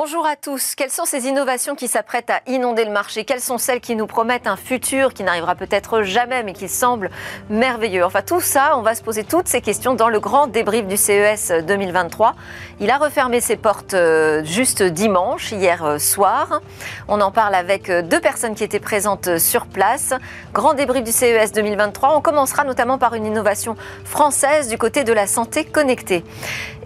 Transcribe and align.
bonjour 0.00 0.28
à 0.28 0.36
tous. 0.36 0.76
Quelles 0.76 0.92
sont 0.92 1.06
ces 1.06 1.26
innovations 1.26 1.74
qui 1.74 1.88
s'apprêtent 1.88 2.30
à 2.30 2.40
inonder 2.46 2.84
le 2.84 2.92
marché? 2.92 3.24
Quelles 3.24 3.40
sont 3.40 3.58
celles 3.58 3.80
qui 3.80 3.96
nous 3.96 4.06
promettent 4.06 4.46
un 4.46 4.54
futur 4.54 5.12
qui 5.12 5.24
n'arrivera 5.24 5.56
peut-être 5.56 6.02
jamais 6.02 6.44
mais 6.44 6.52
qui 6.52 6.68
semble 6.68 7.10
merveilleux? 7.50 8.04
Enfin 8.04 8.22
tout 8.22 8.40
ça, 8.40 8.76
on 8.76 8.82
va 8.82 8.94
se 8.94 9.02
poser 9.02 9.24
toutes 9.24 9.48
ces 9.48 9.60
questions 9.60 9.94
dans 9.94 10.08
le 10.08 10.20
grand 10.20 10.46
débrief 10.46 10.86
du 10.86 10.96
CES 10.96 11.50
2023. 11.66 12.36
Il 12.78 12.92
a 12.92 12.98
refermé 12.98 13.40
ses 13.40 13.56
portes 13.56 13.94
euh, 13.94 14.44
juste 14.44 14.84
dimanche, 14.84 15.50
hier 15.50 15.84
euh, 15.84 15.98
soir. 15.98 16.60
On 17.08 17.20
en 17.20 17.32
parle 17.32 17.56
avec 17.56 17.90
euh, 17.90 18.00
deux 18.00 18.20
personnes 18.20 18.54
qui 18.54 18.62
étaient 18.62 18.78
présentes 18.78 19.38
sur 19.38 19.66
place. 19.66 20.14
Grand 20.52 20.74
débrief 20.74 21.02
du 21.02 21.10
CES 21.10 21.50
2023. 21.50 22.16
On 22.16 22.20
commencera 22.20 22.62
notamment 22.62 22.98
par 22.98 23.14
une 23.14 23.26
innovation 23.26 23.74
française 24.04 24.68
du 24.68 24.78
côté 24.78 25.02
de 25.02 25.12
la 25.12 25.26
santé 25.26 25.64
connectée. 25.64 26.22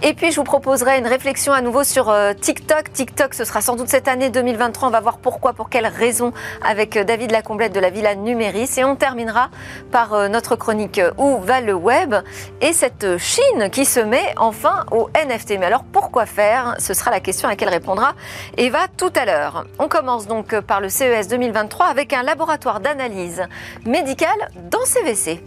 Et 0.01 0.15
puis 0.15 0.33
je 0.33 0.37
vous 0.37 0.45
proposerai 0.45 0.99
une 0.99 1.07
réflexion 1.07 1.53
à 1.53 1.61
nouveau 1.61 1.85
sur 1.85 2.13
TikTok. 2.41 2.91
TikTok, 3.03 3.35
ce 3.35 3.45
sera 3.45 3.61
sans 3.61 3.75
doute 3.75 3.89
cette 3.89 4.07
année 4.07 4.31
2023. 4.31 4.87
On 4.87 4.93
va 4.93 5.01
voir 5.01 5.19
pourquoi, 5.19 5.55
pour 5.55 5.69
quelles 5.69 5.89
raisons 5.89 6.33
avec 6.65 6.97
David 6.97 7.33
Lacomblette 7.33 7.75
de 7.75 7.81
la 7.81 7.91
Villa 7.91 8.15
Numéris. 8.15 8.71
Et 8.77 8.85
on 8.85 8.95
terminera 8.95 9.51
par 9.91 10.29
notre 10.29 10.55
chronique 10.55 11.01
Où 11.19 11.39
va 11.39 11.61
le 11.61 11.75
web? 11.75 12.15
Et 12.61 12.73
cette 12.73 13.19
Chine 13.19 13.71
qui 13.73 13.87
se 13.87 13.99
met 13.99 14.33
enfin 14.37 14.87
au 14.93 15.11
NFT. 15.17 15.59
Mais 15.59 15.67
alors 15.67 15.83
pourquoi 15.83 16.27
faire? 16.27 16.77
Ce 16.79 16.95
sera 16.95 17.11
la 17.11 17.19
question 17.19 17.49
à 17.49 17.51
laquelle 17.51 17.71
répondra 17.71 18.13
Eva 18.57 18.87
tout 18.97 19.13
à 19.17 19.25
l'heure. 19.25 19.65
On 19.81 19.89
commence 19.89 20.29
donc 20.29 20.61
par 20.61 20.81
le 20.81 20.89
CES 20.89 21.27
2023 21.27 21.87
avec 21.87 22.13
un 22.13 22.23
laboratoire 22.23 22.79
d'analyse 22.79 23.43
médicale 23.85 24.49
dans 24.71 24.85
CVC. 24.85 25.43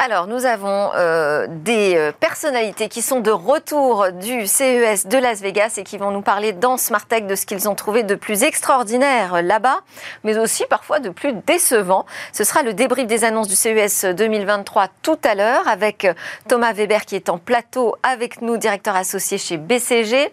Alors, 0.00 0.28
nous 0.28 0.46
avons 0.46 0.92
euh, 0.94 1.48
des 1.50 1.96
euh, 1.96 2.12
personnalités 2.12 2.88
qui 2.88 3.02
sont 3.02 3.18
de 3.18 3.32
retour 3.32 4.12
du 4.12 4.46
CES 4.46 5.08
de 5.08 5.18
Las 5.18 5.40
Vegas 5.40 5.74
et 5.76 5.82
qui 5.82 5.98
vont 5.98 6.12
nous 6.12 6.22
parler 6.22 6.52
dans 6.52 6.76
Tech 7.08 7.24
de 7.24 7.34
ce 7.34 7.44
qu'ils 7.44 7.68
ont 7.68 7.74
trouvé 7.74 8.04
de 8.04 8.14
plus 8.14 8.44
extraordinaire 8.44 9.42
là-bas, 9.42 9.80
mais 10.22 10.38
aussi 10.38 10.64
parfois 10.70 11.00
de 11.00 11.10
plus 11.10 11.32
décevant. 11.32 12.06
Ce 12.32 12.44
sera 12.44 12.62
le 12.62 12.74
débrief 12.74 13.08
des 13.08 13.24
annonces 13.24 13.48
du 13.48 13.56
CES 13.56 14.04
2023 14.04 14.86
tout 15.02 15.18
à 15.24 15.34
l'heure 15.34 15.66
avec 15.66 16.06
Thomas 16.48 16.72
Weber 16.72 17.04
qui 17.04 17.16
est 17.16 17.28
en 17.28 17.38
plateau 17.38 17.96
avec 18.04 18.40
nous, 18.40 18.56
directeur 18.56 18.94
associé 18.94 19.36
chez 19.36 19.56
BCG. 19.56 20.32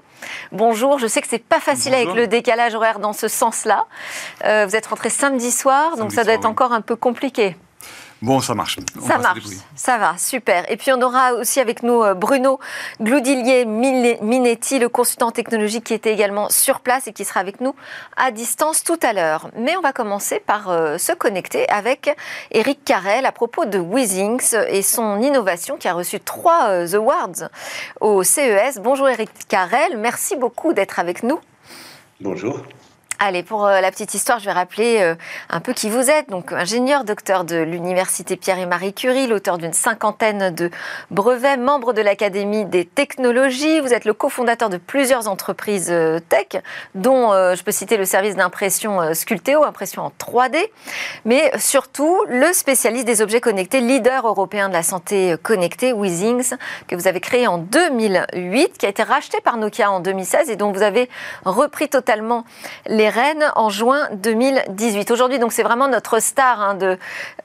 Bonjour, 0.51 0.99
je 0.99 1.07
sais 1.07 1.21
que 1.21 1.27
c'est 1.27 1.43
pas 1.43 1.59
facile 1.59 1.95
avec 1.95 2.13
le 2.13 2.27
décalage 2.27 2.75
horaire 2.75 2.99
dans 2.99 3.13
ce 3.13 3.27
sens-là. 3.27 3.85
Euh, 4.43 4.67
vous 4.67 4.75
êtes 4.75 4.85
rentré 4.85 5.09
samedi 5.09 5.49
soir, 5.49 5.97
donc 5.97 6.11
ça 6.11 6.23
doit 6.23 6.33
être 6.33 6.45
encore 6.45 6.71
un 6.71 6.81
peu 6.81 6.95
compliqué. 6.95 7.55
Bon, 8.25 8.39
ça 8.39 8.55
marche. 8.55 8.79
ça 8.99 9.19
marche. 9.19 9.43
Ça 9.75 9.99
va, 9.99 10.17
super. 10.17 10.65
Et 10.71 10.77
puis 10.77 10.91
on 10.91 10.99
aura 11.03 11.33
aussi 11.33 11.59
avec 11.59 11.83
nous 11.83 12.01
euh, 12.01 12.15
Bruno 12.15 12.59
Gloudillier 12.99 13.65
Minetti, 13.65 14.79
le 14.79 14.89
consultant 14.89 15.29
technologique 15.29 15.83
qui 15.83 15.93
était 15.93 16.11
également 16.11 16.49
sur 16.49 16.79
place 16.79 17.05
et 17.05 17.13
qui 17.13 17.23
sera 17.23 17.39
avec 17.39 17.61
nous 17.61 17.75
à 18.17 18.31
distance 18.31 18.83
tout 18.83 18.97
à 19.03 19.13
l'heure. 19.13 19.51
Mais 19.55 19.77
on 19.77 19.81
va 19.81 19.93
commencer 19.93 20.39
par 20.39 20.69
euh, 20.69 20.97
se 20.97 21.11
connecter 21.11 21.69
avec 21.69 22.09
Eric 22.49 22.83
Carrel 22.83 23.27
à 23.27 23.31
propos 23.31 23.65
de 23.65 23.77
Wizings 23.77 24.55
et 24.69 24.81
son 24.81 25.21
innovation 25.21 25.77
qui 25.77 25.87
a 25.87 25.93
reçu 25.93 26.19
trois 26.19 26.69
euh, 26.69 26.95
awards 26.95 27.49
au 28.01 28.23
CES. 28.23 28.79
Bonjour 28.81 29.07
Eric 29.07 29.29
Carrel, 29.47 29.97
merci 29.97 30.35
beaucoup 30.35 30.73
d'être 30.73 30.97
avec 30.97 31.21
nous. 31.21 31.39
Bonjour. 32.19 32.59
Allez, 33.17 33.43
pour 33.43 33.65
euh, 33.65 33.79
la 33.79 33.91
petite 33.91 34.13
histoire, 34.13 34.39
je 34.39 34.45
vais 34.45 34.51
rappeler 34.51 34.97
euh, 34.99 35.15
un 35.49 35.61
peu 35.61 35.71
qui 35.71 35.89
vous 35.89 36.09
êtes. 36.09 36.29
Donc, 36.29 36.51
ingénieur, 36.51 37.05
docteur 37.05 37.45
de 37.45 37.55
l'Université 37.55 38.35
Pierre 38.35 38.59
et 38.59 38.65
Marie 38.65 38.93
Curie, 38.93 39.25
l'auteur 39.25 39.57
d'une 39.57 39.71
cinquantaine 39.71 40.53
de 40.53 40.69
brevets, 41.11 41.57
membre 41.57 41.93
de 41.93 42.01
l'Académie 42.01 42.65
des 42.65 42.83
technologies. 42.83 43.79
Vous 43.79 43.93
êtes 43.93 44.03
le 44.03 44.13
cofondateur 44.13 44.69
de 44.69 44.75
plusieurs 44.75 45.29
entreprises 45.29 45.91
euh, 45.91 46.19
tech, 46.19 46.61
dont 46.93 47.31
je 47.31 47.63
peux 47.63 47.71
citer 47.71 47.95
le 47.95 48.05
service 48.05 48.35
d'impression 48.35 49.13
Sculteo, 49.13 49.63
impression 49.63 50.03
en 50.03 50.09
3D, 50.09 50.57
mais 51.23 51.51
surtout 51.57 52.23
le 52.27 52.51
spécialiste 52.53 53.05
des 53.05 53.21
objets 53.21 53.41
connectés, 53.41 53.79
leader 53.79 54.27
européen 54.27 54.67
de 54.67 54.73
la 54.73 54.83
santé 54.83 55.35
connectée, 55.41 55.93
Weezings, 55.93 56.55
que 56.87 56.95
vous 56.95 57.07
avez 57.07 57.19
créé 57.19 57.47
en 57.47 57.57
2008, 57.57 58.77
qui 58.77 58.85
a 58.85 58.89
été 58.89 59.03
racheté 59.03 59.39
par 59.41 59.57
Nokia 59.57 59.91
en 59.91 59.99
2016 59.99 60.49
et 60.49 60.55
dont 60.55 60.71
vous 60.71 60.81
avez 60.81 61.09
repris 61.45 61.89
totalement 61.89 62.45
les 62.87 63.04
Rennes 63.09 63.51
en 63.55 63.69
juin 63.69 64.07
2018. 64.13 65.11
Aujourd'hui, 65.11 65.39
donc, 65.39 65.51
c'est 65.53 65.63
vraiment 65.63 65.87
notre 65.87 66.19
star 66.19 66.61
hein, 66.61 66.75
de, 66.75 66.97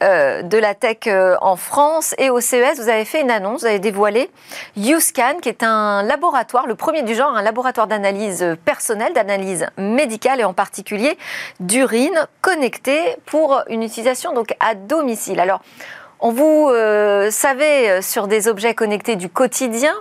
euh, 0.02 0.42
de 0.42 0.58
la 0.58 0.74
tech 0.74 0.98
euh, 1.06 1.36
en 1.40 1.56
France. 1.56 2.14
Et 2.18 2.30
au 2.30 2.40
CES, 2.40 2.78
vous 2.78 2.88
avez 2.88 3.04
fait 3.04 3.20
une 3.20 3.30
annonce, 3.30 3.60
vous 3.60 3.66
avez 3.66 3.78
dévoilé 3.78 4.30
YouScan, 4.76 5.38
qui 5.42 5.48
est 5.48 5.62
un 5.62 6.02
laboratoire, 6.02 6.66
le 6.66 6.74
premier 6.74 7.02
du 7.02 7.14
genre, 7.14 7.36
un 7.36 7.42
laboratoire 7.42 7.86
d'analyse 7.86 8.56
personnelle, 8.64 9.12
d'analyse 9.12 9.66
médicale 9.76 10.40
et 10.40 10.44
en 10.44 10.52
particulier 10.52 11.16
d'urine 11.60 12.26
connectée 12.40 13.16
pour 13.26 13.60
une 13.68 13.82
utilisation 13.82 14.32
donc 14.32 14.54
à 14.60 14.74
domicile. 14.74 15.40
Alors, 15.40 15.60
on 16.22 16.32
vous 16.32 16.68
euh, 16.68 17.30
savez 17.30 17.90
euh, 17.90 18.02
sur 18.02 18.28
des 18.28 18.48
objets 18.48 18.74
connectés 18.74 19.16
du 19.16 19.28
quotidien, 19.28 19.94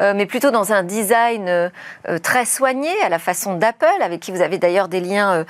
euh, 0.00 0.12
mais 0.14 0.26
plutôt 0.26 0.50
dans 0.50 0.72
un 0.72 0.82
design 0.82 1.70
très 2.22 2.44
soigné, 2.44 2.90
à 3.02 3.08
la 3.08 3.18
façon 3.18 3.54
d'Apple, 3.54 3.86
avec 4.00 4.20
qui 4.20 4.30
vous 4.30 4.42
avez 4.42 4.58
d'ailleurs 4.58 4.88
des 4.88 5.00
liens 5.00 5.44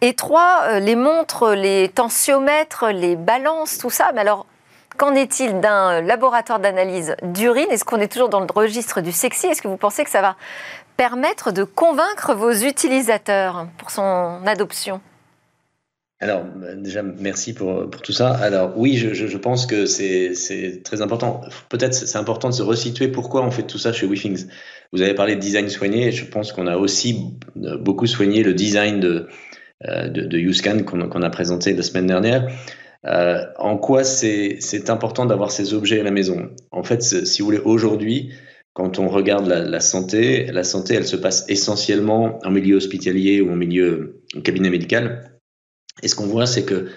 étroits, 0.00 0.78
les 0.78 0.96
montres, 0.96 1.50
les 1.50 1.88
tensiomètres, 1.88 2.88
les 2.88 3.16
balances, 3.16 3.78
tout 3.78 3.90
ça. 3.90 4.10
Mais 4.14 4.20
alors, 4.20 4.46
qu'en 4.98 5.14
est-il 5.14 5.60
d'un 5.60 6.00
laboratoire 6.00 6.58
d'analyse 6.58 7.16
d'urine? 7.22 7.70
Est-ce 7.70 7.84
qu'on 7.84 8.00
est 8.00 8.12
toujours 8.12 8.28
dans 8.28 8.40
le 8.40 8.46
registre 8.54 9.00
du 9.00 9.12
sexy? 9.12 9.46
Est-ce 9.46 9.62
que 9.62 9.68
vous 9.68 9.76
pensez 9.76 10.04
que 10.04 10.10
ça 10.10 10.22
va 10.22 10.36
permettre 10.96 11.52
de 11.52 11.64
convaincre 11.64 12.34
vos 12.34 12.52
utilisateurs 12.52 13.66
pour 13.78 13.90
son 13.90 14.40
adoption? 14.46 15.00
Alors, 16.22 16.44
déjà, 16.76 17.02
merci 17.02 17.52
pour, 17.52 17.90
tout 17.90 18.12
ça. 18.12 18.30
Alors, 18.30 18.72
oui, 18.76 18.96
je, 18.96 19.36
pense 19.36 19.66
que 19.66 19.86
c'est 19.86 20.80
très 20.84 21.02
important. 21.02 21.40
Peut-être 21.68 21.94
c'est 21.94 22.16
important 22.16 22.48
de 22.48 22.54
se 22.54 22.62
resituer 22.62 23.08
pourquoi 23.08 23.44
on 23.44 23.50
fait 23.50 23.64
tout 23.64 23.78
ça 23.78 23.92
chez 23.92 24.06
WeThings. 24.06 24.46
Vous 24.92 25.02
avez 25.02 25.14
parlé 25.14 25.34
de 25.34 25.40
design 25.40 25.68
soigné, 25.68 26.08
et 26.08 26.12
je 26.12 26.24
pense 26.24 26.52
qu'on 26.52 26.68
a 26.68 26.76
aussi 26.76 27.34
beaucoup 27.56 28.06
soigné 28.06 28.44
le 28.44 28.54
design 28.54 29.00
de, 29.00 29.26
euh, 29.84 30.08
de, 30.08 30.22
de 30.22 30.38
YouScan 30.38 30.84
qu'on 30.84 31.22
a 31.22 31.30
présenté 31.30 31.72
la 31.74 31.82
semaine 31.82 32.06
dernière. 32.06 32.48
Euh, 33.04 33.44
en 33.58 33.76
quoi 33.76 34.04
c'est 34.04 34.90
important 34.90 35.26
d'avoir 35.26 35.50
ces 35.50 35.74
objets 35.74 35.98
à 35.98 36.04
la 36.04 36.12
maison? 36.12 36.50
En 36.70 36.84
fait, 36.84 37.02
si 37.02 37.42
vous 37.42 37.46
voulez, 37.46 37.60
aujourd'hui, 37.64 38.32
quand 38.74 38.98
on 38.98 39.08
regarde 39.08 39.48
la, 39.48 39.80
santé, 39.80 40.46
la 40.46 40.62
santé, 40.62 40.94
elle 40.94 41.06
se 41.06 41.16
passe 41.16 41.44
essentiellement 41.48 42.38
en 42.44 42.50
milieu 42.50 42.76
hospitalier 42.76 43.40
ou 43.40 43.50
en 43.50 43.56
milieu 43.56 44.22
cabinet 44.44 44.70
médical. 44.70 45.31
Et 46.02 46.08
ce 46.08 46.14
qu'on 46.14 46.26
voit, 46.26 46.46
c'est 46.46 46.64
que 46.64 46.88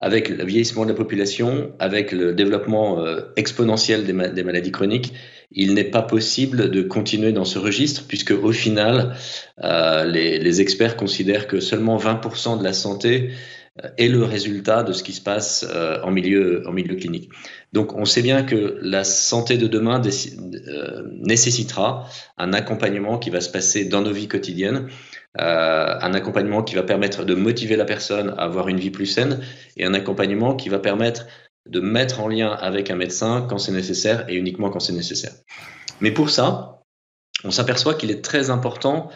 avec 0.00 0.28
le 0.28 0.44
vieillissement 0.44 0.84
de 0.84 0.90
la 0.90 0.94
population, 0.94 1.72
avec 1.78 2.12
le 2.12 2.34
développement 2.34 3.00
euh, 3.00 3.22
exponentiel 3.36 4.04
des, 4.04 4.12
maladies 4.12 4.72
chroniques, 4.72 5.14
il 5.50 5.74
n'est 5.74 5.84
pas 5.84 6.02
possible 6.02 6.70
de 6.70 6.82
continuer 6.82 7.32
dans 7.32 7.46
ce 7.46 7.58
registre, 7.58 8.04
puisque 8.06 8.32
au 8.32 8.52
final, 8.52 9.16
euh, 9.64 10.04
les, 10.04 10.60
experts 10.60 10.96
considèrent 10.96 11.46
que 11.46 11.60
seulement 11.60 11.96
20% 11.96 12.58
de 12.58 12.64
la 12.64 12.74
santé 12.74 13.30
euh, 13.82 13.88
est 13.96 14.08
le 14.08 14.22
résultat 14.22 14.82
de 14.82 14.92
ce 14.92 15.02
qui 15.02 15.14
se 15.14 15.22
passe 15.22 15.66
en, 16.02 16.10
milieu, 16.10 16.62
en 16.68 16.72
milieu 16.72 16.96
clinique. 16.96 17.30
Donc 17.72 17.94
on 17.94 18.04
sait 18.04 18.22
bien 18.22 18.42
que 18.42 18.78
la 18.82 19.02
santé 19.02 19.56
de 19.56 19.66
demain 19.66 20.02
nécessitera 21.22 22.08
un 22.36 22.52
accompagnement 22.52 23.18
qui 23.18 23.30
va 23.30 23.40
se 23.40 23.50
passer 23.50 23.86
dans 23.86 24.02
nos 24.02 24.12
vies 24.12 24.28
quotidiennes 24.28 24.88
euh, 25.40 25.98
un 26.00 26.14
accompagnement 26.14 26.62
qui 26.62 26.74
va 26.74 26.82
permettre 26.82 27.24
de 27.24 27.34
motiver 27.34 27.76
la 27.76 27.84
personne 27.84 28.30
à 28.38 28.42
avoir 28.42 28.68
une 28.68 28.78
vie 28.78 28.90
plus 28.90 29.06
saine 29.06 29.40
et 29.76 29.84
un 29.84 29.94
accompagnement 29.94 30.54
qui 30.54 30.68
va 30.68 30.78
permettre 30.78 31.26
de 31.68 31.80
mettre 31.80 32.20
en 32.20 32.28
lien 32.28 32.52
avec 32.52 32.90
un 32.90 32.96
médecin 32.96 33.46
quand 33.48 33.58
c'est 33.58 33.72
nécessaire 33.72 34.24
et 34.28 34.34
uniquement 34.34 34.70
quand 34.70 34.80
c'est 34.80 34.92
nécessaire. 34.92 35.32
Mais 36.00 36.10
pour 36.10 36.30
ça, 36.30 36.82
on 37.44 37.50
s'aperçoit 37.50 37.94
qu'il 37.94 38.10
est 38.10 38.24
très 38.24 38.50
important 38.50 39.10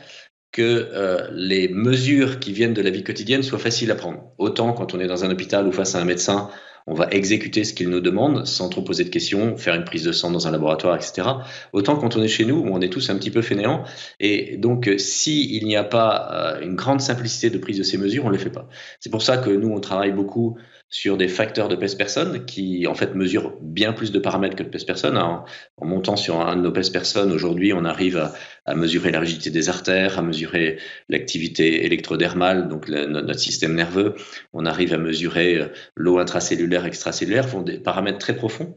que 0.52 0.88
euh, 0.92 1.28
les 1.32 1.68
mesures 1.68 2.40
qui 2.40 2.52
viennent 2.52 2.74
de 2.74 2.82
la 2.82 2.90
vie 2.90 3.04
quotidienne 3.04 3.42
soient 3.42 3.58
faciles 3.58 3.90
à 3.90 3.94
prendre. 3.94 4.32
Autant 4.38 4.72
quand 4.72 4.94
on 4.94 5.00
est 5.00 5.06
dans 5.06 5.24
un 5.24 5.30
hôpital 5.30 5.66
ou 5.66 5.72
face 5.72 5.94
à 5.94 6.00
un 6.00 6.04
médecin, 6.04 6.50
on 6.86 6.94
va 6.94 7.08
exécuter 7.10 7.64
ce 7.64 7.74
qu'il 7.74 7.88
nous 7.88 8.00
demande 8.00 8.46
sans 8.46 8.68
trop 8.68 8.82
poser 8.82 9.04
de 9.04 9.10
questions, 9.10 9.56
faire 9.56 9.74
une 9.74 9.84
prise 9.84 10.04
de 10.04 10.12
sang 10.12 10.30
dans 10.30 10.46
un 10.46 10.50
laboratoire, 10.50 10.96
etc. 10.96 11.28
Autant 11.72 11.96
quand 11.96 12.16
on 12.16 12.22
est 12.22 12.28
chez 12.28 12.44
nous, 12.44 12.64
on 12.70 12.80
est 12.80 12.88
tous 12.88 13.10
un 13.10 13.16
petit 13.16 13.30
peu 13.30 13.42
fainéants, 13.42 13.84
et 14.18 14.56
donc 14.56 14.88
euh, 14.88 14.98
s'il 14.98 15.64
n'y 15.64 15.76
a 15.76 15.84
pas 15.84 16.28
euh, 16.32 16.60
une 16.60 16.74
grande 16.74 17.00
simplicité 17.00 17.50
de 17.50 17.58
prise 17.58 17.78
de 17.78 17.82
ces 17.82 17.98
mesures, 17.98 18.24
on 18.24 18.28
ne 18.28 18.34
le 18.34 18.38
fait 18.38 18.50
pas. 18.50 18.68
C'est 19.00 19.10
pour 19.10 19.22
ça 19.22 19.38
que 19.38 19.50
nous, 19.50 19.68
on 19.68 19.80
travaille 19.80 20.12
beaucoup 20.12 20.56
sur 20.90 21.16
des 21.16 21.28
facteurs 21.28 21.68
de 21.68 21.76
pèse 21.76 21.94
personne 21.94 22.44
qui 22.44 22.88
en 22.88 22.94
fait 22.94 23.14
mesurent 23.14 23.54
bien 23.62 23.92
plus 23.92 24.10
de 24.10 24.18
paramètres 24.18 24.56
que 24.56 24.64
le 24.64 24.70
pèse 24.70 24.82
personne. 24.82 25.16
En, 25.16 25.44
montant 25.80 26.16
sur 26.16 26.40
un 26.40 26.56
de 26.56 26.62
nos 26.62 26.72
pèse 26.72 26.90
personnes, 26.90 27.30
aujourd'hui, 27.30 27.72
on 27.72 27.84
arrive 27.84 28.18
à, 28.18 28.74
mesurer 28.74 29.10
la 29.10 29.20
rigidité 29.20 29.50
des 29.50 29.68
artères, 29.68 30.18
à 30.18 30.22
mesurer 30.22 30.78
l'activité 31.08 31.86
électrodermale, 31.86 32.68
donc 32.68 32.88
notre 32.88 33.38
système 33.38 33.74
nerveux. 33.74 34.14
On 34.52 34.64
arrive 34.64 34.94
à 34.94 34.98
mesurer 34.98 35.56
euh, 35.56 35.66
l'eau 35.96 36.18
intracellulaire, 36.18 36.86
extracellulaire, 36.86 37.48
font 37.48 37.62
des 37.62 37.78
paramètres 37.78 38.18
très 38.18 38.36
profonds. 38.36 38.76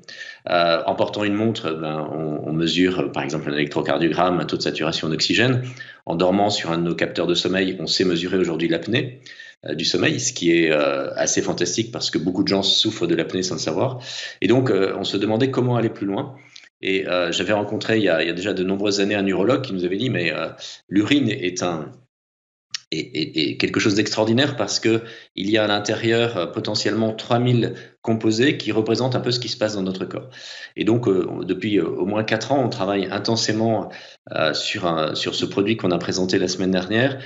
Euh, 0.50 0.82
en 0.88 0.96
portant 0.96 1.24
une 1.24 1.36
montre, 1.36 1.72
ben, 1.74 2.08
on, 2.12 2.42
on, 2.48 2.54
mesure 2.54 3.12
par 3.12 3.24
exemple 3.24 3.50
un 3.50 3.54
électrocardiogramme, 3.54 4.40
un 4.40 4.46
taux 4.46 4.58
de 4.58 4.64
saturation 4.64 5.10
d'oxygène. 5.10 5.64
En 6.08 6.16
dormant 6.16 6.50
sur 6.50 6.72
un 6.72 6.78
de 6.78 6.84
nos 6.84 6.96
capteurs 6.96 7.28
de 7.28 7.36
sommeil, 7.36 7.78
on 7.80 7.86
sait 7.86 8.06
mesurer 8.06 8.38
aujourd'hui 8.38 8.68
l'apnée. 8.68 9.22
Euh, 9.66 9.76
du 9.76 9.86
sommeil, 9.86 10.20
ce 10.20 10.34
qui 10.34 10.52
est 10.52 10.72
euh, 10.72 11.14
assez 11.16 11.42
fantastique 11.42 11.92
parce 11.92 12.12
que 12.12 12.18
beaucoup 12.18 12.44
de 12.44 12.48
gens 12.48 12.64
souffrent 12.64 13.08
de 13.08 13.16
l'apnée 13.16 13.44
sans 13.44 13.56
le 13.56 13.62
savoir. 13.62 14.00
Et 14.42 14.48
donc, 14.48 14.70
euh, 14.70 14.94
on 14.98 15.04
se 15.04 15.18
demandait 15.18 15.52
comment 15.52 15.78
aller 15.78 15.90
plus 15.90 16.06
loin. 16.06 16.36
Et 16.86 17.06
j'avais 17.30 17.54
rencontré 17.54 17.98
il 17.98 18.04
y, 18.04 18.10
a, 18.10 18.34
déjà 18.34 18.52
de 18.52 18.62
nombreuses 18.62 19.00
années 19.00 19.16
un 19.16 19.26
urologue 19.26 19.62
qui 19.62 19.72
nous 19.72 19.86
avait 19.86 19.96
dit, 19.96 20.10
mais 20.10 20.34
l'urine 20.90 21.30
est 21.30 21.64
un, 21.64 21.94
est, 22.92 23.56
quelque 23.56 23.80
chose 23.80 23.96
d'extraordinaire 23.96 24.58
parce 24.58 24.82
que 24.82 25.02
il 25.38 25.50
y 25.50 25.58
a 25.58 25.64
à 25.64 25.68
l'intérieur 25.68 26.52
potentiellement 26.52 27.14
3000 27.14 27.76
composés 28.02 28.58
qui 28.58 28.74
représentent 28.74 29.16
un 29.16 29.22
peu 29.22 29.32
ce 29.32 29.40
qui 29.40 29.48
se 29.48 29.56
passe 29.56 29.76
dans 29.76 29.82
notre 29.82 30.04
corps. 30.04 30.30
Et 30.76 30.84
donc, 30.84 31.08
depuis 31.08 31.80
au 31.80 32.06
moins 32.06 32.26
4 32.26 32.52
ans, 32.52 32.62
on 32.62 32.68
travaille 32.68 33.08
intensément 33.10 33.90
sur, 34.52 35.16
sur 35.16 35.36
ce 35.36 35.46
produit 35.46 35.78
qu'on 35.78 35.92
a 35.92 35.98
présenté 36.00 36.38
la 36.38 36.50
semaine 36.50 36.72
dernière 36.72 37.18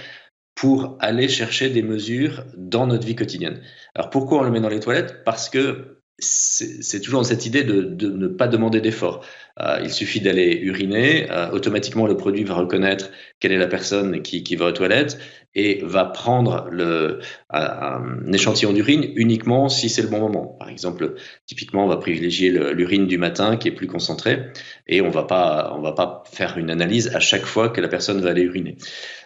pour 0.57 0.97
aller 0.99 1.29
chercher 1.29 1.69
des 1.69 1.83
mesures 1.83 2.43
dans 2.57 2.87
notre 2.87 3.05
vie 3.05 3.15
quotidienne. 3.15 3.61
Alors 3.93 4.09
pourquoi 4.09 4.39
on 4.39 4.43
le 4.43 4.49
met 4.49 4.59
dans 4.59 4.69
les 4.69 4.79
toilettes? 4.79 5.23
Parce 5.23 5.49
que 5.49 5.96
c'est 6.19 6.99
toujours 6.99 7.25
cette 7.25 7.45
idée 7.45 7.63
de, 7.63 7.81
de 7.81 8.09
ne 8.09 8.27
pas 8.27 8.47
demander 8.47 8.81
d'effort. 8.81 9.23
Euh, 9.59 9.79
il 9.83 9.91
suffit 9.91 10.19
d'aller 10.19 10.59
uriner, 10.63 11.29
euh, 11.31 11.51
automatiquement 11.51 12.07
le 12.07 12.17
produit 12.17 12.43
va 12.43 12.55
reconnaître 12.55 13.11
quelle 13.39 13.51
est 13.51 13.57
la 13.57 13.67
personne 13.67 14.21
qui, 14.21 14.43
qui 14.43 14.55
va 14.55 14.65
aux 14.67 14.71
toilettes 14.71 15.19
et 15.53 15.81
va 15.83 16.05
prendre 16.05 16.67
le, 16.71 17.19
un 17.49 18.31
échantillon 18.31 18.73
d'urine 18.73 19.11
uniquement 19.15 19.69
si 19.69 19.89
c'est 19.89 20.03
le 20.03 20.07
bon 20.07 20.19
moment. 20.19 20.55
Par 20.59 20.69
exemple, 20.69 21.15
typiquement, 21.47 21.85
on 21.85 21.87
va 21.87 21.97
privilégier 21.97 22.51
l'urine 22.51 23.07
du 23.07 23.17
matin 23.17 23.57
qui 23.57 23.67
est 23.67 23.71
plus 23.71 23.87
concentrée 23.87 24.43
et 24.87 25.01
on 25.01 25.09
va 25.09 25.23
pas, 25.23 25.75
va 25.81 25.91
pas 25.93 26.23
faire 26.31 26.57
une 26.57 26.69
analyse 26.69 27.15
à 27.15 27.19
chaque 27.19 27.45
fois 27.45 27.69
que 27.69 27.81
la 27.81 27.87
personne 27.87 28.21
va 28.21 28.29
aller 28.29 28.43
uriner. 28.43 28.77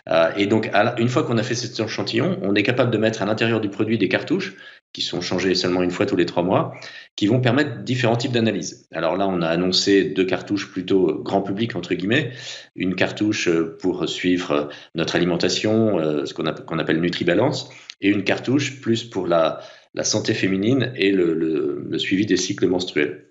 Euh, 0.09 0.31
et 0.37 0.47
donc, 0.47 0.69
une 0.97 1.09
fois 1.09 1.23
qu'on 1.23 1.37
a 1.37 1.43
fait 1.43 1.55
cet 1.55 1.77
échantillon, 1.79 2.39
on 2.41 2.55
est 2.55 2.63
capable 2.63 2.91
de 2.91 2.97
mettre 2.97 3.21
à 3.21 3.25
l'intérieur 3.25 3.59
du 3.59 3.69
produit 3.69 3.97
des 3.97 4.07
cartouches 4.07 4.55
qui 4.93 5.01
sont 5.01 5.21
changées 5.21 5.55
seulement 5.55 5.83
une 5.83 5.91
fois 5.91 6.05
tous 6.05 6.15
les 6.15 6.25
trois 6.25 6.43
mois, 6.43 6.73
qui 7.15 7.27
vont 7.27 7.39
permettre 7.39 7.83
différents 7.83 8.17
types 8.17 8.31
d'analyses. 8.31 8.87
Alors 8.91 9.17
là, 9.17 9.27
on 9.27 9.41
a 9.41 9.47
annoncé 9.47 10.03
deux 10.03 10.25
cartouches 10.25 10.71
plutôt 10.71 11.21
grand 11.23 11.41
public, 11.41 11.75
entre 11.75 11.93
guillemets. 11.93 12.31
Une 12.75 12.95
cartouche 12.95 13.49
pour 13.79 14.07
suivre 14.09 14.69
notre 14.95 15.15
alimentation, 15.15 15.99
euh, 15.99 16.25
ce 16.25 16.33
qu'on 16.33 16.79
appelle 16.79 16.99
NutriBalance, 16.99 17.69
et 18.01 18.09
une 18.09 18.23
cartouche 18.23 18.81
plus 18.81 19.03
pour 19.03 19.27
la, 19.27 19.61
santé 20.03 20.33
féminine 20.33 20.93
et 20.95 21.11
le 21.11 21.97
suivi 21.97 22.25
des 22.25 22.37
cycles 22.37 22.67
menstruels. 22.67 23.30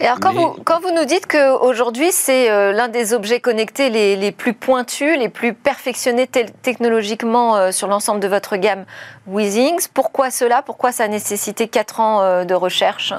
Et 0.00 0.06
alors, 0.06 0.20
quand, 0.20 0.32
vous, 0.32 0.56
quand 0.64 0.80
vous 0.80 0.92
nous 0.92 1.04
dites 1.04 1.26
qu'aujourd'hui, 1.26 2.12
c'est 2.12 2.50
euh, 2.50 2.72
l'un 2.72 2.88
des 2.88 3.14
objets 3.14 3.40
connectés 3.40 3.90
les, 3.90 4.16
les, 4.16 4.32
plus 4.32 4.54
pointus, 4.54 5.18
les 5.18 5.28
plus 5.28 5.54
perfectionnés 5.54 6.26
technologiquement 6.26 7.56
euh, 7.56 7.72
sur 7.72 7.88
l'ensemble 7.88 8.20
de 8.20 8.28
votre 8.28 8.56
gamme 8.56 8.84
Weezings, 9.26 9.88
pourquoi 9.92 10.30
cela? 10.30 10.62
Pourquoi 10.62 10.92
ça 10.92 11.04
a 11.04 11.08
nécessité 11.08 11.68
4 11.68 12.00
ans 12.00 12.22
euh, 12.22 12.44
de 12.44 12.54
recherche? 12.54 13.12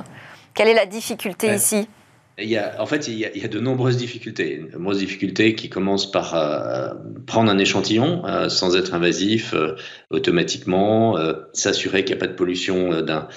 Quelle 0.54 0.68
est 0.68 0.74
la 0.74 0.86
difficulté 0.86 1.54
ici? 1.54 1.90
Il 2.42 2.50
y 2.50 2.58
a, 2.58 2.82
en 2.82 2.86
fait, 2.86 3.08
il 3.08 3.20
y, 3.20 3.26
a, 3.26 3.32
il 3.36 3.42
y, 3.42 3.46
a, 3.46 3.48
de 3.48 3.60
nombreuses 3.60 3.98
difficultés. 3.98 4.58
De 4.58 4.78
nombreuses 4.78 5.00
difficultés 5.00 5.56
qui 5.56 5.70
commencent 5.70 6.12
par 6.12 6.96
prendre 7.26 7.52
un 7.52 7.58
échantillon 7.58 8.24
sans 8.50 8.76
être 8.76 8.94
invasif 8.94 9.54
automatiquement, 10.10 11.18
s'assurer 11.54 12.04
qu'il 12.04 12.16
n'y 12.16 12.22
a 12.22 12.26
pas 12.26 12.32
de 12.32 12.36
pollution 12.36 13.02
d'un 13.02 13.28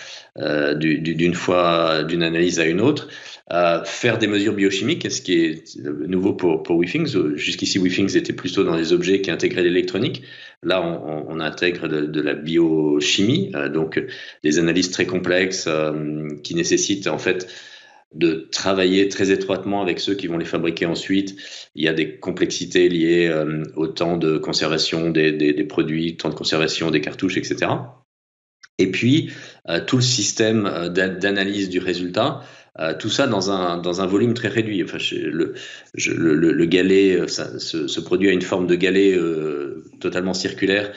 d'une 0.76 1.34
fois 1.34 2.04
d'une 2.04 2.22
analyse 2.22 2.60
à 2.60 2.64
une 2.64 2.80
autre, 2.80 3.08
euh, 3.52 3.84
faire 3.84 4.16
des 4.16 4.28
mesures 4.28 4.54
biochimiques, 4.54 5.10
ce 5.10 5.20
qui 5.20 5.34
est 5.34 5.76
nouveau 5.84 6.32
pour, 6.32 6.62
pour 6.62 6.78
WeThings. 6.78 7.34
Jusqu'ici, 7.34 7.78
WeThings 7.78 8.16
était 8.16 8.32
plutôt 8.32 8.64
dans 8.64 8.76
des 8.76 8.94
objets 8.94 9.20
qui 9.20 9.30
intégraient 9.30 9.62
l'électronique. 9.64 10.22
Là, 10.62 10.80
on, 10.80 11.26
on, 11.28 11.38
intègre 11.38 11.86
de, 11.88 12.20
la 12.20 12.34
biochimie, 12.34 13.50
euh, 13.54 13.68
donc 13.68 14.02
des 14.42 14.58
analyses 14.58 14.90
très 14.90 15.06
complexes 15.06 15.66
euh, 15.68 16.28
qui 16.42 16.54
nécessitent 16.54 17.08
en 17.08 17.18
fait 17.18 17.52
de 18.14 18.48
travailler 18.50 19.08
très 19.08 19.30
étroitement 19.30 19.82
avec 19.82 20.00
ceux 20.00 20.14
qui 20.14 20.26
vont 20.26 20.38
les 20.38 20.44
fabriquer 20.44 20.86
ensuite. 20.86 21.36
Il 21.74 21.84
y 21.84 21.88
a 21.88 21.92
des 21.92 22.18
complexités 22.18 22.88
liées 22.88 23.32
au 23.76 23.86
temps 23.86 24.16
de 24.16 24.38
conservation 24.38 25.10
des, 25.10 25.32
des, 25.32 25.64
produits, 25.64 26.16
temps 26.16 26.28
de 26.28 26.34
conservation 26.34 26.90
des 26.90 27.00
cartouches, 27.00 27.36
etc. 27.36 27.70
Et 28.78 28.90
puis, 28.90 29.30
tout 29.86 29.96
le 29.96 30.02
système 30.02 30.90
d'analyse 30.90 31.68
du 31.68 31.78
résultat 31.78 32.42
euh, 32.78 32.94
tout 32.98 33.10
ça 33.10 33.26
dans 33.26 33.50
un, 33.50 33.76
dans 33.76 34.00
un 34.00 34.06
volume 34.06 34.32
très 34.32 34.48
réduit. 34.48 34.82
Enfin, 34.82 34.96
le, 35.12 35.54
le, 35.94 36.34
le, 36.52 36.64
galet, 36.64 37.20
euh, 37.20 37.28
ce, 37.28 38.00
produit 38.00 38.30
a 38.30 38.32
une 38.32 38.40
forme 38.40 38.66
de 38.66 38.74
galet 38.76 39.12
euh, 39.14 39.84
totalement 40.00 40.32
circulaire 40.32 40.90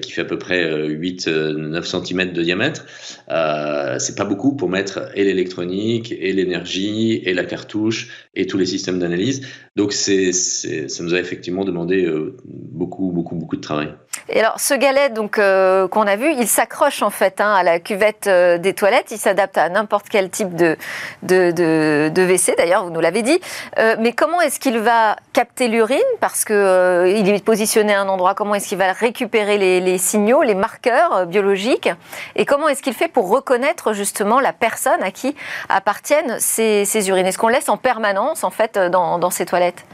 qui 0.00 0.12
fait 0.12 0.22
à 0.22 0.24
peu 0.24 0.38
près 0.38 0.88
8-9 0.88 1.82
cm 1.82 2.32
de 2.32 2.42
diamètre. 2.42 2.84
Euh, 3.30 3.98
c'est 3.98 4.16
pas 4.16 4.24
beaucoup 4.24 4.56
pour 4.56 4.68
mettre 4.68 5.10
et 5.14 5.24
l'électronique, 5.24 6.12
et 6.12 6.32
l'énergie, 6.32 7.22
et 7.24 7.34
la 7.34 7.44
cartouche, 7.44 8.08
et 8.34 8.46
tous 8.46 8.58
les 8.58 8.66
systèmes 8.66 8.98
d'analyse. 8.98 9.46
Donc, 9.76 9.92
c'est, 9.92 10.32
ça 10.32 11.02
nous 11.02 11.14
a 11.14 11.18
effectivement 11.18 11.64
demandé 11.64 12.08
beaucoup, 12.44 13.10
beaucoup, 13.12 13.34
beaucoup 13.34 13.56
de 13.56 13.60
travail. 13.60 13.92
Et 14.28 14.40
alors, 14.40 14.58
ce 14.58 14.74
galet 14.74 15.10
euh, 15.38 15.88
qu'on 15.88 16.02
a 16.02 16.16
vu, 16.16 16.32
il 16.32 16.48
s'accroche 16.48 17.02
en 17.02 17.10
fait 17.10 17.40
hein, 17.40 17.52
à 17.52 17.62
la 17.62 17.78
cuvette 17.78 18.26
euh, 18.26 18.58
des 18.58 18.74
toilettes. 18.74 19.10
Il 19.10 19.18
s'adapte 19.18 19.56
à 19.56 19.68
n'importe 19.68 20.08
quel 20.08 20.30
type 20.30 20.54
de, 20.56 20.76
de, 21.22 21.52
de, 21.52 22.10
WC, 22.10 22.56
d'ailleurs, 22.56 22.84
vous 22.84 22.90
nous 22.90 23.00
l'avez 23.00 23.22
dit. 23.22 23.38
Euh, 23.78 23.96
mais 24.00 24.12
comment 24.12 24.40
est-ce 24.40 24.58
qu'il 24.58 24.78
va 24.78 25.16
capter 25.32 25.68
l'urine? 25.68 25.98
Parce 26.20 26.44
qu'il 26.44 26.56
il 26.56 27.28
est 27.28 27.44
positionné 27.44 27.94
à 27.94 28.00
un 28.00 28.08
endroit. 28.08 28.34
Comment 28.34 28.56
est-ce 28.56 28.68
qu'il 28.68 28.78
va 28.78 28.92
récupérer 28.92 29.58
les, 29.58 29.75
les, 29.80 29.98
signaux, 29.98 30.42
les 30.42 30.54
marqueurs 30.54 31.26
biologiques 31.26 31.88
Et 32.34 32.44
comment 32.44 32.68
est-ce 32.68 32.82
qu'il 32.82 32.94
fait 32.94 33.08
pour 33.08 33.28
reconnaître 33.28 33.92
justement 33.92 34.40
la 34.40 34.52
personne 34.52 35.02
à 35.02 35.10
qui 35.10 35.34
appartiennent 35.68 36.36
ces, 36.38 37.08
urines? 37.08 37.26
Est-ce 37.26 37.38
qu'on 37.38 37.48
laisse 37.48 37.68
en 37.68 37.76
permanence 37.76 38.44
en 38.44 38.50
fait 38.50 38.78
dans, 38.78 39.18
dans 39.18 39.30
ces 39.30 39.46
toilettes? 39.46 39.84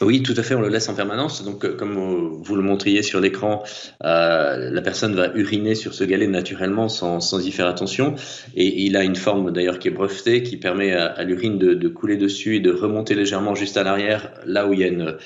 Oui, 0.00 0.22
tout 0.22 0.34
à 0.36 0.42
fait, 0.44 0.54
on 0.54 0.60
le 0.60 0.68
laisse 0.68 0.88
en 0.88 0.94
permanence. 0.94 1.44
Donc, 1.44 1.64
euh, 1.64 1.74
comme 1.74 2.40
vous 2.40 2.56
le 2.56 2.62
montriez 2.62 3.02
sur 3.02 3.20
l'écran, 3.20 3.64
euh, 4.04 4.70
la 4.70 4.82
personne 4.82 5.14
va 5.14 5.32
uriner 5.34 5.74
sur 5.74 5.92
ce 5.92 6.04
galet 6.04 6.28
naturellement 6.28 6.88
sans, 6.88 7.20
sans 7.20 7.44
y 7.44 7.50
faire 7.50 7.66
attention. 7.66 8.14
Et 8.54 8.84
il 8.84 8.96
a 8.96 9.02
une 9.02 9.16
forme 9.16 9.50
d'ailleurs 9.50 9.80
qui 9.80 9.88
est 9.88 9.92
brevetée, 9.92 10.42
qui 10.44 10.56
permet 10.56 10.92
à, 10.92 11.22
l'urine 11.24 11.58
de, 11.58 11.74
de, 11.74 11.88
couler 11.88 12.16
dessus 12.16 12.56
et 12.56 12.60
de 12.60 12.70
remonter 12.70 13.14
légèrement 13.14 13.56
juste 13.56 13.76
à 13.76 13.82
l'arrière, 13.82 14.30
là 14.46 14.68
où 14.68 14.72
il 14.72 14.80
y 14.80 14.84
a 14.84 14.88
une, 14.88 15.16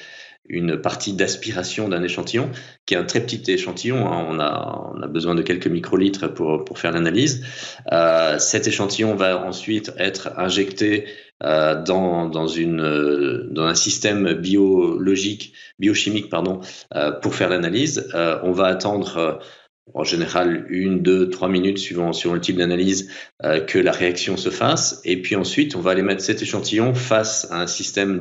une 0.48 0.76
partie 0.76 1.12
d'aspiration 1.12 1.88
d'un 1.88 2.02
échantillon, 2.02 2.50
qui 2.86 2.94
est 2.94 2.96
un 2.96 3.04
très 3.04 3.20
petit 3.20 3.50
échantillon. 3.50 4.06
Hein. 4.06 4.26
On, 4.28 4.40
a, 4.40 4.92
on 4.94 5.02
a 5.02 5.06
besoin 5.06 5.34
de 5.34 5.42
quelques 5.42 5.68
microlitres 5.68 6.32
pour, 6.32 6.64
pour 6.64 6.78
faire 6.78 6.92
l'analyse. 6.92 7.44
Euh, 7.92 8.38
cet 8.38 8.66
échantillon 8.66 9.14
va 9.14 9.44
ensuite 9.44 9.92
être 9.98 10.32
injecté 10.38 11.06
euh, 11.44 11.80
dans, 11.82 12.28
dans, 12.28 12.48
une, 12.48 12.80
euh, 12.80 13.48
dans 13.50 13.64
un 13.64 13.74
système 13.74 14.34
biologique, 14.34 15.54
biochimique 15.78 16.28
pardon, 16.28 16.60
pour 17.22 17.34
faire 17.34 17.48
l'analyse. 17.48 18.08
on 18.14 18.52
va 18.52 18.66
attendre 18.66 19.40
en 19.94 20.04
général 20.04 20.66
une, 20.68 21.02
deux, 21.02 21.28
trois 21.28 21.48
minutes 21.48 21.78
suivant, 21.78 22.12
suivant 22.12 22.34
le 22.34 22.40
type 22.40 22.56
d'analyse 22.56 23.10
que 23.66 23.78
la 23.78 23.90
réaction 23.90 24.36
se 24.36 24.50
fasse. 24.50 25.00
Et 25.04 25.20
puis 25.20 25.34
ensuite, 25.34 25.74
on 25.74 25.80
va 25.80 25.90
aller 25.90 26.02
mettre 26.02 26.22
cet 26.22 26.40
échantillon 26.40 26.94
face 26.94 27.50
à 27.50 27.60
un 27.60 27.66
système 27.66 28.20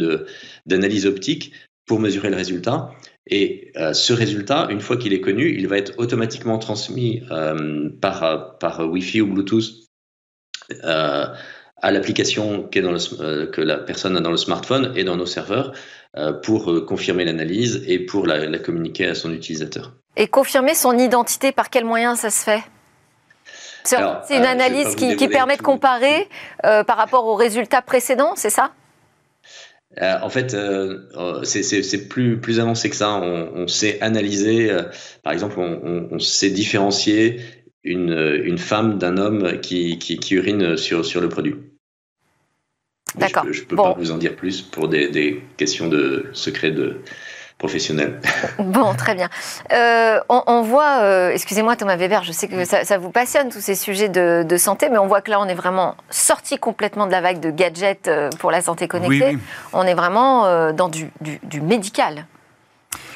d'analyse 0.65 1.05
optique 1.05 1.53
pour 1.85 1.99
mesurer 1.99 2.29
le 2.29 2.35
résultat. 2.35 2.91
Et 3.27 3.71
ce 3.93 4.13
résultat, 4.13 4.67
une 4.71 4.81
fois 4.81 4.97
qu'il 4.97 5.13
est 5.13 5.21
connu, 5.21 5.55
il 5.57 5.67
va 5.67 5.77
être 5.77 5.93
automatiquement 5.97 6.57
transmis 6.57 7.21
par, 8.01 8.57
par 8.59 8.89
Wi-Fi 8.89 9.21
ou 9.21 9.27
Bluetooth 9.27 9.89
à 11.81 11.91
l'application 11.91 12.69
euh, 12.75 13.51
que 13.51 13.61
la 13.61 13.77
personne 13.77 14.15
a 14.17 14.21
dans 14.21 14.31
le 14.31 14.37
smartphone 14.37 14.93
et 14.95 15.03
dans 15.03 15.15
nos 15.15 15.25
serveurs 15.25 15.73
euh, 16.17 16.33
pour 16.33 16.71
euh, 16.71 16.85
confirmer 16.85 17.25
l'analyse 17.25 17.83
et 17.87 17.99
pour 17.99 18.27
la, 18.27 18.59
communiquer 18.59 19.07
à 19.07 19.15
son 19.15 19.31
utilisateur. 19.33 19.93
Et 20.15 20.27
confirmer 20.27 20.75
son 20.75 20.97
identité, 20.97 21.51
par 21.51 21.69
quel 21.69 21.85
moyen 21.85 22.15
ça 22.15 22.29
se 22.29 22.43
fait? 22.43 22.63
C'est 23.83 23.97
une 23.97 24.45
analyse 24.45 24.95
qui, 24.95 25.27
permet 25.27 25.57
de 25.57 25.63
comparer 25.63 26.29
par 26.61 26.97
rapport 26.97 27.25
aux 27.25 27.33
résultats 27.33 27.81
précédents, 27.81 28.33
c'est 28.35 28.51
ça? 28.51 28.73
En 29.99 30.29
fait, 30.29 30.55
c'est 31.43 32.07
plus, 32.07 32.39
plus 32.39 32.59
avancé 32.59 32.89
que 32.89 32.95
ça. 32.95 33.15
On, 33.15 33.67
sait 33.67 33.99
analyser, 34.01 34.71
par 35.23 35.33
exemple, 35.33 35.59
on, 35.59 36.07
on, 36.11 36.19
sait 36.19 36.49
différencier 36.49 37.41
une, 37.83 38.41
une 38.43 38.57
femme 38.57 38.97
d'un 38.97 39.17
homme 39.17 39.59
qui, 39.61 39.97
qui, 39.99 40.17
qui, 40.17 40.35
urine 40.35 40.77
sur, 40.77 41.05
sur 41.05 41.19
le 41.21 41.29
produit. 41.29 41.55
D'accord. 43.15 43.45
Je 43.51 43.61
ne 43.61 43.65
peux, 43.65 43.75
pas 43.75 43.93
vous 43.97 44.11
en 44.11 44.17
dire 44.17 44.35
plus 44.35 44.61
pour 44.61 44.87
des, 44.87 45.09
des 45.09 45.41
questions 45.57 45.89
de 45.89 46.27
secret 46.33 46.71
de, 46.71 47.01
professionnel. 47.61 48.19
Bon, 48.57 48.95
très 48.95 49.13
bien. 49.13 49.29
Euh, 49.71 50.19
on, 50.29 50.61
voit, 50.63 51.01
euh, 51.01 51.31
excusez-moi 51.31 51.75
Thomas 51.75 51.95
Weber, 51.95 52.23
je 52.23 52.31
sais 52.31 52.47
que 52.47 52.65
ça, 52.65 52.97
vous 52.97 53.11
passionne 53.11 53.49
tous 53.49 53.61
ces 53.61 53.75
sujets 53.75 54.09
de, 54.09 54.57
santé, 54.57 54.89
mais 54.89 54.97
on 54.97 55.07
voit 55.07 55.21
que 55.21 55.29
là 55.29 55.39
on 55.39 55.47
est 55.47 55.55
vraiment 55.55 55.95
sorti 56.09 56.57
complètement 56.57 57.05
de 57.05 57.11
la 57.11 57.21
vague 57.21 57.39
de 57.39 57.51
gadgets 57.51 58.07
euh, 58.07 58.29
pour 58.39 58.49
la 58.49 58.61
santé 58.61 58.87
connectée. 58.87 59.37
On 59.73 59.83
est 59.83 59.93
vraiment 59.93 60.71
dans 60.73 60.89
du, 60.89 61.11
médical 61.61 62.25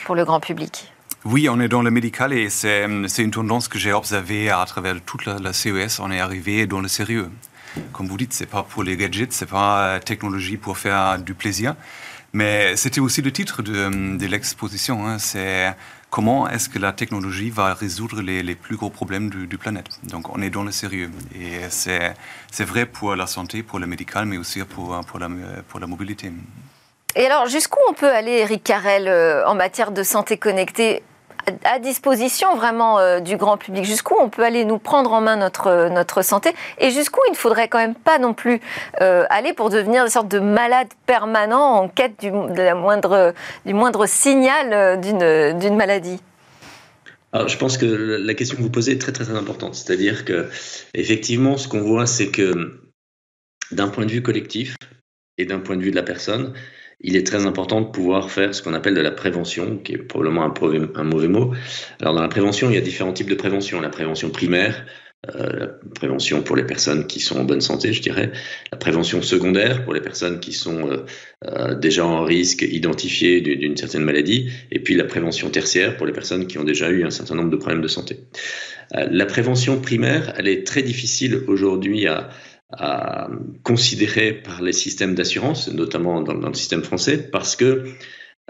pour 0.06 0.16
le 0.16 0.24
grand 0.26 0.40
public. 0.40 0.92
Oui, 1.24 1.50
on 1.50 1.60
est 1.60 1.68
dans 1.68 1.82
le 1.82 1.90
médical 1.90 2.32
et 2.32 2.50
c'est 2.50 2.84
une 2.86 3.32
tendance 3.32 3.68
que 3.68 3.80
j'ai 3.80 3.94
observée 3.94 4.52
à 4.52 4.64
travers 4.68 4.96
toute 5.04 5.26
la, 5.26 5.40
la, 5.40 5.54
CES. 5.54 6.00
On 6.00 6.12
est 6.12 6.20
arrivé 6.20 6.68
dans 6.68 6.82
le 6.82 6.88
sérieux. 6.88 7.30
Comme 7.94 8.08
vous 8.08 8.18
dites, 8.18 8.34
c'est 8.34 8.46
pas 8.46 8.64
pour 8.64 8.84
les 8.84 8.96
gadgets, 8.96 9.34
c'est 9.34 9.50
pas 9.50 10.00
technologie 10.00 10.58
pour 10.58 10.78
faire 10.78 11.18
du 11.18 11.34
plaisir. 11.34 11.76
Mais 12.36 12.76
c'était 12.76 13.00
aussi 13.00 13.22
le 13.22 13.32
titre 13.32 13.62
de, 13.62 14.18
de 14.18 14.26
l'exposition. 14.26 15.08
Hein. 15.08 15.20
C'est 15.20 15.74
comment 16.10 16.50
est-ce 16.50 16.68
que 16.68 16.78
la 16.78 16.92
technologie 16.92 17.50
va 17.50 17.74
résoudre 17.74 18.22
les, 18.22 18.56
plus 18.56 18.76
gros 18.76 18.90
problèmes 18.90 19.30
du, 19.30 19.48
du, 19.48 19.58
planète. 19.58 19.88
Donc 20.04 20.28
on 20.36 20.42
est 20.42 20.50
dans 20.50 20.64
le 20.64 20.72
sérieux. 20.72 21.10
Et 21.34 21.62
c'est 21.70 22.66
vrai 22.66 22.86
pour 22.88 23.16
la 23.16 23.26
santé, 23.26 23.64
pour 23.64 23.80
le 23.80 23.88
médical, 23.88 24.26
mais 24.26 24.36
aussi 24.36 24.62
pour, 24.64 25.00
pour, 25.08 25.18
la, 25.18 25.30
pour 25.70 25.80
la 25.80 25.88
mobilité. 25.88 26.30
Et 27.16 27.26
alors, 27.26 27.48
jusqu'où 27.48 27.80
on 27.90 27.94
peut 27.94 28.12
aller, 28.12 28.40
Eric 28.40 28.66
Carrel, 28.66 29.08
euh, 29.08 29.48
en 29.48 29.56
matière 29.56 29.92
de 29.92 30.04
santé 30.04 30.36
connectée 30.36 31.04
à 31.64 31.80
disposition 31.80 32.56
vraiment 32.56 33.00
euh, 33.00 33.20
du 33.20 33.38
grand 33.38 33.58
public 33.58 33.86
Jusqu'où 33.86 34.16
on 34.20 34.30
peut 34.30 34.44
aller 34.44 34.66
nous 34.66 34.78
prendre 34.78 35.12
en 35.14 35.22
main 35.22 35.36
notre, 35.36 35.68
euh, 35.68 35.90
notre 35.90 36.22
santé 36.22 36.54
Et 36.80 36.92
jusqu'où 36.92 37.20
il 37.28 37.32
ne 37.32 37.38
faudrait 37.38 37.68
quand 37.68 37.78
même 37.78 37.96
pas 37.96 38.20
non 38.20 38.34
plus 38.34 38.62
euh, 39.02 39.26
aller 39.30 39.54
pour 39.54 39.70
devenir 39.70 40.04
une 40.04 40.10
sorte 40.10 40.28
de 40.28 40.40
malade 40.40 40.88
permanent 41.06 41.74
en 41.74 41.88
quête 41.88 42.20
du, 42.20 42.32
moindre, 42.32 43.34
du 43.66 43.74
moindre 43.74 44.06
signal 44.06 45.00
d'une 45.00 45.76
maladie? 45.76 46.20
Alors, 47.34 47.50
je 47.50 47.58
pense 47.58 47.78
que 47.78 47.86
la 47.86 48.34
question 48.34 48.58
que 48.58 48.62
vous 48.62 48.70
posez 48.70 48.94
est 48.94 49.02
très 49.02 49.12
très, 49.12 49.26
très 49.26 49.36
importante. 49.36 49.76
C'est-à-dire 49.76 50.24
que 50.24 50.50
effectivement, 50.94 51.58
ce 51.58 51.68
qu'on 51.68 51.82
voit, 51.82 52.06
c'est 52.08 52.30
que 52.30 52.80
d'un 53.72 53.90
point 53.90 54.06
de 54.06 54.12
vue 54.12 54.22
collectif 54.22 54.78
et 55.38 55.46
d'un 55.46 55.60
point 55.60 55.76
de 55.76 55.82
vue 55.82 55.92
de 55.92 55.96
la 55.96 56.04
personne, 56.04 56.54
il 57.06 57.16
est 57.16 57.26
très 57.26 57.46
important 57.46 57.82
de 57.82 57.86
pouvoir 57.86 58.32
faire 58.32 58.56
ce 58.56 58.64
qu'on 58.64 58.74
appelle 58.74 58.96
de 58.96 59.02
la 59.02 59.12
prévention, 59.12 59.78
qui 59.78 59.94
est 59.94 59.98
probablement 59.98 60.44
un, 60.44 61.04
mauvais 61.04 61.28
mot. 61.28 61.54
Alors 62.02 62.16
dans 62.16 62.22
la 62.22 62.28
prévention, 62.28 62.72
il 62.72 62.74
y 62.74 62.80
a 62.80 62.82
différents 62.82 63.14
types 63.14 63.30
de 63.30 63.36
prévention. 63.36 63.80
La 63.80 63.90
prévention 63.90 64.32
primaire, 64.32 64.88
euh, 65.36 65.60
la 65.60 65.68
prévention 65.94 66.42
pour 66.42 66.56
les 66.56 66.64
personnes 66.64 67.06
qui 67.06 67.20
sont 67.20 67.38
en 67.38 67.44
bonne 67.44 67.62
santé, 67.62 67.94
je 67.94 68.02
dirais. 68.02 68.32
La 68.72 68.80
prévention 68.80 69.22
secondaire 69.22 69.84
pour 69.84 69.94
les 69.94 70.02
personnes 70.02 70.40
qui 70.40 70.52
sont 70.52 70.90
euh, 70.90 71.06
euh, 71.46 71.76
déjà 71.76 72.04
en 72.04 72.24
risque 72.24 72.64
identifié 72.64 73.40
d'une 73.40 73.78
certaine 73.78 74.04
maladie. 74.04 74.50
Et 74.72 74.80
puis 74.80 74.96
la 74.96 75.04
prévention 75.04 75.52
tertiaire 75.52 75.98
pour 75.98 76.08
les 76.08 76.14
personnes 76.14 76.48
qui 76.48 76.58
ont 76.58 76.64
déjà 76.64 76.90
eu 76.90 77.06
un 77.06 77.12
certain 77.12 77.36
nombre 77.36 77.52
de 77.52 77.58
problèmes 77.58 77.84
de 77.84 77.88
santé. 77.88 78.18
la 78.92 79.26
prévention 79.28 79.80
primaire, 79.80 80.34
elle 80.38 80.48
est 80.48 80.66
très 80.66 80.82
difficile 80.82 81.44
aujourd'hui 81.48 82.08
à, 82.08 82.30
à 82.72 83.30
considérer 83.64 84.34
par 84.34 84.62
les 84.62 84.74
systèmes 84.74 85.16
d'assurance, 85.16 85.72
notamment 85.72 86.22
dans, 86.22 86.34
le 86.34 86.54
système 86.54 86.84
français, 86.84 87.30
parce 87.30 87.56
que 87.56 87.86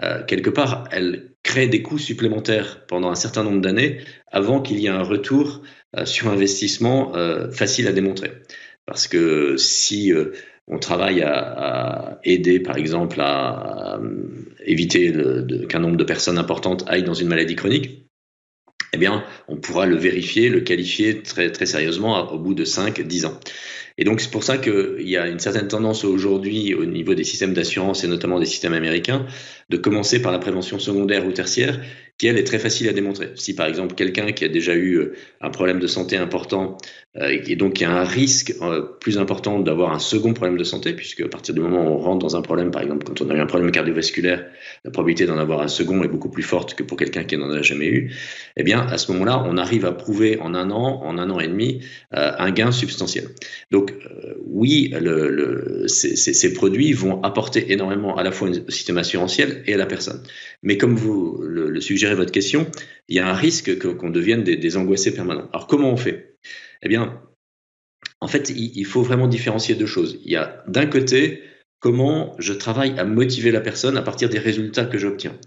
euh, 0.02 0.24
quelque 0.24 0.50
part, 0.50 0.84
elle 0.90 1.32
crée 1.42 1.68
des 1.68 1.82
coûts 1.82 1.98
supplémentaires 1.98 2.86
pendant 2.86 3.10
un 3.10 3.14
certain 3.14 3.44
nombre 3.44 3.60
d'années 3.60 4.00
avant 4.30 4.60
qu'il 4.60 4.78
y 4.80 4.86
ait 4.86 4.90
un 4.90 5.02
retour 5.02 5.62
euh, 5.96 6.04
sur 6.04 6.28
investissement 6.28 7.14
euh, 7.14 7.50
facile 7.50 7.88
à 7.88 7.92
démontrer. 7.92 8.32
Parce 8.84 9.08
que 9.08 9.56
si 9.56 10.12
on 10.68 10.78
travaille 10.78 11.20
à, 11.22 12.20
aider, 12.22 12.60
par 12.60 12.76
exemple, 12.76 13.20
à, 13.20 13.98
éviter 14.64 15.12
qu'un 15.68 15.80
nombre 15.80 15.96
de 15.96 16.04
personnes 16.04 16.38
importantes 16.38 16.84
aillent 16.86 17.02
dans 17.02 17.14
une 17.14 17.26
maladie 17.26 17.56
chronique, 17.56 18.05
eh 18.92 18.98
bien, 18.98 19.24
on 19.48 19.56
pourra 19.56 19.86
le 19.86 19.96
vérifier, 19.96 20.48
le 20.48 20.60
qualifier 20.60 21.22
très, 21.22 21.50
très 21.50 21.66
sérieusement 21.66 22.32
au 22.32 22.38
bout 22.38 22.54
de 22.54 22.64
5-10 22.64 23.26
ans. 23.26 23.38
Et 23.98 24.04
donc 24.04 24.20
c'est 24.20 24.30
pour 24.30 24.44
ça 24.44 24.58
qu'il 24.58 25.08
y 25.08 25.16
a 25.16 25.26
une 25.26 25.38
certaine 25.38 25.68
tendance 25.68 26.04
aujourd'hui 26.04 26.74
au 26.74 26.84
niveau 26.84 27.14
des 27.14 27.24
systèmes 27.24 27.54
d'assurance 27.54 28.04
et 28.04 28.08
notamment 28.08 28.38
des 28.38 28.46
systèmes 28.46 28.74
américains 28.74 29.26
de 29.70 29.76
commencer 29.78 30.20
par 30.20 30.32
la 30.32 30.38
prévention 30.38 30.78
secondaire 30.78 31.26
ou 31.26 31.32
tertiaire 31.32 31.80
qui 32.18 32.26
elle 32.26 32.38
est 32.38 32.44
très 32.44 32.58
facile 32.58 32.88
à 32.88 32.92
démontrer. 32.92 33.30
Si 33.34 33.54
par 33.54 33.66
exemple 33.66 33.94
quelqu'un 33.94 34.32
qui 34.32 34.44
a 34.44 34.48
déjà 34.48 34.74
eu 34.74 34.94
euh, 34.94 35.14
un 35.40 35.50
problème 35.50 35.78
de 35.78 35.86
santé 35.86 36.16
important 36.16 36.78
euh, 37.18 37.36
et 37.46 37.56
donc 37.56 37.80
y 37.80 37.84
a 37.84 37.90
un 37.90 38.04
risque 38.04 38.54
euh, 38.62 38.82
plus 39.00 39.18
important 39.18 39.60
d'avoir 39.60 39.92
un 39.92 39.98
second 39.98 40.32
problème 40.32 40.56
de 40.56 40.64
santé, 40.64 40.94
puisque 40.94 41.20
à 41.20 41.28
partir 41.28 41.54
du 41.54 41.60
moment 41.60 41.84
où 41.84 41.94
on 41.94 41.98
rentre 41.98 42.20
dans 42.20 42.36
un 42.36 42.42
problème, 42.42 42.70
par 42.70 42.82
exemple 42.82 43.06
quand 43.06 43.20
on 43.20 43.28
a 43.30 43.34
eu 43.34 43.40
un 43.40 43.46
problème 43.46 43.70
cardiovasculaire, 43.70 44.46
la 44.84 44.90
probabilité 44.90 45.26
d'en 45.26 45.38
avoir 45.38 45.60
un 45.60 45.68
second 45.68 46.02
est 46.04 46.08
beaucoup 46.08 46.30
plus 46.30 46.42
forte 46.42 46.74
que 46.74 46.82
pour 46.82 46.96
quelqu'un 46.96 47.24
qui 47.24 47.36
n'en 47.36 47.50
a 47.50 47.60
jamais 47.60 47.88
eu. 47.88 48.14
Eh 48.56 48.62
bien 48.62 48.80
à 48.80 48.96
ce 48.96 49.12
moment-là, 49.12 49.42
on 49.46 49.58
arrive 49.58 49.84
à 49.84 49.92
prouver 49.92 50.38
en 50.40 50.54
un 50.54 50.70
an, 50.70 51.02
en 51.04 51.18
un 51.18 51.28
an 51.30 51.38
et 51.40 51.48
demi, 51.48 51.80
un 52.12 52.50
gain 52.50 52.72
substantiel. 52.72 53.28
Donc 53.70 53.92
oui, 54.46 54.94
le, 54.98 55.28
le, 55.28 55.88
ces, 55.88 56.52
produits 56.54 56.92
vont 56.92 57.22
apporter 57.22 57.72
énormément 57.72 58.16
à 58.16 58.22
la 58.22 58.32
fois 58.32 58.48
au 58.48 58.70
système 58.70 58.98
assurantiel 58.98 59.62
et 59.66 59.74
à 59.74 59.76
la 59.76 59.86
personne. 59.86 60.22
Mais 60.62 60.78
comme 60.78 60.96
vous 60.96 61.40
le, 61.42 61.80
suggérez 61.80 62.14
votre 62.14 62.32
question, 62.32 62.66
il 63.08 63.16
y 63.16 63.20
a 63.20 63.28
un 63.28 63.34
risque 63.34 63.78
qu'on 63.96 64.10
devienne 64.10 64.42
des, 64.44 64.76
angoissés 64.76 65.14
permanents. 65.14 65.48
Alors 65.52 65.66
comment 65.66 65.90
on 65.90 65.96
fait? 65.96 66.36
Eh 66.82 66.88
bien, 66.88 67.20
en 68.20 68.28
fait, 68.28 68.50
il, 68.50 68.84
faut 68.84 69.02
vraiment 69.02 69.28
différencier 69.28 69.74
deux 69.74 69.86
choses. 69.86 70.20
Il 70.24 70.30
y 70.30 70.36
a 70.36 70.64
d'un 70.66 70.86
côté 70.86 71.42
comment 71.80 72.34
je 72.38 72.52
travaille 72.52 72.98
à 72.98 73.04
motiver 73.04 73.50
la 73.50 73.60
personne 73.60 73.96
à 73.96 74.02
partir 74.02 74.28
des 74.28 74.38
résultats 74.38 74.86
que 74.86 74.98
j'obtiens. 74.98 75.38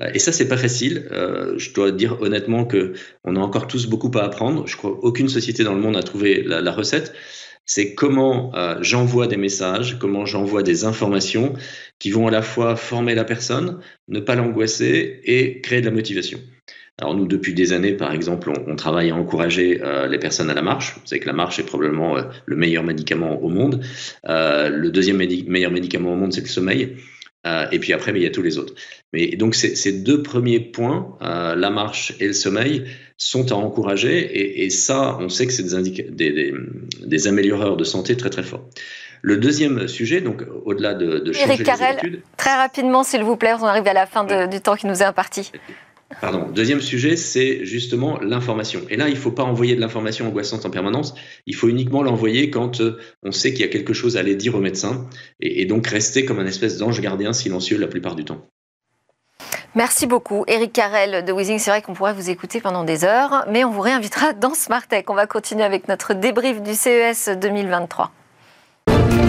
Euh, 0.00 0.10
et 0.14 0.18
ça, 0.18 0.32
c'est 0.32 0.48
pas 0.48 0.56
facile. 0.56 1.08
Euh, 1.12 1.56
je 1.58 1.72
dois 1.72 1.92
dire 1.92 2.20
honnêtement 2.20 2.64
que 2.64 2.94
on 3.24 3.36
a 3.36 3.40
encore 3.40 3.68
tous 3.68 3.86
beaucoup 3.86 4.10
à 4.18 4.24
apprendre. 4.24 4.66
Je 4.66 4.76
crois 4.76 4.96
qu'aucune 4.96 5.28
société 5.28 5.64
dans 5.64 5.74
le 5.74 5.80
monde 5.80 5.96
a 5.96 6.02
trouvé 6.02 6.42
la 6.42 6.72
recette 6.72 7.14
c'est 7.68 7.94
comment 7.94 8.50
euh, 8.54 8.78
j'envoie 8.80 9.26
des 9.26 9.36
messages, 9.36 9.98
comment 9.98 10.24
j'envoie 10.24 10.62
des 10.62 10.86
informations 10.86 11.52
qui 11.98 12.10
vont 12.10 12.26
à 12.26 12.30
la 12.30 12.42
fois 12.42 12.76
former 12.76 13.14
la 13.14 13.24
personne, 13.24 13.80
ne 14.08 14.20
pas 14.20 14.34
l'angoisser 14.34 15.20
et 15.24 15.60
créer 15.60 15.80
de 15.80 15.86
la 15.86 15.92
motivation. 15.92 16.38
Alors 17.00 17.14
nous, 17.14 17.26
depuis 17.26 17.54
des 17.54 17.72
années, 17.72 17.92
par 17.92 18.12
exemple, 18.12 18.50
on, 18.66 18.74
travaille 18.74 19.10
à 19.10 19.14
encourager 19.14 19.80
euh, 19.82 20.08
les 20.08 20.18
personnes 20.18 20.50
à 20.50 20.54
la 20.54 20.62
marche. 20.62 20.94
Vous 20.96 21.06
savez 21.06 21.20
que 21.20 21.28
la 21.28 21.32
marche 21.32 21.60
est 21.60 21.66
probablement 21.66 22.16
euh, 22.16 22.22
le 22.44 22.56
meilleur 22.56 22.82
médicament 22.82 23.40
au 23.40 23.48
monde. 23.48 23.84
le 24.24 24.88
deuxième 24.88 25.16
meilleur 25.16 25.70
médicament 25.70 26.12
au 26.12 26.16
monde, 26.16 26.32
c'est 26.32 26.40
le 26.40 26.48
sommeil. 26.48 26.96
et 27.72 27.78
puis 27.78 27.92
après, 27.92 28.12
mais 28.12 28.18
il 28.18 28.24
y 28.24 28.26
a 28.26 28.30
tous 28.30 28.42
les 28.42 28.58
autres. 28.58 28.74
Mais 29.12 29.36
donc 29.36 29.54
ces, 29.54 29.92
deux 29.92 30.22
premiers 30.22 30.60
points, 30.60 31.16
la 31.20 31.70
marche 31.70 32.14
et 32.18 32.26
le 32.26 32.32
sommeil, 32.32 32.84
sont 33.16 33.52
à 33.52 33.54
encourager. 33.54 34.64
Et, 34.64 34.70
ça, 34.70 35.18
on 35.20 35.28
sait 35.28 35.46
que 35.46 35.52
c'est 35.52 35.64
des, 35.64 36.02
des, 36.10 36.54
des, 37.04 37.26
amélioreurs 37.26 37.76
de 37.76 37.84
santé 37.84 38.16
très 38.16 38.30
très 38.30 38.44
forts. 38.44 38.68
Le 39.22 39.36
deuxième 39.36 39.88
sujet, 39.88 40.20
donc 40.20 40.44
au-delà 40.64 40.94
de, 40.94 41.18
de 41.18 41.32
changer 41.32 41.62
Carrel, 41.62 42.22
très 42.36 42.54
rapidement, 42.56 43.02
s'il 43.04 43.22
vous 43.22 43.36
plaît, 43.36 43.54
on 43.60 43.64
arrive 43.64 43.86
à 43.86 43.92
la 43.92 44.06
fin 44.06 44.24
du 44.46 44.60
temps 44.60 44.76
qui 44.76 44.86
nous 44.86 45.02
est 45.02 45.06
imparti. 45.06 45.52
Pardon. 46.22 46.46
Deuxième 46.54 46.80
sujet, 46.80 47.16
c'est 47.16 47.64
justement 47.66 48.18
l'information. 48.20 48.80
Et 48.88 48.96
là, 48.96 49.08
il 49.08 49.14
ne 49.14 49.18
faut 49.18 49.30
pas 49.30 49.42
envoyer 49.42 49.76
de 49.76 49.80
l'information 49.80 50.26
angoissante 50.26 50.64
en 50.64 50.70
permanence. 50.70 51.14
Il 51.46 51.54
faut 51.54 51.68
uniquement 51.68 52.02
l'envoyer 52.02 52.50
quand 52.50 52.80
euh, 52.80 52.98
on 53.22 53.30
sait 53.30 53.52
qu'il 53.52 53.60
y 53.60 53.64
a 53.64 53.68
quelque 53.68 53.92
chose 53.92 54.16
à 54.16 54.20
aller 54.20 54.34
dire 54.34 54.54
au 54.54 54.60
médecin. 54.60 55.06
Et, 55.40 55.60
et 55.60 55.66
donc 55.66 55.86
rester 55.86 56.24
comme 56.24 56.38
un 56.38 56.46
espèce 56.46 56.78
d'ange 56.78 57.00
gardien 57.02 57.34
silencieux 57.34 57.78
la 57.78 57.88
plupart 57.88 58.14
du 58.14 58.24
temps. 58.24 58.46
Merci 59.74 60.06
beaucoup. 60.06 60.44
Eric 60.48 60.72
Carrel 60.72 61.24
de 61.24 61.32
Weezing, 61.32 61.58
c'est 61.58 61.70
vrai 61.70 61.82
qu'on 61.82 61.92
pourrait 61.92 62.14
vous 62.14 62.30
écouter 62.30 62.60
pendant 62.60 62.84
des 62.84 63.04
heures, 63.04 63.44
mais 63.50 63.64
on 63.64 63.70
vous 63.70 63.82
réinvitera 63.82 64.32
dans 64.32 64.54
Smart 64.54 64.86
Tech. 64.86 65.04
On 65.08 65.14
va 65.14 65.26
continuer 65.26 65.62
avec 65.62 65.88
notre 65.88 66.14
débrief 66.14 66.62
du 66.62 66.74
CES 66.74 67.28
2023. 67.38 68.10
Thank 68.88 69.22
you. 69.22 69.27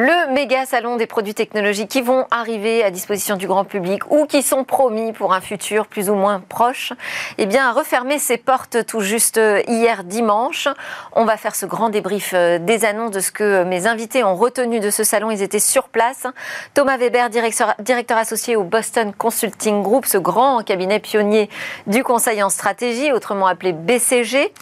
Le 0.00 0.32
méga 0.32 0.64
salon 0.64 0.94
des 0.94 1.08
produits 1.08 1.34
technologiques 1.34 1.88
qui 1.88 2.02
vont 2.02 2.24
arriver 2.30 2.84
à 2.84 2.92
disposition 2.92 3.34
du 3.34 3.48
grand 3.48 3.64
public 3.64 4.08
ou 4.12 4.26
qui 4.26 4.42
sont 4.42 4.62
promis 4.62 5.12
pour 5.12 5.34
un 5.34 5.40
futur 5.40 5.88
plus 5.88 6.08
ou 6.08 6.14
moins 6.14 6.40
proche, 6.48 6.92
eh 7.36 7.46
bien, 7.46 7.68
a 7.68 7.72
refermé 7.72 8.20
ses 8.20 8.36
portes 8.36 8.86
tout 8.86 9.00
juste 9.00 9.40
hier 9.66 10.04
dimanche. 10.04 10.68
On 11.14 11.24
va 11.24 11.36
faire 11.36 11.56
ce 11.56 11.66
grand 11.66 11.88
débrief 11.88 12.30
euh, 12.32 12.60
des 12.60 12.84
annonces 12.84 13.10
de 13.10 13.18
ce 13.18 13.32
que 13.32 13.64
mes 13.64 13.88
invités 13.88 14.22
ont 14.22 14.36
retenu 14.36 14.78
de 14.78 14.90
ce 14.90 15.02
salon. 15.02 15.32
Ils 15.32 15.42
étaient 15.42 15.58
sur 15.58 15.88
place. 15.88 16.28
Thomas 16.74 16.96
Weber, 16.96 17.28
directeur, 17.28 17.74
directeur 17.80 18.18
associé 18.18 18.54
au 18.54 18.62
Boston 18.62 19.12
Consulting 19.12 19.82
Group, 19.82 20.06
ce 20.06 20.18
grand 20.18 20.62
cabinet 20.62 21.00
pionnier 21.00 21.50
du 21.88 22.04
conseil 22.04 22.40
en 22.44 22.50
stratégie, 22.50 23.10
autrement 23.10 23.48
appelé 23.48 23.72
BCG. 23.72 24.52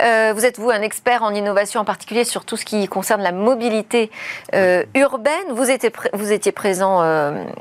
Euh, 0.00 0.32
vous 0.32 0.44
êtes, 0.44 0.60
vous, 0.60 0.70
un 0.70 0.82
expert 0.82 1.24
en 1.24 1.34
innovation, 1.34 1.80
en 1.80 1.84
particulier 1.84 2.22
sur 2.22 2.44
tout 2.44 2.56
ce 2.56 2.64
qui 2.64 2.86
concerne 2.86 3.22
la 3.22 3.32
mobilité 3.32 4.12
euh, 4.54 4.75
urbaine. 4.94 5.52
Vous 5.52 5.70
étiez, 5.70 5.90
vous 6.12 6.32
étiez 6.32 6.52
présent, 6.52 7.02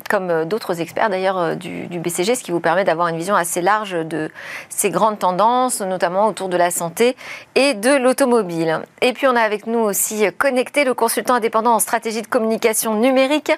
comme 0.10 0.45
d'autres 0.45 0.81
experts 0.81 1.10
d'ailleurs, 1.10 1.55
du, 1.55 1.88
du, 1.88 2.00
BCG, 2.00 2.36
ce 2.36 2.43
qui 2.43 2.51
vous 2.51 2.60
permet 2.60 2.84
d'avoir 2.84 3.07
une 3.07 3.17
vision 3.17 3.36
assez 3.36 3.62
large 3.62 3.91
de 3.91 4.29
ces 4.69 4.89
grandes 4.89 5.19
tendances, 5.19 5.81
notamment 5.81 6.27
autour 6.27 6.50
de 6.50 6.57
la 6.57 6.72
santé 6.72 7.15
et 7.55 7.74
de 7.74 7.95
l'automobile. 7.95 8.81
Et 9.01 9.13
puis 9.13 9.27
on 9.27 9.36
a 9.36 9.41
avec 9.41 9.67
nous 9.67 9.79
aussi 9.79 10.25
connecté 10.38 10.84
le 10.84 10.93
consultant 10.93 11.36
indépendant 11.36 11.74
en 11.74 11.79
stratégie 11.79 12.22
de 12.22 12.27
communication 12.27 12.95
numérique, 12.95 13.51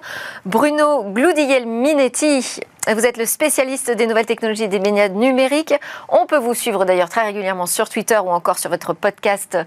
Bruno 0.45 1.03
Gloudiel-Minetti. 1.03 2.61
Vous 2.93 3.05
êtes 3.05 3.17
le 3.17 3.25
spécialiste 3.25 3.91
des 3.91 4.07
nouvelles 4.07 4.25
technologies 4.25 4.63
et 4.63 4.67
des 4.67 4.79
médias 4.79 5.09
numériques. 5.09 5.73
On 6.07 6.25
peut 6.25 6.37
vous 6.37 6.53
suivre 6.53 6.85
d'ailleurs 6.85 7.09
très 7.09 7.23
régulièrement 7.23 7.65
sur 7.65 7.89
Twitter 7.89 8.17
ou 8.17 8.29
encore 8.29 8.59
sur 8.59 8.69
votre 8.69 8.93
podcast 8.93 9.57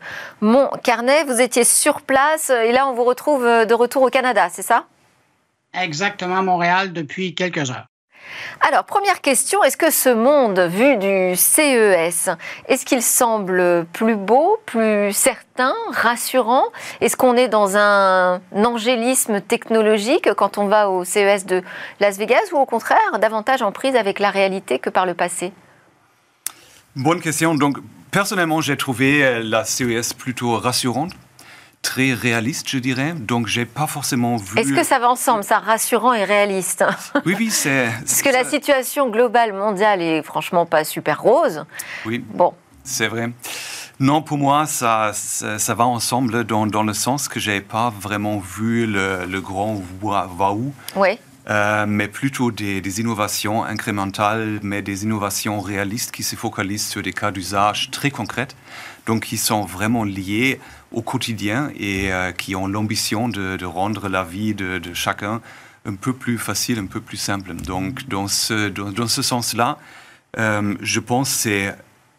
Mon 0.40 0.68
Carnet. 0.82 1.24
Vous 1.24 1.40
étiez 1.40 1.64
sur 1.64 2.00
place 2.00 2.50
et 2.50 2.72
là 2.72 2.86
on 2.86 2.94
vous 2.94 3.04
retrouve 3.04 3.44
de 3.44 3.74
retour 3.74 4.02
au 4.02 4.10
Canada, 4.10 4.48
c'est 4.50 4.62
ça? 4.62 4.86
Exactement, 5.74 6.42
Montréal 6.42 6.92
depuis 6.92 7.34
quelques 7.34 7.70
heures. 7.70 7.86
Alors, 8.60 8.84
première 8.84 9.20
question, 9.20 9.62
est-ce 9.62 9.76
que 9.76 9.90
ce 9.90 10.08
monde 10.10 10.60
vu 10.60 10.96
du 10.96 11.34
CES, 11.36 12.28
est-ce 12.68 12.84
qu'il 12.84 13.02
semble 13.02 13.86
plus 13.92 14.16
beau, 14.16 14.58
plus 14.66 15.12
certain, 15.12 15.74
rassurant? 15.92 16.64
Est-ce 17.00 17.16
qu'on 17.16 17.36
est 17.36 17.48
dans 17.48 17.76
un 17.76 18.40
angélisme 18.54 19.40
technologique 19.40 20.32
quand 20.34 20.58
on 20.58 20.66
va 20.66 20.90
au 20.90 21.04
CES 21.04 21.46
de 21.46 21.62
Las 22.00 22.18
Vegas 22.18 22.52
ou 22.52 22.56
au 22.56 22.66
contraire 22.66 23.18
davantage 23.20 23.62
en 23.62 23.72
prise 23.72 23.96
avec 23.96 24.18
la 24.18 24.30
réalité 24.30 24.78
que 24.78 24.90
par 24.90 25.06
le 25.06 25.14
passé? 25.14 25.52
Bonne 26.96 27.20
question. 27.20 27.54
Donc, 27.54 27.78
personnellement, 28.10 28.60
j'ai 28.60 28.76
trouvé 28.76 29.24
euh, 29.24 29.42
la 29.42 29.64
CES 29.64 30.12
plutôt 30.12 30.56
rassurante 30.56 31.12
très 31.82 32.12
réaliste, 32.12 32.68
je 32.68 32.78
dirais. 32.78 33.14
Donc, 33.14 33.46
j'ai 33.46 33.64
pas 33.64 33.86
forcément 33.86 34.36
vu. 34.36 34.58
Est-ce 34.58 34.72
que 34.72 34.84
ça 34.84 34.98
va 34.98 35.10
ensemble, 35.10 35.44
ça, 35.44 35.58
rassurant 35.58 36.12
et 36.12 36.24
réaliste 36.24 36.84
Oui, 37.26 37.34
oui, 37.38 37.50
c'est. 37.50 37.90
Parce 37.98 38.22
que 38.22 38.28
la 38.28 38.44
situation 38.44 39.08
globale 39.08 39.52
mondiale 39.52 40.02
est 40.02 40.22
franchement 40.22 40.66
pas 40.66 40.84
super 40.84 41.20
rose. 41.20 41.64
Oui. 42.06 42.24
Bon. 42.34 42.54
C'est 42.84 43.08
vrai. 43.08 43.30
Non, 43.98 44.22
pour 44.22 44.38
moi, 44.38 44.64
ça, 44.64 45.12
ça, 45.12 45.74
va 45.74 45.86
ensemble 45.86 46.44
dans, 46.44 46.66
dans, 46.66 46.82
le 46.82 46.94
sens 46.94 47.28
que 47.28 47.38
j'ai 47.38 47.60
pas 47.60 47.90
vraiment 47.90 48.38
vu 48.38 48.86
le, 48.86 49.26
le 49.26 49.40
grand 49.42 49.82
waouh. 50.00 50.72
Oui. 50.96 51.18
Euh, 51.48 51.86
mais 51.88 52.06
plutôt 52.06 52.50
des, 52.50 53.00
innovations 53.00 53.64
incrémentales, 53.64 54.60
mais 54.62 54.82
des 54.82 55.04
innovations 55.04 55.60
réalistes 55.60 56.12
qui 56.12 56.22
se 56.22 56.36
focalisent 56.36 56.86
sur 56.86 57.02
des 57.02 57.14
cas 57.14 57.30
d'usage 57.30 57.90
très 57.90 58.10
concrets, 58.10 58.48
donc 59.06 59.24
qui 59.24 59.38
sont 59.38 59.64
vraiment 59.64 60.04
liés 60.04 60.60
au 60.92 61.02
quotidien 61.02 61.70
et 61.78 62.12
euh, 62.12 62.32
qui 62.32 62.54
ont 62.54 62.66
l'ambition 62.66 63.28
de, 63.28 63.64
rendre 63.64 64.08
la 64.08 64.22
vie 64.22 64.54
de, 64.54 64.80
chacun 64.92 65.40
un 65.86 65.94
peu 65.94 66.12
plus 66.12 66.36
facile, 66.36 66.78
un 66.78 66.86
peu 66.86 67.00
plus 67.00 67.16
simple. 67.16 67.54
Donc, 67.54 68.06
dans 68.06 68.28
ce, 68.28 68.68
dans, 68.68 69.08
ce 69.08 69.22
sens-là, 69.22 69.78
euh, 70.38 70.74
je 70.82 71.00
pense 71.00 71.30
que 71.30 71.36
c'est 71.36 71.74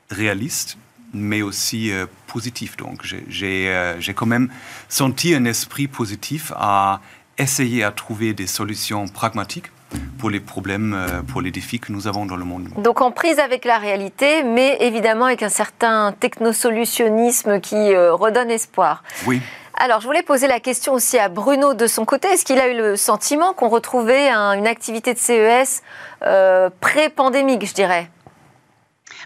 réaliste, 0.10 0.78
mais 1.14 1.44
aussi 1.44 1.92
positif. 2.26 2.76
Donc, 2.78 3.06
j'ai 3.28 4.14
quand 4.16 4.26
même 4.26 4.50
senti 4.90 5.36
un 5.36 5.46
esprit 5.46 5.88
positif 5.88 6.52
à 6.56 7.02
essayer 7.38 7.84
à 7.84 7.92
trouver 7.92 8.34
des 8.34 8.48
solutions 8.48 9.08
pragmatiques 9.08 9.72
pour 10.20 10.30
les 10.30 10.40
problèmes, 10.40 10.94
euh, 10.94 11.22
pour 11.22 11.42
les 11.42 11.52
défis 11.52 11.80
que 11.80 11.92
nous 11.92 12.08
avons 12.08 12.26
dans 12.26 12.38
le 12.38 12.46
monde. 12.46 12.70
Donc 12.78 13.02
en 13.02 13.12
prise 13.12 13.40
avec 13.40 13.66
la 13.66 13.78
réalité, 13.78 14.44
mais 14.44 14.78
évidemment 14.80 15.26
avec 15.26 15.44
un 15.44 15.50
certain 15.50 16.14
technosolutionnisme 16.18 17.60
qui 17.60 17.76
euh, 17.76 18.14
redonne 18.14 18.50
espoir. 18.50 19.04
Oui. 19.26 19.42
Alors, 19.84 20.00
je 20.00 20.06
voulais 20.06 20.22
poser 20.22 20.48
la 20.48 20.60
question 20.60 20.94
aussi 20.94 21.18
à 21.18 21.28
Bruno 21.28 21.74
de 21.74 21.88
son 21.88 22.06
côté. 22.06 22.28
Est-ce 22.28 22.46
qu'il 22.46 22.60
a 22.60 22.68
eu 22.68 22.78
le 22.78 22.96
sentiment 22.96 23.54
qu'on 23.54 23.70
retrouvait 23.70 24.30
une 24.30 24.68
activité 24.68 25.14
de 25.14 25.18
CES 25.18 25.82
euh, 26.24 26.70
pré-pandémique, 26.82 27.66
je 27.66 27.74
dirais? 27.74 28.10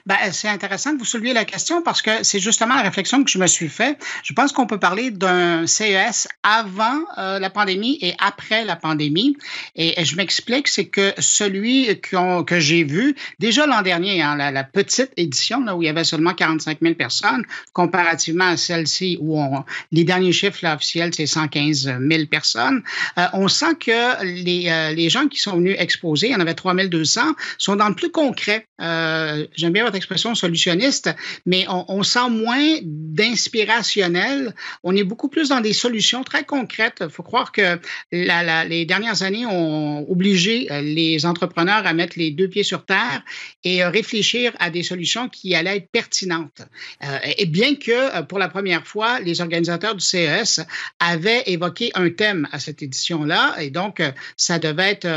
Ben, 0.05 0.17
c'est 0.31 0.47
intéressant 0.47 0.93
que 0.93 0.99
vous 0.99 1.05
souleviez 1.05 1.33
la 1.33 1.45
question 1.45 1.81
parce 1.81 2.03
que 2.03 2.23
c'est 2.23 2.39
justement 2.39 2.75
la 2.75 2.83
réflexion 2.83 3.23
que 3.23 3.31
je 3.31 3.39
me 3.39 3.47
suis 3.47 3.69
fait. 3.69 3.97
Je 4.23 4.33
pense 4.33 4.51
qu'on 4.51 4.67
peut 4.67 4.77
parler 4.77 5.09
d'un 5.09 5.65
CES 5.65 6.27
avant 6.43 6.99
euh, 7.17 7.39
la 7.39 7.49
pandémie 7.49 7.97
et 8.01 8.13
après 8.19 8.65
la 8.65 8.75
pandémie. 8.75 9.35
Et, 9.75 10.05
je 10.05 10.15
m'explique, 10.15 10.67
c'est 10.67 10.85
que 10.85 11.13
celui 11.17 11.99
que 12.01 12.59
j'ai 12.59 12.83
vu 12.83 13.15
déjà 13.39 13.65
l'an 13.65 13.81
dernier, 13.81 14.21
hein, 14.21 14.35
la, 14.35 14.63
petite 14.63 15.11
édition 15.17 15.63
là, 15.63 15.75
où 15.75 15.81
il 15.81 15.87
y 15.87 15.89
avait 15.89 16.03
seulement 16.03 16.33
45 16.35 16.79
000 16.81 16.93
personnes, 16.93 17.43
comparativement 17.73 18.49
à 18.49 18.57
celle-ci 18.57 19.17
où 19.21 19.39
on, 19.39 19.63
les 19.91 20.03
derniers 20.03 20.33
chiffres 20.33 20.59
là, 20.61 20.75
officiels, 20.75 21.15
c'est 21.15 21.25
115 21.25 21.97
000 21.99 22.25
personnes, 22.29 22.83
euh, 23.17 23.25
on 23.33 23.47
sent 23.47 23.75
que 23.79 24.23
les, 24.23 24.69
euh, 24.69 24.91
les 24.91 25.09
gens 25.09 25.27
qui 25.27 25.39
sont 25.39 25.55
venus 25.57 25.75
exposer, 25.79 26.27
il 26.27 26.33
y 26.33 26.35
en 26.35 26.39
avait 26.41 26.53
3 26.53 26.75
200, 26.75 27.21
sont 27.57 27.75
dans 27.75 27.89
le 27.89 27.95
plus 27.95 28.11
concret. 28.11 28.67
J'aime 28.77 29.71
bien 29.71 29.83
votre 29.83 29.94
expression 29.95 30.35
solutionniste, 30.35 31.09
mais 31.45 31.65
on, 31.69 32.03
sent 32.03 32.29
moins 32.29 32.77
d'inspirationnel. 32.83 34.53
On 34.83 34.95
est 34.95 35.03
beaucoup 35.03 35.29
plus 35.29 35.49
dans 35.49 35.61
des 35.61 35.73
solutions 35.73 36.23
très 36.23 36.43
concrètes. 36.43 36.97
Il 37.01 37.09
faut 37.09 37.23
croire 37.23 37.51
que 37.51 37.79
les 38.11 38.85
dernières 38.85 39.23
années 39.23 39.45
ont 39.45 40.09
obligé 40.09 40.71
euh, 40.71 40.81
les 40.81 41.25
entrepreneurs 41.25 41.85
à 41.85 41.93
mettre 41.93 42.17
les 42.17 42.31
deux 42.31 42.47
pieds 42.47 42.63
sur 42.63 42.85
terre 42.85 43.23
et 43.63 43.83
réfléchir 43.83 44.53
à 44.59 44.69
des 44.69 44.83
solutions 44.83 45.29
qui 45.29 45.55
allaient 45.55 45.77
être 45.77 45.89
pertinentes. 45.89 46.61
Euh, 47.03 47.17
et 47.37 47.45
bien 47.45 47.75
que 47.75 47.91
euh, 47.91 48.21
pour 48.21 48.39
la 48.39 48.49
première 48.49 48.85
fois, 48.85 49.19
les 49.19 49.41
organisateurs 49.41 49.95
du 49.95 50.05
CES 50.05 50.61
avaient 50.99 51.43
évoqué 51.47 51.91
un 51.95 52.09
thème 52.09 52.47
à 52.51 52.59
cette 52.59 52.81
édition-là, 52.81 53.55
et 53.59 53.69
donc 53.69 54.01
ça 54.37 54.59
devait 54.59 54.91
être 54.91 55.07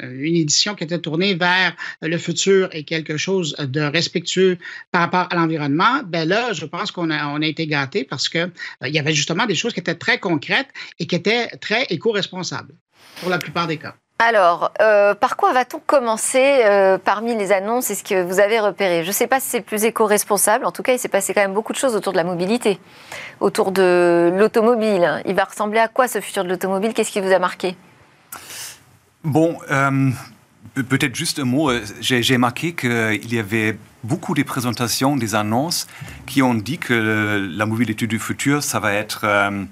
une 0.00 0.36
édition 0.36 0.74
qui 0.74 0.84
était 0.84 0.98
tournée 0.98 1.34
vers 1.34 1.74
le 2.02 2.18
futur 2.18 2.68
et 2.72 2.84
quelque 2.84 3.16
chose 3.16 3.54
de 3.58 3.80
respectueux 3.96 4.58
par 4.92 5.00
rapport 5.02 5.26
à 5.30 5.34
l'environnement, 5.36 5.94
ben 6.04 6.28
là, 6.28 6.52
je 6.52 6.66
pense 6.66 6.90
qu'on 6.90 7.10
a, 7.10 7.26
on 7.28 7.40
a 7.42 7.46
été 7.46 7.66
gâtés 7.66 8.04
parce 8.04 8.28
qu'il 8.28 8.40
euh, 8.40 8.88
il 8.90 8.94
y 8.94 8.98
avait 8.98 9.16
justement 9.20 9.46
des 9.46 9.54
choses 9.54 9.72
qui 9.74 9.80
étaient 9.80 10.00
très 10.06 10.18
concrètes 10.18 10.68
et 10.98 11.06
qui 11.06 11.16
étaient 11.16 11.48
très 11.66 11.82
éco-responsables 11.84 12.74
pour 13.20 13.30
la 13.30 13.38
plupart 13.38 13.66
des 13.66 13.78
cas. 13.78 13.94
Alors, 14.18 14.72
euh, 14.80 15.14
par 15.14 15.36
quoi 15.36 15.52
va-t-on 15.52 15.78
commencer 15.78 16.62
euh, 16.64 16.96
parmi 16.96 17.36
les 17.36 17.52
annonces 17.52 17.90
et 17.90 17.94
ce 17.94 18.02
que 18.02 18.22
vous 18.22 18.40
avez 18.40 18.58
repéré? 18.60 19.02
Je 19.02 19.08
ne 19.08 19.12
sais 19.12 19.26
pas 19.26 19.40
si 19.40 19.48
c'est 19.50 19.60
plus 19.60 19.84
éco-responsable. 19.84 20.64
En 20.64 20.72
tout 20.72 20.82
cas, 20.82 20.94
il 20.94 20.98
s'est 20.98 21.10
passé 21.10 21.34
quand 21.34 21.42
même 21.42 21.52
beaucoup 21.52 21.74
de 21.74 21.78
choses 21.78 21.94
autour 21.94 22.12
de 22.12 22.16
la 22.16 22.24
mobilité, 22.24 22.78
autour 23.40 23.72
de 23.72 24.32
l'automobile. 24.34 25.22
Il 25.26 25.34
va 25.34 25.44
ressembler 25.44 25.80
à 25.80 25.88
quoi 25.88 26.08
ce 26.08 26.22
futur 26.22 26.44
de 26.44 26.48
l'automobile? 26.48 26.94
Qu'est-ce 26.94 27.10
qui 27.10 27.20
vous 27.20 27.32
a 27.32 27.38
marqué? 27.38 27.76
Bon, 29.22 29.58
Peut-être 30.74 31.14
juste 31.14 31.38
un 31.38 31.44
mot. 31.44 31.70
Euh, 31.70 31.84
j'ai 32.00 32.38
marqué 32.38 32.74
qu'il 32.74 33.32
y 33.32 33.38
avait 33.38 33.78
beaucoup 34.04 34.34
de 34.34 34.42
présentations, 34.42 35.16
des 35.16 35.34
annonces 35.34 35.86
qui 36.26 36.42
ont 36.42 36.54
dit 36.54 36.78
que 36.78 37.48
la 37.50 37.66
mobilité 37.66 38.06
du 38.06 38.18
futur, 38.18 38.62
ça 38.62 38.80
va 38.80 38.92
être 38.92 39.22
euh, 39.24 39.64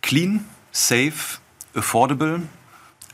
clean, 0.00 0.38
safe, 0.72 1.40
affordable, 1.76 2.40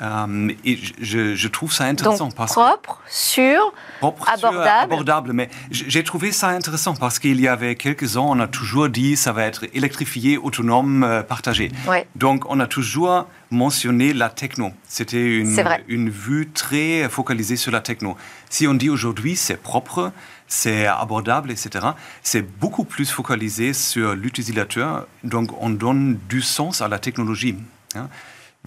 euh, 0.01 0.53
et 0.65 0.79
je, 1.01 1.35
je, 1.35 1.49
trouve 1.49 1.73
ça 1.73 1.85
intéressant. 1.85 2.27
Donc, 2.27 2.37
parce 2.37 2.53
propre, 2.53 3.01
sûr, 3.09 3.73
abordable. 4.01 4.93
abordable. 4.93 5.33
Mais 5.33 5.51
j'ai 5.71 6.05
trouvé 6.05 6.31
ça 6.31 6.49
intéressant 6.49 6.95
parce 6.95 7.19
qu'il 7.19 7.41
y 7.41 7.49
avait 7.49 7.75
quelques 7.75 8.17
ans, 8.17 8.27
on 8.31 8.39
a 8.39 8.47
toujours 8.47 8.89
dit 8.89 9.17
ça 9.17 9.33
va 9.33 9.45
être 9.45 9.67
électrifié, 9.75 10.39
autonome, 10.39 11.03
euh, 11.03 11.23
partagé. 11.23 11.73
Donc 12.15 12.45
on 12.49 12.61
a 12.61 12.67
toujours 12.67 13.27
mentionné 13.51 14.13
la 14.13 14.29
techno. 14.29 14.71
C'était 14.87 15.39
une, 15.39 15.65
une 15.89 16.11
vue 16.11 16.49
très 16.49 17.09
focalisée 17.09 17.57
sur 17.57 17.73
la 17.73 17.81
techno. 17.81 18.17
Si 18.51 18.69
on 18.69 18.75
dit 18.75 18.91
aujourd'hui 18.91 19.35
c'est 19.35 19.61
propre, 19.61 20.13
c'est 20.47 20.87
abordable, 20.87 21.51
etc., 21.51 21.87
c'est 22.23 22.43
beaucoup 22.43 22.85
plus 22.85 23.11
focalisé 23.11 23.73
sur 23.73 24.15
l'utilisateur. 24.15 25.07
Donc 25.25 25.51
on 25.61 25.71
donne 25.71 26.19
du 26.29 26.41
sens 26.41 26.83
à 26.83 26.89
la 26.89 27.01
technologie. 27.01 27.57
Hein. 27.97 28.09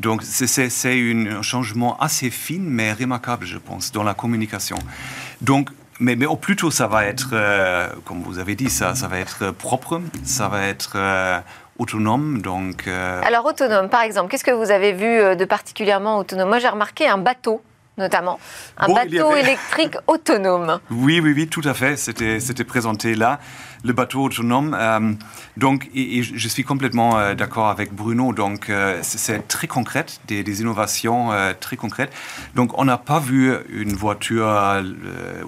Donc 0.02 0.24
c'est 0.24 0.66
un 0.88 1.42
changement 1.44 1.96
assez 2.00 2.32
fin, 2.32 2.58
mais 2.60 2.92
remarquable, 2.92 3.46
je 3.46 3.60
pense, 3.60 3.92
dans 3.92 4.02
la 4.04 4.16
communication. 4.16 4.78
Donc, 5.42 5.70
mais, 6.00 6.16
mais 6.16 6.26
au 6.26 6.36
plutôt, 6.36 6.72
ça 6.72 6.88
va 6.88 7.06
être, 7.06 7.30
euh, 7.34 7.88
comme 8.04 8.24
vous 8.24 8.40
avez 8.40 8.56
dit, 8.56 8.72
ça, 8.72 8.96
ça 8.96 9.08
va 9.08 9.20
être 9.20 9.52
propre, 9.52 10.02
ça 10.24 10.48
va 10.48 10.66
être 10.66 10.94
euh, 10.96 11.40
autonome. 11.78 12.42
Donc, 12.42 12.88
euh, 12.88 13.22
Alors 13.24 13.46
autonome, 13.46 13.90
par 13.90 14.02
exemple, 14.02 14.32
qu'est-ce 14.32 14.44
que 14.44 14.50
vous 14.50 14.72
avez 14.72 14.94
vu 14.94 15.36
de 15.36 15.46
particulièrement 15.46 16.18
autonome? 16.18 16.50
Moi, 16.50 16.58
j'ai 16.58 16.70
remarqué 16.70 17.08
un 17.08 17.20
bateau 17.20 17.62
notamment. 17.98 18.40
Un 18.78 18.88
bateau 18.88 19.36
électrique 19.36 19.96
autonome. 20.08 20.80
Oui, 20.90 21.20
oui, 21.20 21.34
oui, 21.36 21.48
tout 21.48 21.62
à 21.66 21.76
fait. 21.76 21.98
C'était 21.98 22.64
présenté 22.64 23.14
là 23.14 23.40
le 23.84 23.94
bateau 23.94 24.24
autonome. 24.24 24.76
Euh, 24.78 25.13
donc, 25.58 25.89
et, 25.96 26.24
je 26.24 26.48
suis 26.48 26.63
complètement 26.63 27.17
euh, 27.17 27.34
d'accord 27.34 27.70
avec 27.70 27.94
Bruno. 27.94 28.34
Donc, 28.34 28.70
euh, 28.70 29.00
c'est 29.02 29.48
très 29.48 29.67
concret, 29.67 30.06
des, 30.28 30.44
des 30.44 30.62
innovations 30.62 31.30
très 31.60 31.76
concrètes. 31.76 32.12
Donc, 32.56 32.78
on 32.78 32.86
n'a 32.86 32.98
pas 32.98 33.20
vu 33.20 33.54
une 33.70 33.94
voiture 33.94 34.50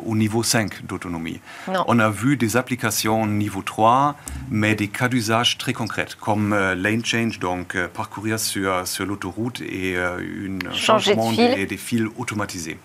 au 0.05 0.15
niveau 0.15 0.43
5 0.43 0.85
d'autonomie. 0.85 1.39
On 1.87 1.99
a 1.99 2.09
vu 2.09 2.37
des 2.37 2.57
applications 2.57 3.25
niveau 3.25 3.61
3, 3.61 4.15
mais 4.49 4.75
des 4.75 4.87
cas 4.87 5.07
d'usage 5.07 5.57
très 5.57 5.73
concrets, 5.73 6.07
comme 6.19 6.53
lane 6.53 7.03
change, 7.03 7.39
donc 7.39 7.77
parcourir 7.93 8.39
sur, 8.39 8.87
sur 8.87 9.05
l'autoroute 9.05 9.61
et 9.61 9.97
un 9.97 10.71
changement 10.73 11.31
des, 11.31 11.65
des, 11.65 11.77
fils 11.77 12.07
automatisés. 12.17 12.77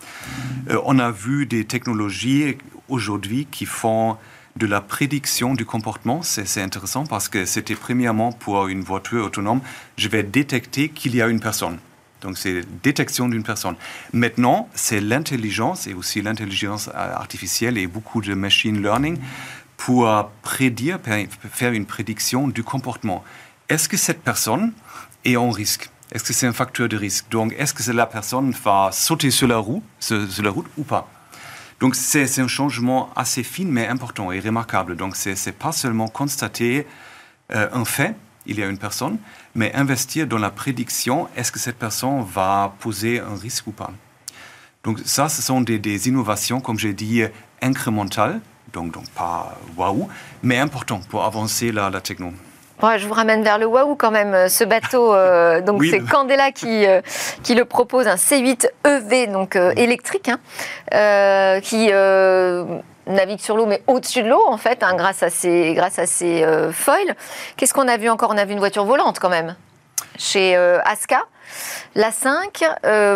on 0.85 0.99
a 0.99 1.11
vu 1.11 1.47
des 1.47 1.65
technologies 1.65 2.57
aujourd'hui 2.89 3.47
qui 3.51 3.67
font 3.67 4.17
de 4.57 4.67
la 4.67 4.81
prédiction 4.81 5.55
du 5.55 5.65
comportement. 5.65 6.23
C'est 6.23 6.63
intéressant 6.63 7.07
parce 7.07 7.29
que 7.29 7.45
c'était 7.45 7.75
premièrement 7.75 8.33
pour 8.33 8.69
une 8.69 8.83
voiture 8.83 9.27
autonome, 9.27 9.61
je 9.97 10.09
vais 10.09 10.23
détecter 10.23 10.89
qu'il 10.89 11.15
y 11.15 11.23
a 11.23 11.29
une 11.29 11.41
personne. 11.41 11.79
Donc 12.21 12.37
c'est 12.37 12.63
détection 12.83 13.29
d'une 13.29 13.45
personne. 13.45 13.77
Maintenant, 14.13 14.69
c'est 14.75 15.01
l'intelligence 15.01 15.87
et 15.87 15.95
aussi 15.95 16.21
l'intelligence 16.21 16.91
artificielle 16.95 17.79
et 17.79 17.87
beaucoup 17.87 18.21
de 18.21 18.35
machine 18.35 18.83
learning 18.83 19.19
pour 19.77 20.11
prédire, 20.43 20.99
faire 21.53 21.73
une 21.73 21.87
prédiction 21.87 22.49
du 22.49 22.65
comportement. 22.65 23.23
Est-ce 23.69 23.89
que 23.89 23.97
cette 23.97 24.23
personne 24.23 24.73
est 25.25 25.37
en 25.37 25.51
risque? 25.51 25.91
Est-ce 26.11 26.25
que 26.25 26.33
c'est 26.33 26.47
un 26.47 26.53
facteur 26.53 26.89
de 26.89 26.97
risque? 26.97 27.27
Donc, 27.31 27.55
est-ce 27.59 27.75
que 27.75 27.89
la 27.93 28.07
personne 28.07 28.51
va 28.65 28.91
sauter 28.93 29.31
sur 29.31 29.47
la, 29.47 29.63
sur 30.01 30.43
la 30.43 30.51
route 30.51 30.67
ou 30.77 30.83
pas? 30.83 31.09
Donc 31.81 31.95
c'est 31.95 32.41
un 32.41 32.49
changement 32.49 33.11
assez 33.15 33.43
fin 33.43 33.65
mais 33.65 33.87
important 33.87 34.33
et 34.33 34.41
remarquable. 34.41 34.97
Donc 34.97 35.17
c'est 35.17 35.53
pas 35.53 35.73
seulement 35.73 36.09
constater 36.09 36.87
euh, 37.55 37.69
un 37.73 37.85
fait, 37.85 38.17
il 38.47 38.59
y 38.59 38.63
a 38.63 38.69
une 38.69 38.79
personne, 38.79 39.19
mais 39.55 39.73
investir 39.75 40.27
dans 40.27 40.39
la 40.39 40.51
prédiction, 40.51 41.29
est-ce 41.37 41.53
que 41.53 41.59
cette 41.59 41.79
personne 41.79 42.25
va 42.25 42.75
poser 42.81 43.21
un 43.21 43.37
risque 43.37 43.67
ou 43.69 43.73
pas? 43.73 43.93
Donc 44.85 45.01
ça, 45.05 45.29
ce 45.29 45.43
sont 45.43 45.61
des, 45.61 46.09
innovations, 46.09 46.61
comme 46.61 46.79
j'ai 46.79 46.95
dit, 46.95 47.23
incrémentales, 47.61 48.41
donc, 48.73 48.93
donc 48.93 49.09
pas 49.11 49.59
waouh, 49.77 50.09
mais 50.43 50.59
importantes 50.59 51.07
pour 51.09 51.25
avancer 51.25 51.73
la, 51.73 51.91
la 51.91 52.01
technologie 52.01 52.48
je 52.97 53.07
vous 53.07 53.15
ramène 53.15 53.43
vers 53.43 53.59
le 53.59 53.67
Waouh 53.67 53.97
quand 53.97 54.11
même. 54.11 54.35
Euh, 54.35 54.49
ce 54.49 54.65
bateau, 54.65 55.15
euh, 55.15 55.61
donc 55.63 55.85
c'est 55.85 56.01
Candela 56.01 56.53
qui, 56.53 56.87
euh, 56.87 57.01
qui 57.43 57.55
le 57.55 57.65
propose, 57.65 58.07
un 58.07 58.17
C8 58.17 58.69
EV, 58.87 59.27
donc 59.29 59.57
électrique, 59.77 60.31
hein, 60.31 61.61
qui 61.61 61.91
navigue 63.07 63.41
sur 63.41 63.57
l'eau, 63.57 63.67
mais 63.67 63.83
au-dessus 63.87 64.23
de 64.23 64.29
l'eau 64.29 64.43
en 64.47 64.59
fait, 64.59 64.83
hein, 64.83 64.95
grâce 64.95 65.23
à 65.23 65.31
ses, 65.31 65.75
grâce 65.75 65.99
à 65.99 66.07
ses 66.07 66.45
foils. 66.73 67.15
Qu'est-ce 67.57 67.75
qu'on 67.75 67.89
a 67.89 67.97
vu 67.97 68.09
encore? 68.11 68.31
On 68.33 68.39
a 68.39 68.45
vu 68.45 68.53
une 68.53 68.59
voiture 68.59 68.85
volante 68.85 69.19
quand 69.19 69.31
même 69.31 69.57
chez 70.19 70.57
Aska. 70.85 71.23
La 71.95 72.11
5, 72.11 72.63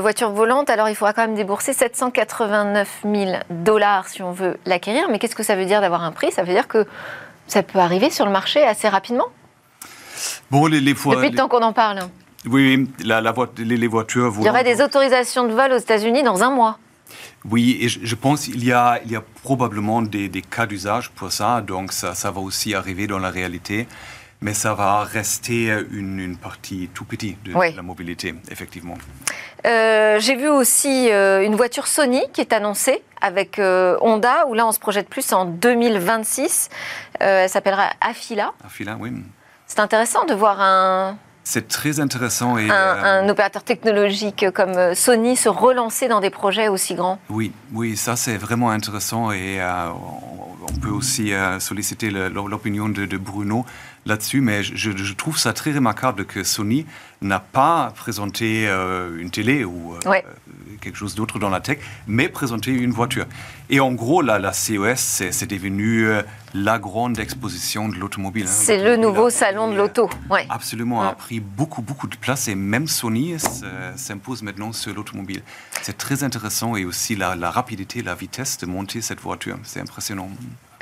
voiture 0.00 0.30
volante, 0.30 0.70
alors 0.70 0.88
il 0.88 0.94
faudra 0.94 1.12
quand 1.12 1.22
même 1.22 1.34
débourser 1.34 1.72
789 1.72 3.02
000 3.04 3.32
dollars 3.50 4.08
si 4.08 4.22
on 4.22 4.32
veut 4.32 4.58
l'acquérir. 4.64 5.08
Mais 5.10 5.18
qu'est-ce 5.18 5.36
que 5.36 5.42
ça 5.42 5.56
veut 5.56 5.66
dire 5.66 5.82
d'avoir 5.82 6.02
un 6.02 6.12
prix? 6.12 6.32
Ça 6.32 6.42
veut 6.42 6.54
dire 6.54 6.68
que 6.68 6.86
ça 7.46 7.62
peut 7.62 7.78
arriver 7.78 8.08
sur 8.08 8.24
le 8.24 8.32
marché 8.32 8.62
assez 8.64 8.88
rapidement 8.88 9.26
Bon, 10.50 10.66
les, 10.66 10.80
les 10.80 10.94
Depuis 10.94 11.30
le 11.30 11.36
temps 11.36 11.48
qu'on 11.48 11.62
en 11.62 11.72
parle. 11.72 12.00
Oui, 12.46 12.88
la, 13.04 13.20
la 13.20 13.34
les, 13.58 13.86
voitures. 13.86 14.34
Il 14.40 14.46
y 14.46 14.50
aurait 14.50 14.64
des 14.64 14.82
autorisations 14.82 15.46
de 15.46 15.52
vol 15.52 15.72
aux 15.72 15.78
États-Unis 15.78 16.22
dans 16.22 16.42
un 16.42 16.50
mois. 16.50 16.78
Oui, 17.44 17.78
et 17.80 17.88
je, 17.88 18.14
pense 18.14 18.44
qu'il 18.44 18.64
y 18.64 18.72
a, 18.72 19.00
il 19.04 19.12
y 19.12 19.16
a 19.16 19.22
probablement 19.42 20.02
des, 20.02 20.30
cas 20.42 20.66
d'usage 20.66 21.10
pour 21.10 21.30
ça, 21.30 21.60
donc 21.60 21.92
ça, 21.92 22.14
ça, 22.14 22.30
va 22.30 22.40
aussi 22.40 22.74
arriver 22.74 23.06
dans 23.06 23.18
la 23.18 23.30
réalité, 23.30 23.86
mais 24.40 24.54
ça 24.54 24.74
va 24.74 25.02
rester 25.04 25.72
une, 25.90 26.18
une 26.18 26.36
partie 26.36 26.88
tout 26.94 27.04
petite 27.04 27.42
de 27.42 27.52
la 27.52 27.82
mobilité, 27.82 28.34
effectivement. 28.50 28.96
Euh, 29.64 30.18
j'ai 30.18 30.34
vu 30.34 30.48
aussi 30.48 31.10
euh, 31.10 31.44
une 31.44 31.54
voiture 31.54 31.86
Sony 31.86 32.22
qui 32.32 32.40
est 32.40 32.52
annoncée 32.52 33.02
avec 33.20 33.58
euh, 33.58 33.96
Honda, 34.00 34.46
où 34.48 34.54
là 34.54 34.66
on 34.66 34.72
se 34.72 34.80
projette 34.80 35.08
plus 35.08 35.32
en 35.32 35.44
2026. 35.44 36.68
elle 37.20 37.48
s'appellera 37.48 37.90
Afila. 38.00 38.52
Afila, 38.64 38.96
oui. 38.98 39.12
C'est 39.74 39.80
intéressant 39.80 40.26
de 40.26 40.34
voir 40.34 40.60
un, 40.60 41.16
c'est 41.44 41.66
très 41.66 41.98
intéressant. 41.98 42.58
Et, 42.58 42.68
un, 42.70 43.26
opérateur 43.26 43.64
technologique 43.64 44.44
comme 44.52 44.94
Sony 44.94 45.34
se 45.34 45.48
relancer 45.48 46.08
dans 46.08 46.20
des 46.20 46.28
projets 46.28 46.68
aussi 46.68 46.94
grands. 46.94 47.18
Oui, 47.30 47.52
oui, 47.72 47.96
ça 47.96 48.14
c'est 48.14 48.36
vraiment 48.36 48.68
intéressant 48.68 49.32
et 49.32 49.62
on 49.62 50.78
peut 50.82 50.90
aussi 50.90 51.32
solliciter 51.58 52.10
l'opinion 52.10 52.90
de, 52.90 53.06
de, 53.06 53.16
Bruno 53.16 53.64
là-dessus, 54.04 54.42
mais 54.42 54.62
je, 54.62 55.14
trouve 55.14 55.38
ça 55.38 55.54
très 55.54 55.72
remarquable 55.72 56.26
que 56.26 56.44
Sony 56.44 56.84
n'a 57.22 57.40
pas 57.40 57.92
présenté 57.96 58.66
euh, 58.68 59.18
une 59.18 59.30
télé 59.30 59.64
ou 59.64 59.94
euh, 59.94 60.20
quelque 60.80 60.96
chose 60.96 61.14
d'autre 61.14 61.38
dans 61.38 61.48
la 61.48 61.60
tech, 61.60 61.78
mais 62.06 62.28
présenté 62.28 62.70
une 62.70 62.90
voiture. 62.90 63.26
Et 63.70 63.80
en 63.80 63.92
gros, 63.92 64.22
la, 64.22 64.38
la 64.38 64.52
CES, 64.52 65.22
c'est 65.30 65.46
devenu 65.46 66.06
euh, 66.06 66.22
la 66.54 66.78
grande 66.78 67.18
exposition 67.18 67.88
de 67.88 67.94
l'automobile. 67.96 68.46
Hein. 68.46 68.52
C'est 68.52 68.82
le 68.82 68.96
nouveau 68.96 69.30
salon 69.30 69.70
de 69.70 69.76
l'auto. 69.76 70.10
Ouais. 70.28 70.46
Absolument, 70.50 71.02
a 71.02 71.14
pris 71.14 71.40
beaucoup, 71.40 71.82
beaucoup 71.82 72.08
de 72.08 72.16
place 72.16 72.48
et 72.48 72.54
même 72.54 72.86
Sony 72.86 73.36
s'impose 73.96 74.42
maintenant 74.42 74.72
sur 74.72 74.92
l'automobile. 74.94 75.42
C'est 75.82 75.96
très 75.96 76.24
intéressant 76.24 76.76
et 76.76 76.84
aussi 76.84 77.16
la, 77.16 77.36
la 77.36 77.50
rapidité, 77.50 78.02
la 78.02 78.14
vitesse 78.14 78.58
de 78.58 78.66
monter 78.66 79.00
cette 79.00 79.20
voiture. 79.20 79.58
C'est 79.62 79.80
impressionnant. 79.80 80.28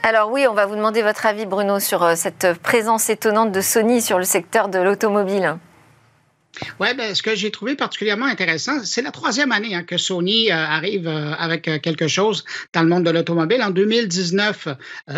Alors 0.03 0.33
oui, 0.33 0.46
on 0.48 0.55
va 0.55 0.64
vous 0.64 0.76
demander 0.76 1.03
votre 1.03 1.26
avis, 1.26 1.44
Bruno, 1.44 1.79
sur 1.79 2.16
cette 2.16 2.55
présence 2.62 3.11
étonnante 3.11 3.53
de 3.53 3.61
Sony 3.61 4.00
sur 4.00 4.18
le 4.18 4.24
secteur 4.24 4.68
de 4.68 4.79
l'automobile. 4.79 5.59
Oui, 6.80 6.88
ben, 6.96 7.14
ce 7.14 7.22
que 7.22 7.34
j'ai 7.34 7.50
trouvé 7.50 7.76
particulièrement 7.76 8.26
intéressant, 8.26 8.84
c'est 8.84 9.02
la 9.02 9.12
troisième 9.12 9.52
année 9.52 9.74
hein, 9.74 9.84
que 9.84 9.96
Sony 9.96 10.50
euh, 10.50 10.54
arrive 10.54 11.06
euh, 11.06 11.32
avec 11.38 11.68
euh, 11.68 11.78
quelque 11.78 12.08
chose 12.08 12.44
dans 12.72 12.82
le 12.82 12.88
monde 12.88 13.04
de 13.04 13.10
l'automobile. 13.10 13.62
En 13.62 13.70
2019, 13.70 14.68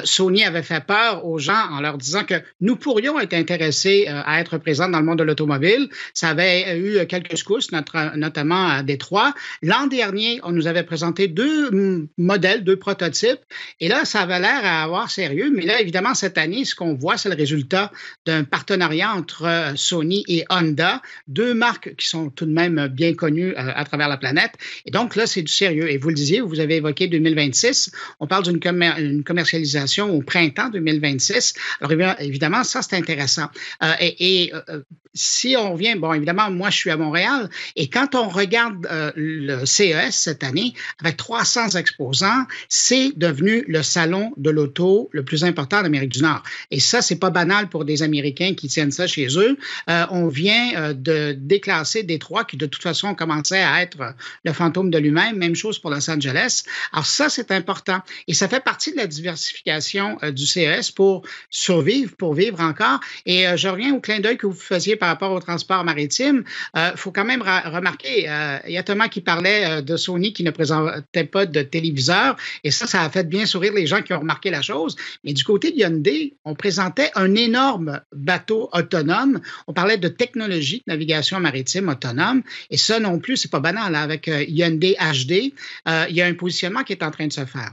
Sony 0.05 0.45
avait 0.45 0.63
fait 0.63 0.85
peur 0.85 1.25
aux 1.25 1.39
gens 1.39 1.69
en 1.71 1.81
leur 1.81 1.97
disant 1.99 2.25
que 2.25 2.35
nous 2.61 2.77
pourrions 2.77 3.19
être 3.19 3.35
intéressés 3.35 4.07
à 4.09 4.41
être 4.41 4.59
présents 4.59 4.89
dans 4.89 4.99
le 4.99 5.05
monde 5.05 5.19
de 5.19 5.25
l'automobile. 5.25 5.89
Ça 6.15 6.31
avait 6.31 6.79
eu 6.79 7.07
quelques 7.07 7.37
secousses, 7.37 7.71
notamment 8.15 8.69
à 8.69 8.83
Détroit. 8.83 9.35
L'an 9.63 9.87
dernier, 9.87 10.41
on 10.43 10.53
nous 10.53 10.67
avait 10.67 10.83
présenté 10.83 11.29
deux 11.29 12.09
modèles, 12.19 12.65
deux 12.65 12.77
prototypes, 12.77 13.41
et 13.81 13.89
là, 13.89 14.05
ça 14.05 14.21
avait 14.21 14.41
l'air 14.41 14.61
à 14.65 14.83
avoir 14.83 15.11
sérieux. 15.11 15.51
Mais 15.55 15.65
là, 15.65 15.81
évidemment, 15.81 16.15
cette 16.15 16.39
année, 16.39 16.65
ce 16.65 16.75
qu'on 16.75 16.95
voit, 16.95 17.17
c'est 17.17 17.29
le 17.29 17.37
résultat 17.37 17.91
d'un 18.27 18.45
partenariat 18.45 19.13
entre 19.13 19.73
Sony 19.77 20.25
et 20.29 20.45
Honda 20.51 21.01
deux 21.29 21.55
marques 21.55 21.95
qui 21.97 22.09
sont 22.09 22.31
tout 22.31 22.47
de 22.47 22.53
même 22.53 22.89
bien 22.89 23.15
connues 23.15 23.53
euh, 23.53 23.73
à, 23.75 23.85
travers 23.85 24.09
la 24.09 24.17
planète. 24.17 24.53
Et 24.87 24.91
donc 24.91 25.17
là, 25.17 25.27
c'est 25.27 25.43
du 25.43 25.53
sérieux. 25.53 25.91
Et 25.91 25.99
vous 25.99 26.09
le 26.09 26.15
disiez, 26.15 26.41
vous 26.41 26.61
avez 26.61 26.77
évoqué 26.77 27.07
2026. 27.09 27.93
On 28.21 28.27
parle 28.27 28.45
d'une 28.45 29.23
commercialisation 29.25 30.11
au 30.11 30.23
printemps 30.23 30.69
2026. 30.71 31.55
Alors 31.81 32.17
évidemment, 32.21 32.65
ça, 32.65 32.83
c'est 32.83 32.97
intéressant. 32.97 33.49
Euh, 33.83 33.93
et, 34.01 34.53
euh, 34.69 34.81
si 35.15 35.57
on 35.59 35.75
revient, 35.75 35.95
bon, 35.97 36.15
évidemment, 36.15 36.51
moi, 36.51 36.71
je 36.71 36.79
suis 36.79 36.91
à 36.91 36.97
Montréal. 36.97 37.51
Et 37.77 37.89
quand 37.89 38.15
on 38.15 38.31
regarde 38.31 38.89
le 39.15 39.67
CES 39.67 40.17
cette 40.17 40.43
année, 40.43 40.73
avec 41.01 41.19
300 41.19 41.77
exposants, 41.77 42.47
c'est 42.71 43.13
devenu 43.15 43.63
le 43.69 43.83
salon 43.83 44.33
de 44.39 44.49
l'auto 44.49 45.11
le 45.13 45.23
plus 45.23 45.45
important 45.45 45.83
d'Amérique 45.83 46.13
du 46.13 46.23
Nord. 46.23 46.43
Et 46.71 46.81
ça, 46.81 47.03
c'est 47.03 47.17
pas 47.17 47.29
banal 47.29 47.69
pour 47.69 47.85
des 47.85 48.03
Américains 48.03 48.55
qui 48.55 48.69
tiennent 48.69 48.91
ça 48.91 49.07
chez 49.07 49.29
eux. 49.37 49.59
on 49.87 50.29
vient 50.29 50.95
de 50.95 51.12
déclasser 51.37 52.03
Détroit, 52.03 52.45
qui 52.45 52.57
de 52.57 52.67
toute 52.67 52.83
façon 52.83 53.15
commençait 53.15 53.63
à 53.63 53.83
être 53.83 54.15
le 54.45 54.53
fantôme 54.53 54.91
de 54.91 54.99
lui-même. 54.99 55.37
Même 55.37 55.55
chose 55.55 55.79
pour 55.79 55.91
Los 55.91 56.11
Angeles. 56.11 56.65
Alors 56.93 57.07
ça, 57.07 57.29
c'est 57.29 57.51
important. 57.51 58.01
Et 58.29 58.35
ça 58.35 58.49
fait 58.49 58.63
partie 58.63 58.93
de 58.93 58.97
la 58.97 59.07
diversification 59.07 60.19
euh, 60.23 60.31
du 60.31 60.47
CES 60.47 60.91
pour 60.91 61.23
survivre, 61.51 62.15
pour 62.17 62.35
vivre 62.35 62.61
encore. 62.61 63.01
Et 63.27 63.47
euh, 63.47 63.57
je 63.57 63.69
reviens 63.69 63.95
au 63.95 64.01
clin 64.01 64.21
d'œil 64.21 64.37
que 64.37 64.47
vous 64.47 64.55
faisiez 64.55 64.97
par 64.97 65.09
rapport 65.09 65.33
au 65.33 65.41
transport 65.41 65.85
maritime. 65.85 66.45
Il 66.75 66.81
euh, 66.81 66.97
faut 66.97 67.13
quand 67.13 67.25
même 67.25 67.43
remarquer, 67.43 68.29
il 68.67 68.73
y 68.73 68.79
a 68.79 68.83
Thomas 68.83 69.09
qui 69.09 69.21
parlait 69.21 69.83
de 69.83 69.97
Sony 69.97 70.33
qui 70.33 70.45
ne 70.45 70.51
présentait 70.51 71.25
pas 71.25 71.47
de 71.47 71.63
téléviseur. 71.63 72.37
Et 72.65 72.71
ça, 72.71 72.87
ça 72.87 73.03
a 73.03 73.11
fait 73.11 73.29
bien 73.29 73.47
sourire 73.47 73.73
les 73.73 73.87
gens 73.87 74.03
qui 74.03 74.13
ont 74.13 74.21
remarqué 74.21 74.51
la 74.51 74.63
chose. 74.63 74.97
Mais 75.25 75.33
du 75.33 75.45
côté 75.45 75.71
de 75.71 75.79
Hyundai, 75.79 76.35
on 76.45 76.55
présentait 76.55 77.11
un 77.15 77.35
énorme 77.35 78.01
bateau 78.13 78.69
autonome. 78.73 79.41
On 79.67 79.73
parlait 79.73 79.99
de 79.99 80.09
technologie 80.09 80.83
de 80.87 80.93
navigation 81.03 81.41
maritime 81.41 81.89
autonome. 81.89 82.43
Et 82.71 82.77
ça 82.77 83.01
non 83.01 83.19
plus, 83.19 83.37
c'est 83.37 83.51
pas 83.51 83.61
banal. 83.61 83.95
Hein. 83.95 84.03
Avec 84.03 84.29
euh, 84.29 84.45
Hyundai 84.47 84.97
HD, 85.01 85.53
euh, 85.89 86.07
il 86.09 86.17
y 86.17 86.23
a 86.23 86.27
un 86.27 86.35
positionnement 86.35 86.83
qui 86.83 86.93
est 86.93 87.03
en 87.03 87.11
train 87.11 87.27
de 87.27 87.33
se 87.33 87.45
faire. 87.45 87.73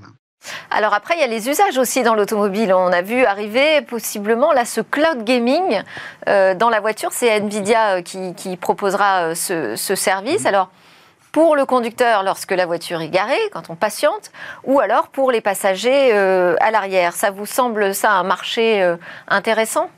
Alors 0.72 0.94
après, 0.94 1.15
il 1.15 1.20
y 1.20 1.24
a 1.24 1.28
les 1.28 1.50
usages 1.50 1.78
aussi 1.78 2.02
dans 2.02 2.15
l'automobile. 2.15 2.74
On 2.74 2.92
a 2.92 3.02
vu 3.02 3.26
arriver 3.26 3.82
possiblement 3.82 4.54
là 4.54 4.65
ce 4.65 4.82
cloud 4.82 5.24
gaming 5.24 5.82
euh, 6.28 6.56
dans 6.56 6.70
la 6.70 6.80
voiture. 6.80 7.12
C'est 7.12 7.30
Nvidia 7.39 8.02
qui, 8.02 8.58
proposera 8.58 9.36
ce, 9.36 9.76
service. 9.76 10.46
Alors, 10.46 10.72
pour 11.32 11.56
le 11.56 11.65
conducteur 11.65 12.24
lorsque 12.24 12.52
la 12.52 12.65
voiture 12.65 13.02
est 13.02 13.10
garée, 13.10 13.38
quand 13.52 13.70
on 13.70 13.76
patiente, 13.76 14.32
ou 14.63 14.80
alors 14.80 15.10
pour 15.10 15.32
les 15.32 15.42
passagers 15.42 16.12
euh, 16.13 16.56
à 16.60 16.72
l'arrière. 16.72 17.13
Ça 17.13 17.32
vous 17.32 17.46
semble 17.46 17.94
ça 17.94 18.13
un 18.13 18.24
marché 18.24 18.82
euh, 18.82 18.96
intéressant? 19.28 19.89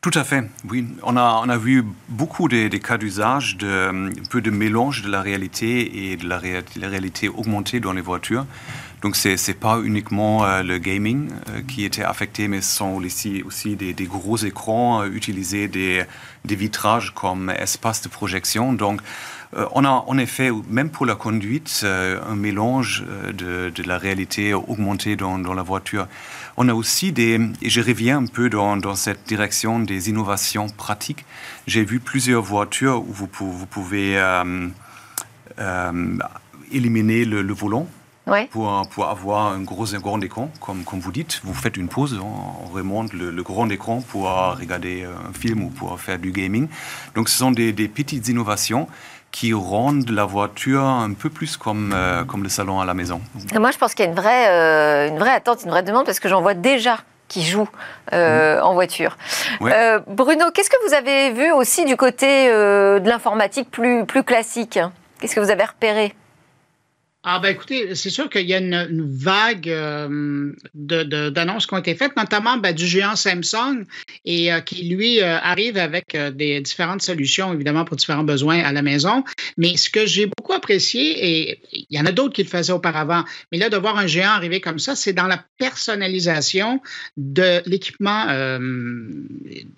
Tout 0.00 0.10
à 0.14 0.24
fait, 0.24 0.44
oui. 0.68 0.86
On 1.02 1.16
a, 1.16 1.42
on 1.44 1.48
a 1.48 1.56
vu 1.58 1.84
beaucoup 2.08 2.48
des, 2.48 2.70
cas 2.80 2.96
d'usage, 2.96 3.58
de, 3.58 4.08
un 4.08 4.28
peu 4.30 4.40
de 4.40 4.50
mélange 4.50 5.02
de 5.02 5.10
la 5.10 5.20
réalité 5.20 6.12
et 6.12 6.16
de 6.16 6.26
la, 6.26 6.38
réalité 6.38 7.28
augmentée 7.28 7.80
dans 7.80 7.92
les 7.92 8.00
voitures. 8.00 8.46
Donc, 9.02 9.16
ce 9.16 9.28
n'est 9.28 9.54
pas 9.54 9.78
uniquement 9.80 10.44
euh, 10.44 10.62
le 10.62 10.78
gaming 10.78 11.30
qui 11.68 11.84
était 11.84 12.02
affecté, 12.02 12.48
mais 12.48 12.60
ce 12.62 12.76
sont 12.76 13.02
aussi, 13.02 13.42
aussi 13.42 13.76
des, 13.76 13.94
gros 14.04 14.36
écrans, 14.38 15.04
utiliser 15.04 15.68
des, 15.68 16.04
des 16.44 16.54
vitrages 16.54 17.12
comme 17.14 17.50
espace 17.50 18.00
de 18.02 18.08
projection. 18.08 18.72
Donc, 18.72 19.02
euh, 19.56 19.66
on 19.72 19.84
a 19.84 19.88
en 19.88 20.18
effet, 20.18 20.50
même 20.68 20.90
pour 20.90 21.06
la 21.06 21.16
conduite, 21.16 21.80
euh, 21.82 22.20
un 22.28 22.36
mélange 22.36 23.04
euh, 23.08 23.70
de, 23.70 23.82
la 23.82 23.98
réalité 23.98 24.54
augmentée 24.54 25.16
dans, 25.16 25.38
la 25.38 25.62
voiture. 25.62 26.06
On 26.56 26.68
a 26.68 26.74
aussi 26.74 27.10
des, 27.10 27.40
et 27.62 27.68
je 27.68 27.80
reviens 27.80 28.18
un 28.18 28.26
peu 28.26 28.48
dans, 28.48 28.94
cette 28.94 29.26
direction 29.26 29.80
des 29.80 30.08
innovations 30.08 30.68
pratiques. 30.68 31.24
J'ai 31.66 31.84
vu 31.84 31.98
plusieurs 31.98 32.42
voitures 32.42 33.02
où 33.02 33.12
vous, 33.12 33.26
pouvez 33.26 34.22
éliminer 36.70 37.24
le, 37.24 37.52
volant. 37.52 37.88
Pour, 38.52 38.88
pour, 38.90 39.08
avoir 39.08 39.52
un 39.52 39.62
gros 39.62 39.92
un 39.94 39.98
grand 39.98 40.20
écran, 40.20 40.52
comme, 40.60 40.84
comme 40.84 41.00
vous 41.00 41.10
dites. 41.10 41.40
Vous 41.42 41.54
faites 41.54 41.76
une 41.76 41.88
pause, 41.88 42.20
on, 42.22 42.68
remonte 42.72 43.12
le, 43.12 43.42
grand 43.42 43.68
écran 43.70 44.02
pour 44.02 44.28
regarder 44.56 45.04
un 45.04 45.32
film 45.32 45.64
ou 45.64 45.70
pour 45.70 45.98
faire 45.98 46.18
du 46.18 46.30
gaming. 46.30 46.68
Donc 47.16 47.28
ce 47.28 47.38
sont 47.38 47.50
des, 47.50 47.72
des 47.72 47.88
petites 47.88 48.28
innovations 48.28 48.86
qui 49.32 49.52
rendent 49.52 50.10
la 50.10 50.24
voiture 50.24 50.82
un 50.82 51.12
peu 51.12 51.30
plus 51.30 51.56
comme, 51.56 51.92
euh, 51.94 52.24
comme 52.24 52.42
le 52.42 52.48
salon 52.48 52.80
à 52.80 52.84
la 52.84 52.94
maison. 52.94 53.20
moi, 53.54 53.70
je 53.70 53.78
pense 53.78 53.94
qu'il 53.94 54.04
y 54.04 54.08
a 54.08 54.10
une 54.10 54.16
vraie, 54.16 54.48
euh, 54.48 55.08
une 55.08 55.18
vraie 55.18 55.32
attente, 55.32 55.62
une 55.64 55.70
vraie 55.70 55.82
demande, 55.82 56.04
parce 56.04 56.20
que 56.20 56.28
j'en 56.28 56.42
vois 56.42 56.54
déjà 56.54 56.98
qui 57.28 57.44
jouent 57.44 57.68
euh, 58.12 58.56
mhm. 58.56 58.64
en 58.64 58.74
voiture. 58.74 59.16
Bruno, 59.60 60.50
qu'est-ce 60.52 60.70
que 60.70 60.88
vous 60.88 60.94
avez 60.94 61.30
vu 61.30 61.52
aussi 61.52 61.84
du 61.84 61.96
côté 61.96 62.48
de 62.48 63.08
l'informatique 63.08 63.70
plus, 63.70 64.04
plus 64.04 64.24
classique? 64.24 64.80
Qu'est-ce 65.20 65.36
que 65.36 65.40
vous 65.40 65.50
avez 65.50 65.64
repéré? 65.64 66.14
Ah 67.22 67.38
ben 67.38 67.50
écoutez, 67.50 67.94
c'est 67.96 68.08
sûr 68.08 68.30
qu'il 68.30 68.48
y 68.48 68.54
a 68.54 68.58
une, 68.58 69.06
vague 69.10 69.68
euh, 69.68 70.52
d'annonces 70.72 71.66
qui 71.66 71.74
ont 71.74 71.78
été 71.78 71.94
faites, 71.94 72.16
notamment 72.16 72.56
ben, 72.56 72.74
du 72.74 72.86
géant 72.86 73.14
Samsung, 73.14 73.84
et 74.24 74.50
euh, 74.50 74.60
qui 74.60 74.88
lui 74.88 75.20
euh, 75.20 75.36
arrive 75.38 75.76
avec 75.76 76.16
des 76.16 76.62
différentes 76.62 77.02
solutions, 77.02 77.52
évidemment 77.52 77.84
pour 77.84 77.98
différents 77.98 78.24
besoins 78.24 78.60
à 78.60 78.72
la 78.72 78.80
maison. 78.80 79.22
Mais 79.58 79.76
ce 79.76 79.90
que 79.90 80.06
j'ai 80.06 80.24
beaucoup 80.24 80.54
apprécié, 80.54 81.50
et 81.50 81.60
il 81.72 81.86
y 81.90 82.00
en 82.00 82.06
a 82.06 82.12
d'autres 82.12 82.32
qui 82.32 82.42
le 82.42 82.48
faisaient 82.48 82.72
auparavant, 82.72 83.24
mais 83.52 83.58
là 83.58 83.68
de 83.68 83.76
voir 83.76 83.98
un 83.98 84.06
géant 84.06 84.30
arriver 84.30 84.62
comme 84.62 84.78
ça, 84.78 84.96
c'est 84.96 85.12
dans 85.12 85.26
la 85.26 85.44
personnalisation 85.58 86.80
de 87.18 87.60
l'équipement, 87.66 88.28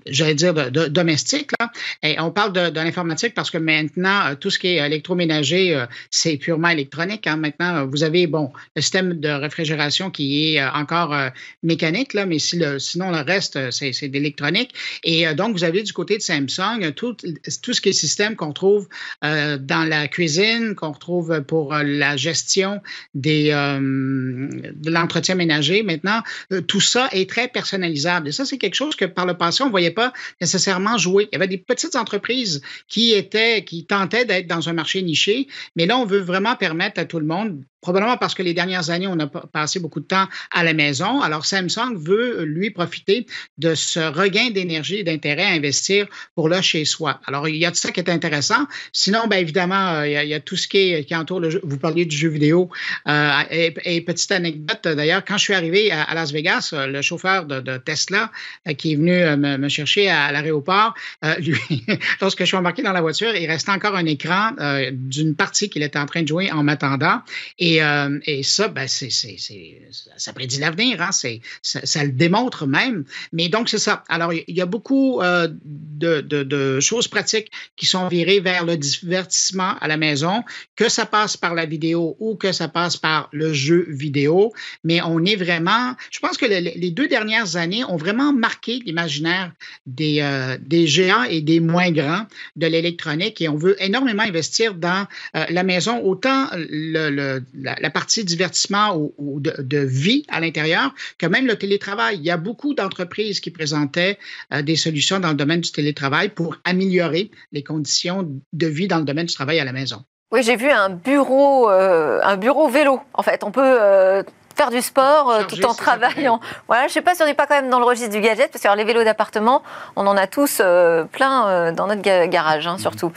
j'allais 0.06 0.34
dire 0.34 0.70
domestique. 0.70 1.50
Là. 1.58 1.72
Et 2.04 2.20
on 2.20 2.30
parle 2.30 2.52
de, 2.52 2.70
de 2.70 2.80
l'informatique 2.80 3.34
parce 3.34 3.50
que 3.50 3.58
maintenant 3.58 4.36
tout 4.36 4.50
ce 4.50 4.60
qui 4.60 4.68
est 4.68 4.86
électroménager, 4.86 5.84
c'est 6.10 6.36
purement 6.36 6.68
électronique. 6.68 7.26
Hein. 7.26 7.31
Maintenant, 7.36 7.86
vous 7.86 8.02
avez 8.02 8.26
bon 8.26 8.52
le 8.76 8.82
système 8.82 9.20
de 9.20 9.28
réfrigération 9.28 10.10
qui 10.10 10.54
est 10.54 10.60
euh, 10.60 10.70
encore 10.72 11.12
euh, 11.12 11.28
mécanique, 11.62 12.14
là, 12.14 12.26
mais 12.26 12.38
sinon 12.38 13.10
le 13.10 13.22
reste, 13.22 13.56
euh, 13.56 13.70
c'est 13.70 14.08
d'électronique. 14.08 14.74
Et 15.04 15.32
donc, 15.34 15.52
vous 15.52 15.64
avez 15.64 15.82
du 15.82 15.92
côté 15.92 16.16
de 16.16 16.22
Samsung 16.22 16.92
tout, 16.94 17.16
tout 17.62 17.72
ce 17.72 17.80
qui 17.80 17.90
est 17.90 17.92
système 17.92 18.36
qu'on 18.36 18.52
trouve 18.52 18.88
dans 19.22 19.88
la 19.88 20.08
cuisine, 20.08 20.74
qu'on 20.74 20.92
retrouve 20.92 21.42
pour 21.42 21.74
la 21.74 22.16
gestion 22.16 22.80
des, 23.14 23.50
de 23.50 24.90
l'entretien 24.90 25.34
ménager. 25.34 25.82
Maintenant, 25.82 26.22
tout 26.66 26.80
ça 26.80 27.08
est 27.12 27.28
très 27.28 27.48
personnalisable. 27.48 28.28
Et 28.28 28.32
ça, 28.32 28.44
c'est 28.44 28.58
quelque 28.58 28.74
chose 28.74 28.96
que 28.96 29.04
par 29.04 29.26
le 29.26 29.34
passé, 29.34 29.62
on 29.62 29.66
ne 29.66 29.70
voyait 29.70 29.90
pas 29.90 30.12
nécessairement 30.40 30.96
jouer. 30.98 31.28
Il 31.30 31.34
y 31.34 31.36
avait 31.36 31.48
des 31.48 31.58
petites 31.58 31.96
entreprises 31.96 32.62
qui 32.88 33.12
étaient, 33.12 33.64
qui 33.64 33.84
tentaient 33.84 34.24
d'être 34.24 34.46
dans 34.46 34.68
un 34.68 34.72
marché 34.72 35.02
niché, 35.02 35.48
mais 35.76 35.86
là, 35.86 35.98
on 35.98 36.04
veut 36.04 36.20
vraiment 36.20 36.56
permettre 36.56 37.00
à 37.00 37.04
tout 37.04 37.18
le 37.18 37.21
monde 37.22 37.64
probablement 37.82 38.16
parce 38.16 38.34
que 38.34 38.42
les 38.42 38.54
dernières 38.54 38.88
années, 38.90 39.08
on 39.08 39.18
a 39.18 39.26
passé 39.26 39.80
beaucoup 39.80 40.00
de 40.00 40.06
temps 40.06 40.26
à 40.52 40.64
la 40.64 40.72
maison. 40.72 41.20
Alors, 41.20 41.44
Samsung 41.44 41.96
veut, 41.96 42.44
lui, 42.44 42.70
profiter 42.70 43.26
de 43.58 43.74
ce 43.74 44.00
regain 44.00 44.50
d'énergie 44.50 44.96
et 44.96 45.02
d'intérêt 45.02 45.44
à 45.44 45.50
investir 45.50 46.06
pour 46.34 46.48
le 46.48 46.62
chez 46.62 46.84
soi. 46.84 47.20
Alors, 47.26 47.48
il 47.48 47.56
y 47.56 47.66
a 47.66 47.70
tout 47.70 47.76
ça 47.76 47.90
qui 47.90 48.00
est 48.00 48.08
intéressant. 48.08 48.66
Sinon, 48.92 49.26
bien 49.28 49.40
évidemment, 49.40 49.94
euh, 49.94 50.08
il 50.08 50.28
y, 50.28 50.34
a, 50.34 50.40
tout 50.40 50.56
ce 50.56 50.68
qui, 50.68 51.04
qui 51.04 51.14
entoure 51.14 51.40
le 51.40 51.50
jeu. 51.50 51.60
Vous 51.64 51.76
parliez 51.76 52.04
du 52.04 52.16
jeu 52.16 52.28
vidéo. 52.28 52.70
Euh, 53.08 53.42
et, 53.50 54.00
petite 54.00 54.30
anecdote, 54.30 54.86
d'ailleurs, 54.86 55.24
quand 55.24 55.36
je 55.36 55.42
suis 55.42 55.54
arrivé 55.54 55.90
à, 55.90 56.14
Las 56.14 56.32
Vegas, 56.32 56.70
euh, 56.72 56.86
le 56.86 57.02
chauffeur 57.02 57.46
de, 57.46 57.76
Tesla 57.78 58.30
qui 58.78 58.92
est 58.92 58.96
venu 58.96 59.12
me, 59.36 59.68
chercher 59.68 60.08
à, 60.08 60.30
l'aéroport, 60.30 60.94
lui, 61.38 61.84
lorsque 62.20 62.40
je 62.40 62.44
suis 62.44 62.56
embarqué 62.56 62.82
dans 62.82 62.92
la 62.92 63.00
voiture, 63.00 63.34
il 63.34 63.46
restait 63.46 63.72
encore 63.72 63.96
un 63.96 64.06
écran 64.06 64.50
d'une 64.92 65.34
partie 65.34 65.68
qu'il 65.68 65.82
était 65.82 65.98
en 65.98 66.06
train 66.06 66.22
de 66.22 66.28
jouer 66.28 66.52
en 66.52 66.62
m'attendant. 66.62 67.22
Et 67.58 67.71
euh, 67.80 68.18
et, 68.26 68.42
ça, 68.42 68.68
ben, 68.68 68.88
ça 68.88 70.32
prédit 70.32 70.58
l'avenir, 70.58 71.00
hein? 71.00 71.10
ça, 71.12 72.04
le 72.04 72.10
démontre 72.10 72.66
même. 72.66 73.04
Mais 73.32 73.48
donc, 73.48 73.68
c'est 73.68 73.78
ça. 73.78 74.02
Alors, 74.08 74.32
il 74.32 74.44
y 74.48 74.60
a 74.60 74.66
beaucoup 74.66 75.20
euh, 75.20 75.48
de, 75.50 76.80
choses 76.80 77.08
pratiques 77.08 77.50
qui 77.76 77.86
sont 77.86 78.08
virées 78.08 78.40
vers 78.40 78.64
le 78.64 78.76
divertissement 78.76 79.76
à 79.80 79.88
la 79.88 79.96
maison, 79.96 80.42
que 80.76 80.88
ça 80.88 81.06
passe 81.06 81.36
par 81.36 81.54
la 81.54 81.66
vidéo 81.66 82.16
ou 82.18 82.34
que 82.34 82.52
ça 82.52 82.68
passe 82.68 82.96
par 82.96 83.28
le 83.32 83.52
jeu 83.52 83.86
vidéo. 83.88 84.52
Mais 84.82 85.00
on 85.02 85.24
est 85.24 85.36
vraiment, 85.36 85.94
je 86.10 86.18
pense 86.18 86.36
que 86.36 86.46
les 86.46 86.90
deux 86.90 87.08
dernières 87.08 87.56
années 87.56 87.84
ont 87.84 87.96
vraiment 87.96 88.32
marqué 88.32 88.80
l'imaginaire 88.84 89.52
des, 89.86 90.20
euh, 90.20 90.58
des 90.60 90.86
géants 90.86 91.24
et 91.24 91.40
des 91.40 91.60
moins 91.60 91.90
grands 91.90 92.26
de 92.56 92.66
l'électronique 92.66 93.40
et 93.40 93.48
on 93.48 93.56
veut 93.56 93.76
énormément 93.82 94.22
investir 94.22 94.74
dans 94.74 95.06
la 95.34 95.62
maison, 95.62 96.00
autant 96.02 96.48
le 96.54 97.42
la, 97.62 97.90
partie 97.90 98.24
divertissement 98.24 98.96
ou, 99.18 99.40
de, 99.40 99.78
vie 99.78 100.24
à 100.28 100.40
l'intérieur 100.40 100.94
que 101.18 101.26
même 101.26 101.46
le 101.46 101.56
télétravail. 101.56 102.16
Il 102.16 102.24
y 102.24 102.30
a 102.30 102.36
beaucoup 102.36 102.74
d'entreprises 102.74 103.40
qui 103.40 103.50
présentaient 103.50 104.18
euh, 104.52 104.62
des 104.62 104.76
solutions 104.76 105.20
dans 105.20 105.28
le 105.28 105.34
domaine 105.34 105.60
du 105.60 105.72
télétravail 105.72 106.28
pour 106.28 106.56
améliorer 106.64 107.30
les 107.52 107.62
conditions 107.62 108.28
de 108.52 108.66
vie 108.66 108.88
dans 108.88 108.98
le 108.98 109.04
domaine 109.04 109.26
du 109.26 109.34
travail 109.34 109.60
à 109.60 109.64
la 109.64 109.72
maison. 109.72 110.04
Oui, 110.32 110.42
j'ai 110.42 110.56
vu 110.56 110.70
un 110.70 110.88
bureau, 110.88 111.70
euh, 111.70 112.18
un 112.22 112.38
bureau 112.38 112.68
vélo. 112.68 113.00
En 113.12 113.22
fait, 113.22 113.44
on 113.44 113.50
peut 113.50 113.60
euh, 113.62 114.22
faire 114.56 114.70
du 114.70 114.82
sport 114.82 115.30
euh, 115.30 115.42
tout 115.44 115.64
en 115.64 115.74
travaillant. 115.74 116.40
Voilà, 116.68 116.88
je 116.88 116.92
sais 116.92 117.02
pas 117.02 117.14
si 117.14 117.22
on 117.22 117.26
n'est 117.26 117.34
pas 117.34 117.46
quand 117.46 117.54
même 117.54 117.70
dans 117.70 117.78
le 117.78 117.84
registre 117.84 118.10
du 118.10 118.20
gadget, 118.20 118.50
parce 118.50 118.62
que 118.62 118.76
les 118.76 118.84
vélos 118.84 119.04
d'appartement, 119.04 119.62
on 119.96 120.06
en 120.06 120.16
a 120.16 120.26
tous 120.26 120.58
euh, 120.60 121.04
plein 121.04 121.48
euh, 121.48 121.72
dans 121.72 121.86
notre 121.86 122.02
garage, 122.26 122.66
hein, 122.66 122.78
surtout. 122.78 123.12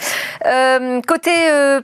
côté 1.08 1.32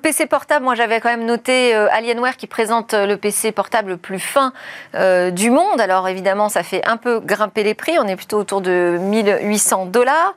PC 0.01 0.25
portable, 0.25 0.65
moi 0.65 0.75
j'avais 0.75 0.99
quand 0.99 1.09
même 1.09 1.25
noté 1.25 1.73
Alienware 1.73 2.37
qui 2.37 2.47
présente 2.47 2.93
le 2.93 3.15
PC 3.15 3.51
portable 3.51 3.91
le 3.91 3.97
plus 3.97 4.19
fin 4.19 4.53
du 4.93 5.49
monde. 5.49 5.79
Alors 5.79 6.07
évidemment, 6.07 6.49
ça 6.49 6.63
fait 6.63 6.85
un 6.85 6.97
peu 6.97 7.19
grimper 7.19 7.63
les 7.63 7.73
prix. 7.73 7.97
On 7.99 8.07
est 8.07 8.15
plutôt 8.15 8.37
autour 8.39 8.61
de 8.61 8.97
1800 8.99 9.87
dollars. 9.87 10.35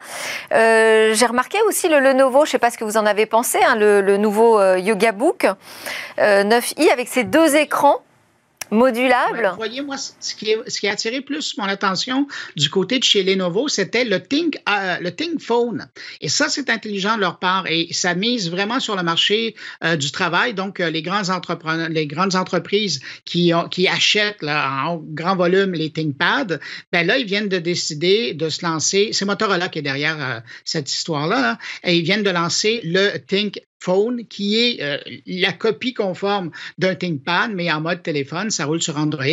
J'ai 0.51 1.27
remarqué 1.27 1.59
aussi 1.69 1.89
le 1.89 2.01
Lenovo, 2.01 2.45
je 2.45 2.53
sais 2.53 2.59
pas 2.59 2.71
ce 2.71 2.79
que 2.79 2.85
vous 2.85 2.97
en 2.97 3.07
avez 3.07 3.27
pensé, 3.27 3.59
hein, 3.67 3.77
le, 3.77 4.01
le, 4.01 4.17
nouveau 4.17 4.63
Yoga 4.77 5.13
Book 5.13 5.47
9i 6.19 6.91
avec 6.93 7.09
ses 7.09 7.25
deux 7.25 7.57
écrans 7.57 8.01
modulable. 8.71 9.53
voyez, 9.57 9.83
moi, 9.83 9.97
ce 9.97 10.35
qui, 10.35 10.87
a 10.87 10.91
attiré 10.91 11.21
plus 11.21 11.57
mon 11.59 11.65
attention 11.65 12.27
du 12.57 12.71
côté 12.71 12.99
de 12.99 13.05
chez 13.05 13.23
Lenovo, 13.23 13.69
c'était 13.69 14.05
le 14.05 14.21
Think, 14.21 14.59
euh, 14.69 14.99
le 15.01 15.11
Think 15.11 15.41
Phone. 15.41 15.89
Et 16.21 16.29
ça, 16.29 16.49
c'est 16.49 16.71
intelligent 16.71 17.17
de 17.17 17.21
leur 17.21 17.39
part 17.39 17.67
et 17.69 17.89
ça 17.93 18.15
mise 18.15 18.51
vraiment 18.51 18.81
sur 18.81 18.97
le 18.97 19.03
marché 19.03 19.55
euh, 19.83 19.97
du 19.97 20.11
travail. 20.11 20.55
Donc, 20.55 20.81
euh, 20.81 20.91
les, 20.91 21.03
grandes 21.03 21.31
entreprises 22.37 23.01
qui, 23.25 23.53
achètent 23.53 24.43
en 24.43 25.01
grand 25.03 25.37
volume 25.37 25.73
les 25.73 25.91
ThinkPad, 25.91 26.61
ben 26.93 27.07
là, 27.07 27.19
ils 27.19 27.27
viennent 27.27 27.49
de 27.49 27.59
décider 27.59 28.35
de 28.35 28.49
se 28.49 28.65
lancer. 28.65 29.11
C'est 29.13 29.25
Motorola 29.25 29.69
qui 29.69 29.81
est 29.81 29.83
derrière 29.83 30.43
cette 30.65 30.91
histoire-là. 30.91 31.53
Hein, 31.53 31.59
et 31.83 31.97
ils 31.97 32.05
viennent 32.05 32.23
de 32.23 32.31
lancer 32.31 32.81
le 32.85 33.19
Think 33.19 33.61
Phone, 33.85 34.25
qui 34.27 34.59
est 34.59 34.83
euh, 34.83 34.97
la 35.27 35.53
copie 35.53 35.93
conforme 35.93 36.51
d'un 36.79 36.95
ThinkPad, 36.95 37.53
mais 37.55 37.71
en 37.71 37.83
mode 37.83 38.03
téléphone. 38.03 38.51
Ça 38.51 38.65
roule 38.65 38.81
sur 38.81 38.97
Android. 38.97 39.25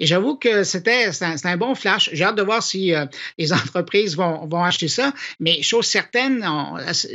Et 0.00 0.06
j'avoue 0.06 0.36
que 0.36 0.64
c'était 0.64 1.10
un, 1.20 1.36
un, 1.44 1.56
bon 1.58 1.74
flash. 1.74 2.08
J'ai 2.14 2.24
hâte 2.24 2.36
de 2.36 2.42
voir 2.42 2.62
si 2.62 2.94
euh, 2.94 3.04
les 3.36 3.52
entreprises 3.60 4.16
vont, 4.16 4.46
vont, 4.46 4.64
acheter 4.64 4.88
ça. 4.88 5.12
Mais 5.40 5.60
chose 5.60 5.86
certaine, 5.86 6.42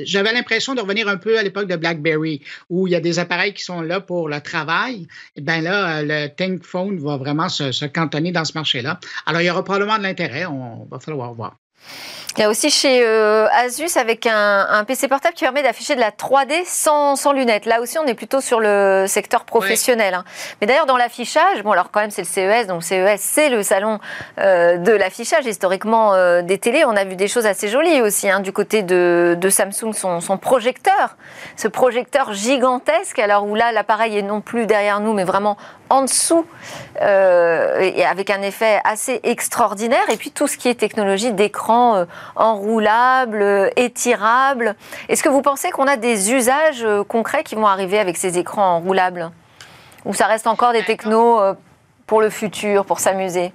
j'avais 0.04 0.34
l'impression 0.34 0.76
de 0.76 0.82
revenir 0.82 1.08
un 1.08 1.18
peu 1.18 1.40
à 1.40 1.44
l'époque 1.44 1.68
de 1.68 1.76
BlackBerry, 1.76 2.42
où 2.70 2.86
il 2.88 2.92
y 2.92 2.96
a 2.96 3.00
des 3.00 3.18
appareils 3.18 3.54
qui 3.56 3.64
sont 3.64 3.82
là 3.82 4.00
pour 4.00 4.30
le 4.30 4.40
travail. 4.40 5.08
Et 5.36 5.42
bien 5.42 5.62
là, 5.62 6.04
le 6.04 6.28
ThinkPhone 6.28 7.00
va 7.00 7.18
vraiment 7.18 7.50
se 7.50 7.86
cantonner 7.86 8.32
dans 8.32 8.46
ce 8.46 8.54
marché-là. 8.54 9.00
Alors, 9.26 9.42
il 9.42 9.46
y 9.46 9.50
aura 9.50 9.64
probablement 9.64 9.98
de 9.98 10.04
l'intérêt. 10.04 10.46
On 10.46 10.88
va 10.92 11.00
falloir 11.00 11.34
voir. 11.34 11.58
Il 12.36 12.42
y 12.42 12.44
a 12.44 12.50
aussi 12.50 12.72
chez 12.72 13.04
euh, 13.06 13.48
Asus 13.52 13.96
avec 13.96 14.26
un, 14.26 14.84
PC 14.88 15.08
portable 15.08 15.36
qui 15.36 15.44
permet 15.44 15.62
d'afficher 15.62 15.94
de 15.94 16.00
la 16.00 16.10
3D 16.10 16.64
sans, 16.66 17.32
lunettes. 17.32 17.68
Là 17.68 17.80
aussi, 17.80 18.00
on 18.00 18.06
est 18.06 18.16
plutôt 18.16 18.42
sur 18.42 18.60
le 18.60 19.06
secteur 19.08 19.46
professionnel. 19.46 20.16
Hein. 20.16 20.24
Mais 20.60 20.66
d'ailleurs, 20.66 20.88
dans 20.88 20.98
l'affichage, 20.98 21.62
bon, 21.64 21.72
alors 21.74 21.92
quand 21.92 22.00
même, 22.00 22.10
c'est 22.10 22.24
le 22.24 22.28
CES, 22.28 22.66
donc 22.66 22.84
CES, 22.84 23.22
c'est 23.22 23.50
le 23.50 23.62
salon 23.62 24.00
euh, 24.40 24.78
de 24.78 24.92
l'affichage 24.92 25.46
historiquement 25.46 26.16
euh, 26.16 26.42
des 26.42 26.58
télés. 26.58 26.84
On 26.86 26.96
a 26.96 27.04
vu 27.04 27.16
des 27.16 27.28
choses 27.28 27.46
assez 27.46 27.68
jolies 27.68 28.02
aussi 28.02 28.28
hein, 28.28 28.40
du 28.40 28.52
côté 28.52 28.82
de, 28.82 29.38
de 29.40 29.50
Samsung, 29.50 29.94
son, 29.94 30.20
son, 30.20 30.38
projecteur, 30.40 31.18
ce 31.56 31.68
projecteur 31.68 32.34
gigantesque. 32.34 33.20
Alors 33.20 33.46
où 33.46 33.54
là, 33.54 33.72
l'appareil 33.72 34.18
est 34.18 34.24
non 34.24 34.42
plus 34.42 34.66
derrière 34.66 35.02
nous, 35.02 35.14
mais 35.14 35.24
vraiment 35.24 35.56
en 35.90 36.02
dessous, 36.02 36.48
et 37.00 38.06
avec 38.06 38.32
un 38.32 38.42
effet 38.42 38.80
assez 38.84 39.20
extraordinaire. 39.22 40.10
Et 40.12 40.18
puis 40.18 40.32
tout 40.32 40.48
ce 40.48 40.58
qui 40.58 40.68
est 40.68 40.74
technologie 40.74 41.32
d'écran 41.34 42.08
enroulable, 42.36 43.72
étirable. 43.76 44.76
Est-ce 45.10 45.24
que 45.24 45.30
vous 45.30 45.42
pensez 45.42 45.72
qu'on 45.72 45.88
a 45.88 45.98
des 45.98 46.32
usages 46.34 46.84
euh, 46.84 47.04
concrets 47.04 47.44
qui 47.44 47.56
vont 47.56 47.68
arriver 47.68 48.00
avec 48.00 48.18
ces 48.18 48.38
écrans 48.38 48.78
enroulables? 48.78 49.32
Ou 50.06 50.14
ça 50.14 50.28
reste 50.28 50.48
encore 50.48 50.74
des 50.74 50.84
technos 50.84 51.40
euh, 51.40 51.54
pour 52.08 52.22
le 52.22 52.30
futur, 52.30 52.86
pour 52.86 53.00
s'amuser? 53.00 53.54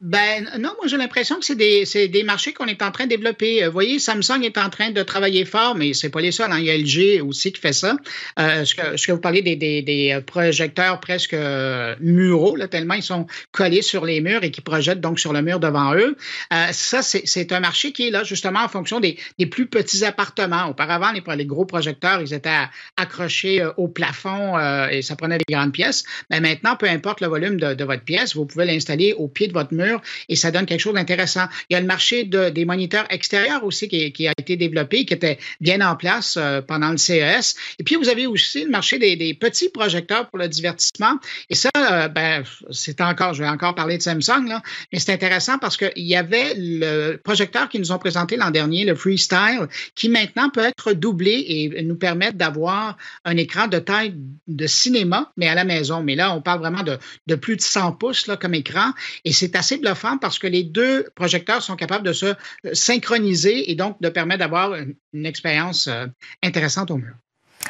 Ben 0.00 0.48
non, 0.58 0.70
moi 0.78 0.86
j'ai 0.86 0.96
l'impression 0.96 1.38
que 1.38 1.44
c'est 1.44 1.56
des, 1.56 1.84
des, 2.08 2.22
marchés 2.22 2.54
qu'on 2.54 2.64
est 2.64 2.80
en 2.80 2.90
train 2.90 3.04
de 3.04 3.10
développer. 3.10 3.62
Euh, 3.62 3.66
vous 3.66 3.74
voyez, 3.74 3.98
Samsung 3.98 4.42
est 4.44 4.56
en 4.56 4.70
train 4.70 4.92
de 4.92 5.02
travailler 5.02 5.44
fort, 5.44 5.74
mais 5.74 5.92
c'est 5.92 6.08
pas 6.08 6.22
les 6.22 6.32
seuls. 6.32 6.50
Hein. 6.50 6.58
Il 6.58 6.64
y 6.64 6.70
a 6.70 6.78
LG 6.78 7.22
aussi 7.22 7.52
qui 7.52 7.60
fait 7.60 7.74
ça. 7.74 7.96
Euh, 8.38 8.64
ce, 8.64 8.74
que, 8.74 9.12
vous 9.12 9.20
parlez 9.20 9.42
des, 9.42 9.56
des, 9.56 10.12
euh, 10.12 10.22
projecteurs 10.22 11.00
presque 11.00 11.34
euh, 11.34 11.94
muraux, 12.00 12.56
là, 12.56 12.66
tellement 12.66 12.94
ils 12.94 13.02
sont 13.02 13.26
collés 13.52 13.82
sur 13.82 14.06
les 14.06 14.22
murs 14.22 14.42
et 14.42 14.50
qui 14.50 14.62
projettent 14.62 15.02
donc 15.02 15.20
sur 15.20 15.34
le 15.34 15.42
mur 15.42 15.60
devant 15.60 15.94
eux. 15.94 16.16
Euh, 16.54 16.66
ça, 16.72 17.02
c'est 17.02 17.52
un 17.52 17.60
marché 17.60 17.92
qui 17.92 18.08
est 18.08 18.10
là 18.10 18.24
justement 18.24 18.60
en 18.60 18.68
fonction 18.68 19.00
des, 19.00 19.18
des 19.38 19.46
plus 19.46 19.66
petits 19.66 20.06
appartements. 20.06 20.68
Auparavant, 20.68 21.12
les, 21.12 21.22
les, 21.36 21.44
gros 21.44 21.66
projecteurs, 21.66 22.22
ils 22.22 22.32
étaient 22.32 22.64
accrochés 22.96 23.62
au 23.76 23.88
plafond 23.88 24.58
et 24.88 25.02
ça 25.02 25.14
prenait 25.16 25.36
des 25.36 25.52
grandes 25.52 25.72
pièces. 25.72 26.04
Mais 26.30 26.40
maintenant, 26.40 26.76
peu 26.76 26.88
importe 26.88 27.20
le 27.20 27.26
volume 27.26 27.60
de 27.60 27.84
votre 27.84 28.02
pièce, 28.02 28.34
vous 28.34 28.46
pouvez 28.46 28.64
l'installer 28.64 29.12
au 29.12 29.28
pied 29.28 29.46
de 29.46 29.52
votre 29.52 29.74
mur 29.74 29.89
et 30.28 30.36
ça 30.36 30.50
donne 30.50 30.66
quelque 30.66 30.80
chose 30.80 30.94
d'intéressant. 30.94 31.46
Il 31.68 31.74
y 31.74 31.76
a 31.76 31.80
le 31.80 31.86
marché 31.86 32.24
des 32.24 32.64
moniteurs 32.64 33.06
extérieurs 33.10 33.64
aussi 33.64 33.88
qui, 33.88 34.28
a 34.28 34.32
été 34.38 34.56
développé, 34.56 35.04
qui 35.04 35.14
était 35.14 35.38
bien 35.60 35.80
en 35.80 35.96
place 35.96 36.36
euh, 36.36 36.60
pendant 36.60 36.90
le 36.90 36.96
CES. 36.96 37.56
Et 37.78 37.84
puis, 37.84 37.96
vous 37.96 38.08
avez 38.08 38.26
aussi 38.26 38.64
le 38.64 38.70
marché 38.70 38.98
des, 38.98 39.34
petits 39.34 39.68
projecteurs 39.68 40.28
pour 40.28 40.38
le 40.38 40.48
divertissement. 40.48 41.14
Et 41.48 41.54
ça, 41.54 41.70
euh, 41.76 42.08
ben, 42.08 42.44
c'est 42.70 43.00
encore, 43.00 43.34
je 43.34 43.42
vais 43.42 43.48
encore 43.48 43.74
parler 43.74 43.96
de 43.96 44.02
Samsung, 44.02 44.60
mais 44.92 44.98
c'est 44.98 45.12
intéressant 45.12 45.58
parce 45.58 45.76
qu'il 45.76 45.92
y 45.96 46.16
avait 46.16 46.54
le 46.56 47.16
projecteur 47.16 47.68
qu'ils 47.68 47.80
nous 47.80 47.92
ont 47.92 47.98
présenté 47.98 48.36
l'an 48.36 48.50
dernier, 48.50 48.84
le 48.84 48.94
Freestyle, 48.94 49.68
qui 49.94 50.08
maintenant 50.08 50.50
peut 50.50 50.64
être 50.64 50.92
doublé 50.92 51.44
et 51.48 51.82
nous 51.82 51.96
permettre 51.96 52.36
d'avoir 52.36 52.96
un 53.24 53.36
écran 53.36 53.68
de 53.68 53.78
taille 53.78 54.14
de 54.46 54.66
cinéma, 54.66 55.32
mais 55.36 55.48
à 55.48 55.54
la 55.54 55.64
maison. 55.64 56.02
Mais 56.02 56.14
là, 56.14 56.34
on 56.34 56.40
parle 56.40 56.60
vraiment 56.60 56.82
de, 56.82 57.34
plus 57.36 57.56
de 57.56 57.62
100 57.62 57.92
pouces 57.92 58.30
comme 58.40 58.54
écran. 58.54 58.92
Et 59.24 59.32
c'est 59.32 59.56
assez 59.56 59.78
bluffant 59.80 60.18
parce 60.18 60.38
que 60.38 60.46
les 60.46 60.64
deux 60.64 61.08
projecteurs 61.14 61.62
sont 61.62 61.76
capables 61.76 62.06
de 62.06 62.12
se 62.12 62.26
euh, 62.26 62.34
synchroniser 62.72 63.70
et 63.70 63.74
donc 63.74 64.00
de 64.00 64.08
permettre 64.08 64.40
d'avoir 64.40 64.74
une, 64.74 65.26
expérience 65.26 65.86
euh, 65.88 66.06
intéressante 66.42 66.90
au 66.90 66.96
mur. 66.96 67.14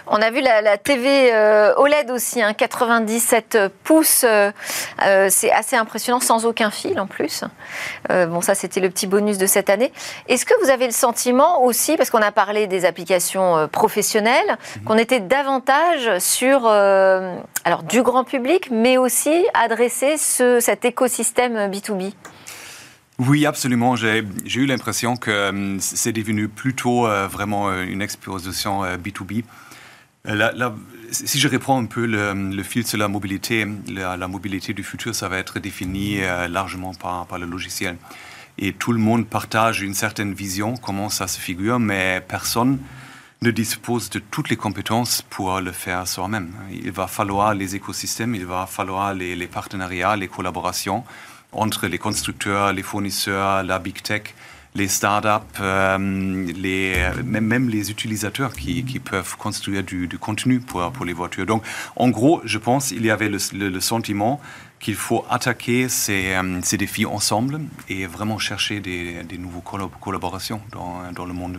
On 0.07 0.21
a 0.21 0.31
vu 0.31 0.41
la, 0.41 0.79
TV 0.79 1.33
euh, 1.33 1.75
OLED 1.77 2.11
aussi, 2.11 2.41
97 2.57 3.55
hein, 3.55 3.69
pouces. 3.85 4.25
c'est 5.29 5.51
assez 5.53 5.77
impressionnant, 5.77 6.21
sans 6.21 6.47
aucun 6.47 6.71
fil 6.71 6.99
en 7.01 7.07
plus. 7.07 7.45
bon, 8.09 8.41
ça, 8.41 8.55
c'était 8.55 8.81
le 8.81 8.91
petit 8.91 9.07
bonus 9.07 9.39
de 9.39 9.47
cette 9.47 9.71
année. 9.71 9.93
Est-ce 10.29 10.45
que 10.45 10.55
vous 10.63 10.71
avez 10.71 10.87
le 10.87 10.93
sentiment 10.93 11.65
aussi, 11.65 11.97
parce 11.97 12.11
qu'on 12.11 12.23
a 12.23 12.33
parlé 12.33 12.67
des 12.67 12.85
applications 12.85 13.69
professionnelles, 13.69 14.57
mhm. 14.77 14.85
qu'on 14.85 14.99
était 14.99 15.21
davantage 15.21 16.19
sur 16.19 16.67
alors, 16.67 17.83
du 17.83 18.03
grand 18.03 18.25
public, 18.25 18.69
mais 18.71 18.97
aussi 18.97 19.47
adresser 19.55 20.17
ce, 20.17 20.61
cet 20.61 20.85
écosystème 20.85 21.71
B2B 21.71 22.13
oui, 23.21 23.45
absolument. 23.45 23.97
J'ai 23.97 24.25
eu 24.55 24.65
l'impression 24.65 25.15
que 25.15 25.31
euh, 25.31 25.77
c'est 25.79 26.13
devenu 26.13 26.49
plutôt 26.49 27.07
euh, 27.07 27.29
vraiment 27.29 27.69
euh, 27.69 27.83
une 27.83 28.01
exposition 28.01 28.83
B2B. 28.97 29.45
Si 31.11 31.39
je 31.39 31.49
reprends 31.49 31.81
un 31.83 31.87
peu 31.87 32.07
le, 32.07 32.63
fil 32.63 32.87
sur 32.87 32.99
la 32.99 33.09
mobilité, 33.09 33.67
la, 33.89 34.29
mobilité 34.29 34.75
du 34.75 34.83
futur, 34.83 35.15
ça 35.15 35.29
va 35.29 35.39
être 35.39 35.59
défini 35.59 36.21
largement 36.49 36.95
par, 36.95 37.27
par, 37.27 37.39
le 37.39 37.47
logiciel. 37.47 37.97
Et 38.59 38.73
tout 38.73 38.93
le 38.93 38.99
monde 38.99 39.27
partage 39.27 39.81
une 39.81 39.95
certaine 39.95 40.35
vision, 40.35 40.77
comment 40.77 41.09
ça 41.09 41.27
se 41.27 41.41
figure, 41.41 41.79
mais 41.79 42.23
personne 42.27 42.79
ne 43.43 43.51
dispose 43.51 44.11
de 44.11 44.19
toutes 44.19 44.51
les 44.51 44.57
compétences 44.57 45.23
pour 45.23 45.61
le 45.61 45.73
faire 45.73 46.07
soi-même. 46.07 46.53
Il 46.71 46.93
va 46.93 47.07
falloir 47.07 47.55
les 47.55 47.75
écosystèmes, 47.75 48.35
il 48.35 48.45
va 48.45 48.67
falloir 48.67 49.15
les, 49.15 49.47
partenariats, 49.47 50.15
les 50.15 50.29
collaborations 50.29 51.05
entre 51.53 51.87
les 51.87 51.97
constructeurs, 51.97 52.73
les 52.75 52.83
fournisseurs, 52.83 53.63
la 53.63 53.79
big 53.79 54.03
tech, 54.03 54.35
les 54.75 54.89
startups, 54.89 55.61
euh, 55.61 55.99
même, 55.99 57.69
les 57.69 57.91
utilisateurs 57.91 58.53
qui, 58.53 58.83
peuvent 59.01 59.37
construire 59.37 59.83
du, 59.83 60.09
contenu 60.19 60.61
pour, 60.61 61.05
les 61.05 61.13
voitures. 61.13 61.47
Donc, 61.47 61.65
en 61.97 62.09
gros, 62.09 62.41
je 62.45 62.59
pense 62.59 62.89
qu'il 62.89 63.05
y 63.05 63.11
avait 63.11 63.29
le, 63.29 63.81
sentiment 63.81 64.41
qu'il 64.79 64.95
faut 64.95 65.25
attaquer 65.29 65.89
ces, 65.89 66.33
euh, 66.33 66.61
ces, 66.63 66.79
défis 66.79 67.05
ensemble 67.05 67.61
et 67.89 68.07
vraiment 68.07 68.39
chercher 68.39 68.81
des, 68.81 69.23
des 69.25 69.39
nouvelles 69.39 69.63
collaborations 70.01 70.63
dans 70.73 71.27
le 71.27 71.33
monde. 71.33 71.59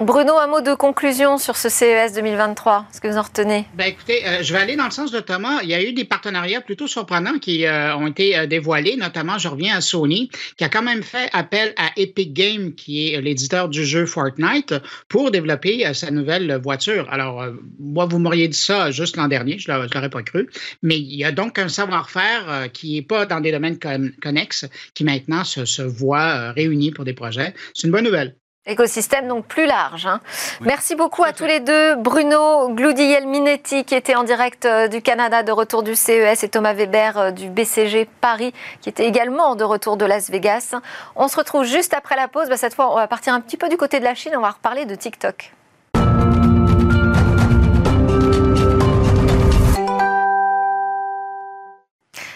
Bruno, 0.00 0.38
un 0.38 0.46
mot 0.46 0.62
de 0.62 0.72
conclusion 0.72 1.36
sur 1.36 1.58
ce 1.58 1.68
CES 1.68 2.14
2023. 2.14 2.86
Est-ce 2.90 3.02
que 3.02 3.08
vous 3.08 3.18
en 3.18 3.22
retenez? 3.22 3.66
Ben 3.74 3.84
Écoutez, 3.84 4.26
euh, 4.26 4.42
je 4.42 4.54
vais 4.54 4.58
aller 4.58 4.74
dans 4.74 4.86
le 4.86 4.90
sens 4.90 5.12
de 5.12 5.20
Thomas. 5.20 5.60
Il 5.62 5.68
y 5.68 5.74
a 5.74 5.82
eu 5.82 5.92
des 5.92 6.06
partenariats 6.06 6.62
plutôt 6.62 6.86
surprenants 6.86 7.38
qui 7.38 7.66
euh, 7.66 7.94
ont 7.94 8.06
été 8.06 8.34
euh, 8.34 8.46
dévoilés. 8.46 8.96
Notamment, 8.96 9.36
je 9.36 9.48
reviens 9.48 9.76
à 9.76 9.82
Sony, 9.82 10.30
qui 10.56 10.64
a 10.64 10.70
quand 10.70 10.80
même 10.80 11.02
fait 11.02 11.28
appel 11.34 11.74
à 11.76 11.90
Epic 11.98 12.32
Games, 12.32 12.74
qui 12.74 13.12
est 13.12 13.20
l'éditeur 13.20 13.68
du 13.68 13.84
jeu 13.84 14.06
Fortnite, 14.06 14.72
pour 15.10 15.30
développer 15.30 15.92
sa 15.92 16.10
nouvelle 16.10 16.58
voiture. 16.62 17.06
Alors, 17.10 17.44
moi, 17.78 18.06
vous 18.06 18.18
m'auriez 18.18 18.48
dit 18.48 18.56
ça 18.56 18.90
juste 18.90 19.18
l'an 19.18 19.28
dernier. 19.28 19.58
Je 19.58 19.70
ne 19.70 19.86
l'aurais 19.92 20.08
pas 20.08 20.22
cru. 20.22 20.48
Mais 20.82 20.98
il 20.98 21.14
y 21.14 21.24
a 21.24 21.32
donc 21.32 21.58
un 21.58 21.68
savoir-faire 21.68 22.68
qui 22.72 22.94
n'est 22.94 23.02
pas 23.02 23.26
dans 23.26 23.40
des 23.40 23.52
domaines 23.52 23.78
connexes, 23.78 24.64
qui 24.94 25.04
maintenant 25.04 25.44
se, 25.44 25.66
se 25.66 25.82
voit 25.82 26.52
réuni 26.52 26.90
pour 26.90 27.04
des 27.04 27.12
projets. 27.12 27.52
C'est 27.74 27.86
une 27.86 27.92
bonne 27.92 28.04
nouvelle. 28.04 28.39
Écosystème 28.66 29.26
donc 29.26 29.46
plus 29.46 29.64
large. 29.64 30.04
Hein. 30.04 30.20
Merci 30.60 30.94
beaucoup 30.94 31.24
à 31.24 31.32
tous 31.32 31.46
les 31.46 31.60
deux. 31.60 31.96
Bruno 31.96 32.68
Gloudiel-Minetti 32.74 33.84
qui 33.86 33.94
était 33.94 34.14
en 34.14 34.22
direct 34.22 34.66
euh, 34.66 34.86
du 34.86 35.00
Canada 35.00 35.42
de 35.42 35.50
retour 35.50 35.82
du 35.82 35.94
CES 35.94 36.44
et 36.44 36.48
Thomas 36.50 36.74
Weber 36.74 37.16
euh, 37.16 37.30
du 37.30 37.48
BCG 37.48 38.06
Paris 38.20 38.52
qui 38.82 38.90
était 38.90 39.06
également 39.06 39.56
de 39.56 39.64
retour 39.64 39.96
de 39.96 40.04
Las 40.04 40.30
Vegas. 40.30 40.74
On 41.16 41.26
se 41.28 41.38
retrouve 41.38 41.64
juste 41.64 41.94
après 41.94 42.16
la 42.16 42.28
pause. 42.28 42.50
Bah, 42.50 42.58
cette 42.58 42.74
fois, 42.74 42.92
on 42.92 42.96
va 42.96 43.08
partir 43.08 43.32
un 43.32 43.40
petit 43.40 43.56
peu 43.56 43.70
du 43.70 43.78
côté 43.78 43.98
de 43.98 44.04
la 44.04 44.14
Chine. 44.14 44.34
On 44.36 44.42
va 44.42 44.50
reparler 44.50 44.84
de 44.84 44.94
TikTok. 44.94 45.52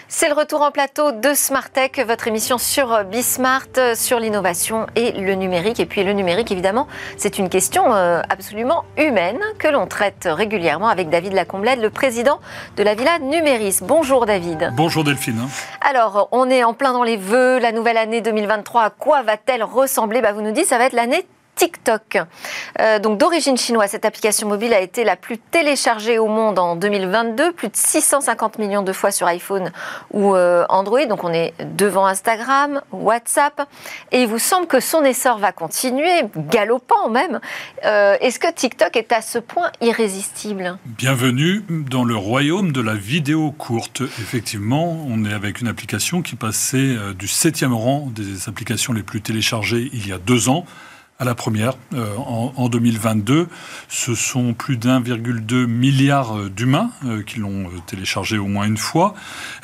C'est 0.07 0.29
le 0.29 0.35
retour 0.35 0.61
en 0.61 0.69
plateau 0.69 1.11
de 1.11 1.33
Smart 1.33 1.67
Tech, 1.67 1.91
votre 2.05 2.27
émission 2.27 2.59
sur 2.59 3.03
Bismart, 3.05 3.95
sur 3.95 4.19
l'innovation 4.19 4.85
et 4.95 5.13
le 5.13 5.33
numérique. 5.33 5.79
Et 5.79 5.87
puis 5.87 6.03
le 6.03 6.13
numérique, 6.13 6.51
évidemment, 6.51 6.87
c'est 7.17 7.39
une 7.39 7.49
question 7.49 7.93
euh, 7.93 8.21
absolument 8.29 8.85
humaine 8.97 9.39
que 9.57 9.67
l'on 9.67 9.87
traite 9.87 10.27
régulièrement 10.31 10.89
avec 10.89 11.09
David 11.09 11.33
Lacomblède, 11.33 11.81
le 11.81 11.89
président 11.89 12.39
de 12.77 12.83
la 12.83 12.93
Villa 12.93 13.17
Numéris. 13.17 13.79
Bonjour 13.81 14.27
David. 14.27 14.71
Bonjour 14.75 15.03
Delphine. 15.03 15.47
Alors, 15.81 16.29
on 16.31 16.51
est 16.51 16.63
en 16.63 16.75
plein 16.75 16.93
dans 16.93 17.03
les 17.03 17.17
vœux. 17.17 17.57
La 17.57 17.71
nouvelle 17.71 17.97
année 17.97 18.21
2023, 18.21 18.83
à 18.83 18.89
quoi 18.91 19.23
va-t-elle 19.23 19.63
ressembler? 19.63 20.21
Bah, 20.21 20.33
Vous 20.33 20.41
nous 20.41 20.51
dites, 20.51 20.67
ça 20.67 20.77
va 20.77 20.85
être 20.85 20.93
l'année 20.93 21.25
TikTok. 21.55 22.17
Euh, 22.79 22.99
donc 22.99 23.17
d'origine 23.17 23.57
chinoise, 23.57 23.91
cette 23.91 24.05
application 24.05 24.47
mobile 24.47 24.73
a 24.73 24.81
été 24.81 25.03
la 25.03 25.15
plus 25.15 25.37
téléchargée 25.37 26.19
au 26.19 26.27
monde 26.27 26.59
en 26.59 26.75
2022, 26.75 27.53
plus 27.53 27.69
de 27.69 27.75
650 27.75 28.59
millions 28.59 28.83
de 28.83 28.91
fois 28.91 29.11
sur 29.11 29.27
iPhone 29.27 29.71
ou 30.11 30.35
euh, 30.35 30.65
Android. 30.69 31.05
Donc 31.05 31.23
on 31.23 31.31
est 31.31 31.53
devant 31.75 32.05
Instagram, 32.05 32.81
WhatsApp, 32.91 33.67
et 34.11 34.23
il 34.23 34.27
vous 34.27 34.39
semble 34.39 34.67
que 34.67 34.79
son 34.79 35.03
essor 35.03 35.37
va 35.37 35.51
continuer, 35.51 36.23
galopant 36.35 37.09
même. 37.09 37.39
Euh, 37.85 38.17
est-ce 38.19 38.39
que 38.39 38.51
TikTok 38.51 38.95
est 38.97 39.11
à 39.11 39.21
ce 39.21 39.39
point 39.39 39.71
irrésistible? 39.81 40.77
Bienvenue 40.85 41.63
dans 41.69 42.03
le 42.03 42.15
royaume 42.15 42.71
de 42.71 42.81
la 42.81 42.95
vidéo 42.95 43.51
courte. 43.51 44.01
Effectivement, 44.01 44.97
on 45.07 45.23
est 45.25 45.33
avec 45.33 45.61
une 45.61 45.67
application 45.67 46.21
qui 46.21 46.35
passait 46.35 46.95
du 47.17 47.27
septième 47.27 47.73
rang 47.73 48.07
des 48.13 48.49
applications 48.49 48.93
les 48.93 49.03
plus 49.03 49.21
téléchargées 49.21 49.89
il 49.93 50.07
y 50.07 50.11
a 50.11 50.17
deux 50.17 50.49
ans 50.49 50.65
à 51.17 51.23
la 51.23 51.33
première. 51.33 51.73
Euh, 51.93 52.15
en, 52.17 52.67
2022, 52.67 53.47
ce 53.87 54.15
sont 54.15 54.53
plus 54.53 54.75
d'1,2 54.75 55.65
milliard 55.65 56.37
euh, 56.37 56.49
d'humains 56.49 56.89
euh, 57.05 57.23
qui 57.23 57.39
l'ont 57.39 57.69
téléchargé 57.87 58.37
au 58.37 58.47
moins 58.47 58.65
une 58.65 58.77
fois. 58.77 59.15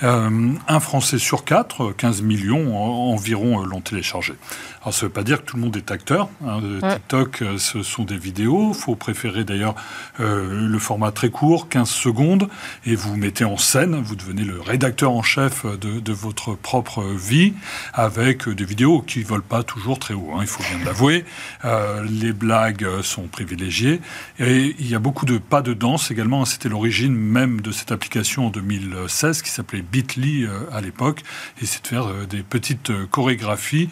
un 0.01 0.79
Français 0.79 1.17
sur 1.17 1.43
quatre, 1.43 1.93
15 1.97 2.21
millions 2.21 2.77
environ, 2.77 3.63
l'ont 3.63 3.81
téléchargé. 3.81 4.33
Alors 4.81 4.93
ça 4.93 5.05
ne 5.05 5.09
veut 5.09 5.13
pas 5.13 5.23
dire 5.23 5.41
que 5.41 5.45
tout 5.45 5.57
le 5.57 5.61
monde 5.61 5.77
est 5.77 5.91
acteur. 5.91 6.29
Hein. 6.45 6.59
TikTok, 6.81 7.43
ce 7.57 7.83
sont 7.83 8.03
des 8.03 8.17
vidéos. 8.17 8.71
Il 8.73 8.79
faut 8.79 8.95
préférer 8.95 9.43
d'ailleurs 9.43 9.75
le 10.19 10.77
format 10.79 11.11
très 11.11 11.29
court, 11.29 11.69
15 11.69 11.89
secondes, 11.89 12.49
et 12.85 12.95
vous 12.95 13.15
mettez 13.15 13.45
en 13.45 13.57
scène, 13.57 13.95
vous 14.01 14.15
devenez 14.15 14.43
le 14.43 14.59
rédacteur 14.59 15.11
en 15.11 15.21
chef 15.21 15.65
de, 15.65 16.13
votre 16.13 16.55
propre 16.55 17.03
vie, 17.03 17.53
avec 17.93 18.49
des 18.49 18.65
vidéos 18.65 19.01
qui 19.01 19.19
ne 19.19 19.25
volent 19.25 19.43
pas 19.47 19.63
toujours 19.63 19.99
très 19.99 20.13
haut, 20.13 20.31
hein, 20.33 20.39
il 20.41 20.47
faut 20.47 20.63
bien 20.63 20.83
l'avouer. 20.85 21.25
Euh, 21.65 22.03
les 22.09 22.33
blagues 22.33 22.87
sont 23.01 23.23
privilégiées. 23.23 24.01
Et 24.39 24.75
il 24.79 24.89
y 24.89 24.95
a 24.95 24.99
beaucoup 24.99 25.25
de 25.25 25.37
pas 25.37 25.61
de 25.61 25.73
danse 25.73 26.11
également. 26.11 26.45
C'était 26.45 26.69
l'origine 26.69 27.13
même 27.13 27.61
de 27.61 27.71
cette 27.71 27.91
application 27.91 28.47
en 28.47 28.49
2016 28.49 29.41
qui 29.41 29.49
s'appelait 29.49 29.81
Bitly 29.81 30.45
euh, 30.45 30.59
à 30.71 30.81
l'époque. 30.81 31.21
Et 31.61 31.65
c'est 31.65 31.83
de 31.83 31.87
faire 31.87 32.07
euh, 32.07 32.25
des 32.25 32.43
petites 32.43 32.91
chorégraphies 33.09 33.89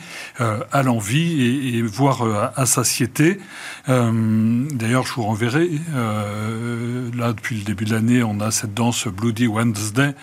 à 0.80 0.84
l'envie 0.84 1.42
et, 1.42 1.78
et, 1.78 1.82
voire 1.82 2.52
à 2.56 2.66
satiété. 2.66 3.40
D'ailleurs, 3.88 5.06
je 5.06 5.14
vous 5.14 5.24
renverrai. 5.24 5.70
là, 5.94 7.34
depuis 7.34 7.58
le 7.58 7.64
début 7.64 7.86
de 7.86 7.94
l'année, 7.94 8.24
on 8.24 8.40
a 8.40 8.52
cette 8.52 8.74
danse 8.74 9.08
Bloody 9.08 9.48
Wednesday 9.48 10.14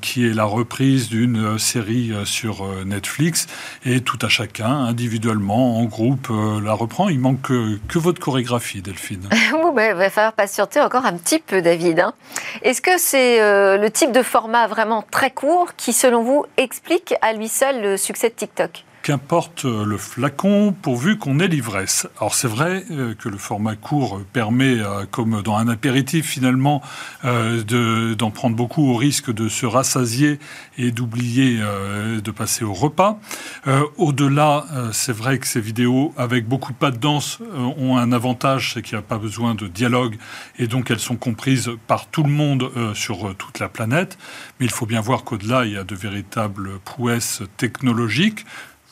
qui 0.00 0.26
est 0.26 0.34
la 0.34 0.44
reprise 0.44 1.08
d'une 1.08 1.58
série 1.58 2.12
sur 2.24 2.66
Netflix. 2.84 3.46
Et 3.84 4.00
tout 4.00 4.18
à 4.22 4.28
chacun, 4.28 4.70
individuellement, 4.70 5.78
en 5.78 5.84
groupe, 5.84 6.28
la 6.62 6.72
reprend. 6.72 7.08
Il 7.08 7.20
manque 7.20 7.42
que, 7.42 7.98
votre 7.98 8.20
chorégraphie, 8.20 8.82
Delphine. 8.82 9.28
il 9.72 9.76
ben, 9.76 9.96
va 9.96 10.10
falloir 10.10 10.32
patienter 10.32 10.80
encore 10.80 11.06
un 11.06 11.14
petit 11.14 11.38
peu, 11.38 11.62
David. 11.62 12.00
Hein. 12.00 12.12
Est-ce 12.62 12.82
que 12.82 12.98
c'est 12.98 13.40
euh, 13.40 13.78
le 13.78 13.90
type 13.90 14.12
de 14.12 14.22
format 14.22 14.66
vraiment 14.66 15.02
très 15.10 15.30
court 15.30 15.74
qui, 15.76 15.92
selon 15.92 16.22
vous, 16.22 16.44
explique 16.56 17.14
à 17.22 17.32
lui 17.32 17.48
seul 17.48 17.82
le 17.82 17.96
succès 17.96 18.28
de 18.28 18.34
TikTok? 18.34 18.84
Qu'importe 19.02 19.64
le 19.64 19.96
flacon, 19.96 20.72
pourvu 20.80 21.18
qu'on 21.18 21.40
ait 21.40 21.48
l'ivresse. 21.48 22.06
Alors 22.18 22.36
c'est 22.36 22.46
vrai 22.46 22.84
euh, 22.92 23.14
que 23.14 23.28
le 23.28 23.36
format 23.36 23.74
court 23.74 24.20
permet, 24.32 24.78
euh, 24.78 25.06
comme 25.10 25.42
dans 25.42 25.56
un 25.56 25.66
apéritif 25.66 26.24
finalement, 26.24 26.82
euh, 27.24 28.14
d'en 28.14 28.30
prendre 28.30 28.54
beaucoup 28.54 28.88
au 28.92 28.96
risque 28.96 29.32
de 29.32 29.48
se 29.48 29.66
rassasier 29.66 30.38
et 30.78 30.92
d'oublier 30.92 31.58
de 31.58 32.30
passer 32.30 32.64
au 32.64 32.72
repas. 32.72 33.18
Au-delà, 33.96 34.64
c'est 34.92 35.12
vrai 35.12 35.38
que 35.38 35.46
ces 35.46 35.60
vidéos 35.60 36.14
avec 36.16 36.46
beaucoup 36.46 36.72
de 36.72 36.76
pas 36.76 36.90
de 36.90 36.96
danse 36.96 37.38
ont 37.78 37.96
un 37.96 38.12
avantage, 38.12 38.72
c'est 38.74 38.82
qu'il 38.82 38.96
n'y 38.96 39.00
a 39.00 39.06
pas 39.06 39.18
besoin 39.18 39.54
de 39.54 39.66
dialogue 39.66 40.16
et 40.58 40.66
donc 40.66 40.90
elles 40.90 40.98
sont 40.98 41.16
comprises 41.16 41.70
par 41.86 42.06
tout 42.06 42.22
le 42.22 42.30
monde 42.30 42.70
sur 42.94 43.34
toute 43.36 43.58
la 43.58 43.68
planète. 43.68 44.18
Mais 44.58 44.66
il 44.66 44.72
faut 44.72 44.86
bien 44.86 45.00
voir 45.00 45.24
qu'au-delà, 45.24 45.64
il 45.64 45.72
y 45.72 45.76
a 45.76 45.84
de 45.84 45.94
véritables 45.94 46.78
prouesses 46.84 47.42
technologiques. 47.56 48.44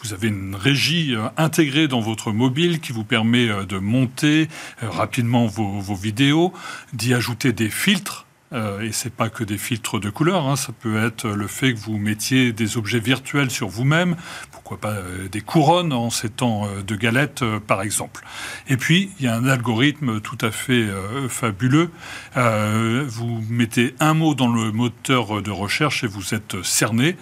Vous 0.02 0.14
avez 0.14 0.28
une 0.28 0.54
régie 0.54 1.14
euh, 1.14 1.28
intégrée 1.36 1.86
dans 1.86 2.00
votre 2.00 2.32
mobile 2.32 2.80
qui 2.80 2.92
vous 2.92 3.04
permet 3.04 3.48
euh, 3.48 3.66
de 3.66 3.78
monter 3.78 4.48
euh, 4.82 4.88
rapidement 4.88 5.46
vos, 5.46 5.78
vos 5.80 5.94
vidéos, 5.94 6.52
d'y 6.92 7.12
ajouter 7.12 7.52
des 7.52 7.68
filtres 7.68 8.26
euh, 8.52 8.80
et 8.80 8.90
c'est 8.90 9.12
pas 9.12 9.30
que 9.30 9.44
des 9.44 9.58
filtres 9.58 10.00
de 10.00 10.10
couleur, 10.10 10.48
hein. 10.48 10.56
ça 10.56 10.72
peut 10.72 11.04
être 11.04 11.28
le 11.28 11.46
fait 11.46 11.72
que 11.72 11.78
vous 11.78 11.98
mettiez 11.98 12.52
des 12.52 12.76
objets 12.76 12.98
virtuels 12.98 13.50
sur 13.50 13.68
vous-même, 13.68 14.16
pourquoi 14.50 14.78
pas 14.78 14.90
euh, 14.90 15.28
des 15.28 15.40
couronnes 15.40 15.92
en 15.92 16.10
ces 16.10 16.30
temps 16.30 16.66
euh, 16.66 16.82
de 16.82 16.96
galettes 16.96 17.44
par 17.68 17.80
exemple. 17.80 18.24
Et 18.68 18.76
puis 18.76 19.10
il 19.20 19.26
y 19.26 19.28
a 19.28 19.36
un 19.36 19.46
algorithme 19.46 20.20
tout 20.20 20.38
à 20.40 20.50
fait 20.50 20.88
fabuleux. 21.28 21.90
vous 22.34 23.44
mettez 23.48 23.94
un 24.00 24.14
mot 24.14 24.34
dans 24.34 24.48
le 24.48 24.72
moteur 24.72 25.42
de 25.42 25.50
recherche 25.50 26.04
et 26.04 26.06
vous 26.06 26.34
êtes 26.34 26.62
cerné. 26.62 27.16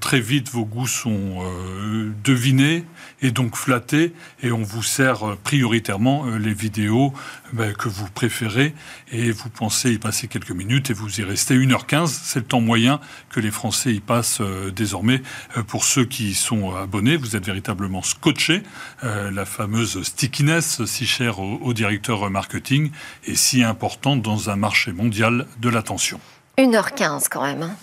très 0.00 0.20
vite 0.20 0.50
vos 0.50 0.64
goûts 0.64 0.86
sont 0.86 1.42
devinés 2.24 2.84
et 3.22 3.30
donc 3.30 3.56
flattés 3.56 4.12
et 4.42 4.52
on 4.52 4.62
vous 4.62 4.82
sert 4.82 5.36
prioritairement 5.42 6.26
les 6.36 6.54
vidéos 6.54 7.12
ben, 7.52 7.74
que 7.74 7.88
vous 7.88 8.08
préférez 8.10 8.74
et 9.12 9.30
vous 9.30 9.50
pensez 9.50 9.92
y 9.92 9.98
passer 9.98 10.28
quelques 10.28 10.49
minutes 10.52 10.90
et 10.90 10.92
vous 10.92 11.20
y 11.20 11.22
restez 11.22 11.56
1h15. 11.56 12.06
C'est 12.08 12.40
le 12.40 12.44
temps 12.44 12.60
moyen 12.60 13.00
que 13.30 13.40
les 13.40 13.50
Français 13.50 13.94
y 13.94 14.00
passent 14.00 14.40
euh, 14.40 14.70
désormais. 14.70 15.22
Euh, 15.56 15.62
pour 15.62 15.84
ceux 15.84 16.04
qui 16.04 16.30
y 16.30 16.34
sont 16.34 16.74
abonnés, 16.74 17.16
vous 17.16 17.36
êtes 17.36 17.44
véritablement 17.44 18.02
scotché. 18.02 18.62
Euh, 19.04 19.30
la 19.30 19.44
fameuse 19.44 20.02
stickiness, 20.02 20.84
si 20.84 21.06
chère 21.06 21.40
au, 21.40 21.58
au 21.62 21.72
directeur 21.72 22.28
marketing, 22.30 22.90
et 23.24 23.36
si 23.36 23.62
importante 23.62 24.22
dans 24.22 24.50
un 24.50 24.56
marché 24.56 24.92
mondial 24.92 25.46
de 25.60 25.68
l'attention. 25.68 26.20
1h15 26.58 27.28
quand 27.30 27.42
même. 27.42 27.62
Hein. 27.62 27.76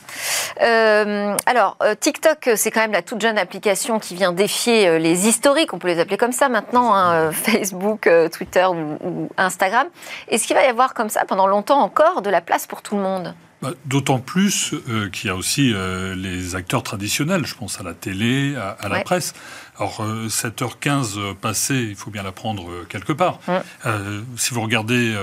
Euh, 0.62 1.36
alors, 1.46 1.78
euh, 1.84 1.96
TikTok, 1.96 2.52
c'est 2.56 2.72
quand 2.72 2.82
même 2.82 2.92
la 2.92 3.02
toute 3.02 3.22
jeune 3.22 3.38
application 3.38 4.00
qui 4.00 4.16
vient 4.16 4.32
défier 4.32 4.88
euh, 4.88 5.00
les 5.00 5.28
historiques, 5.28 5.74
on 5.74 5.80
peut 5.80 5.88
les 5.88 6.00
appeler 6.00 6.18
comme 6.18 6.32
ça 6.32 6.50
maintenant, 6.50 6.94
hein, 6.94 7.32
Facebook, 7.32 8.10
Twitter 8.32 8.66
ou 8.66 9.30
Instagram. 9.38 9.88
Est-ce 10.28 10.48
qu'il 10.48 10.56
va 10.56 10.64
y 10.64 10.68
avoir 10.68 10.94
comme 10.94 11.10
ça 11.10 11.26
pendant 11.26 11.48
longtemps 11.48 11.82
encore 11.82 12.22
de 12.22 12.30
la 12.30 12.42
place 12.42 12.68
pour 12.68 12.82
tout 12.82 12.96
le 12.96 13.02
monde? 13.02 13.34
Bah, 13.60 13.72
d'autant 13.86 14.20
plus 14.20 14.76
euh, 14.88 15.10
qu'il 15.10 15.30
y 15.30 15.32
a 15.32 15.36
aussi 15.36 15.74
euh, 15.74 16.14
les 16.14 16.56
acteurs 16.56 16.84
traditionnels, 16.84 17.44
je 17.48 17.56
pense 17.56 17.80
à 17.80 17.84
la 17.84 17.96
télé, 17.96 18.56
à, 18.56 18.88
la 18.88 19.00
presse. 19.00 19.34
Alors, 19.80 20.04
7h15 20.28 21.20
euh, 21.20 21.34
passée, 21.34 21.76
il 21.76 21.96
faut 21.96 22.10
bien 22.10 22.24
la 22.24 22.32
prendre 22.32 22.86
quelque 22.90 23.14
part. 23.14 23.40
si 24.36 24.54
vous 24.54 24.62
regardez 24.62 25.16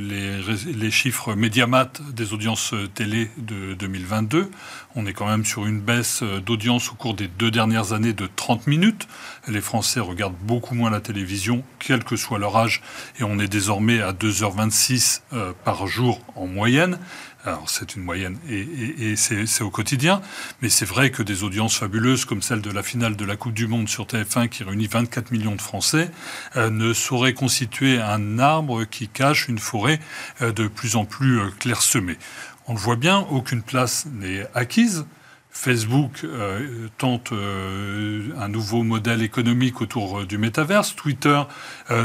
les, 0.00 0.40
les, 0.72 0.90
chiffres 0.90 1.34
Mediamat 1.34 1.92
des 2.12 2.32
audiences 2.32 2.74
télé 2.94 3.30
de 3.38 3.74
2022, 3.74 4.50
on 4.96 5.06
est 5.06 5.12
quand 5.12 5.28
même 5.28 5.44
sur 5.44 5.66
une 5.66 5.80
baisse 5.80 6.22
d'audience 6.22 6.90
au 6.90 6.94
cours 6.94 7.14
des 7.14 7.28
deux 7.28 7.50
dernières 7.50 7.92
années 7.92 8.12
de 8.12 8.28
30 8.34 8.66
minutes. 8.66 9.06
Les 9.46 9.60
Français 9.60 10.00
regardent 10.00 10.38
beaucoup 10.42 10.74
moins 10.74 10.90
la 10.90 11.00
télévision, 11.00 11.62
quel 11.78 12.02
que 12.02 12.16
soit 12.16 12.38
leur 12.38 12.56
âge, 12.56 12.82
et 13.20 13.22
on 13.22 13.38
est 13.38 13.48
désormais 13.48 14.00
à 14.00 14.12
2h26 14.12 15.20
par 15.64 15.86
jour 15.86 16.20
en 16.34 16.46
moyenne. 16.46 16.98
Alors 17.46 17.70
c'est 17.70 17.96
une 17.96 18.02
moyenne 18.02 18.38
et, 18.50 19.16
c'est 19.16 19.62
au 19.62 19.70
quotidien, 19.70 20.20
mais 20.60 20.68
c'est 20.68 20.84
vrai 20.84 21.10
que 21.10 21.22
des 21.22 21.42
audiences 21.42 21.78
fabuleuses 21.78 22.26
comme 22.26 22.42
celle 22.42 22.60
de 22.60 22.70
la 22.70 22.82
finale 22.82 23.16
de 23.16 23.24
la 23.24 23.36
Coupe 23.36 23.54
du 23.54 23.66
Monde 23.66 23.88
sur 23.88 24.04
TF1 24.04 24.50
qui 24.50 24.62
réunit 24.62 24.88
24 24.88 25.30
millions 25.30 25.54
de 25.54 25.60
Français 25.62 26.10
euh, 26.56 26.68
ne 26.68 26.92
sauraient 26.92 27.32
constituer 27.32 27.98
un 27.98 28.38
arbre 28.38 28.84
qui 28.84 29.08
cache 29.08 29.48
une 29.48 29.58
forêt 29.58 30.00
euh, 30.42 30.52
de 30.52 30.68
plus 30.68 30.96
en 30.96 31.06
plus 31.06 31.40
euh, 31.40 31.50
clairsemée. 31.58 32.18
On 32.66 32.74
le 32.74 32.78
voit 32.78 32.96
bien, 32.96 33.26
aucune 33.30 33.62
place 33.62 34.06
n'est 34.12 34.46
acquise. 34.54 35.06
Facebook 35.52 36.22
euh, 36.24 36.88
tente 36.96 37.32
euh, 37.32 38.30
un 38.38 38.48
nouveau 38.48 38.84
modèle 38.84 39.20
économique 39.20 39.80
autour 39.80 40.20
euh, 40.20 40.26
du 40.26 40.38
métaverse. 40.38 40.94
Twitter 40.94 41.42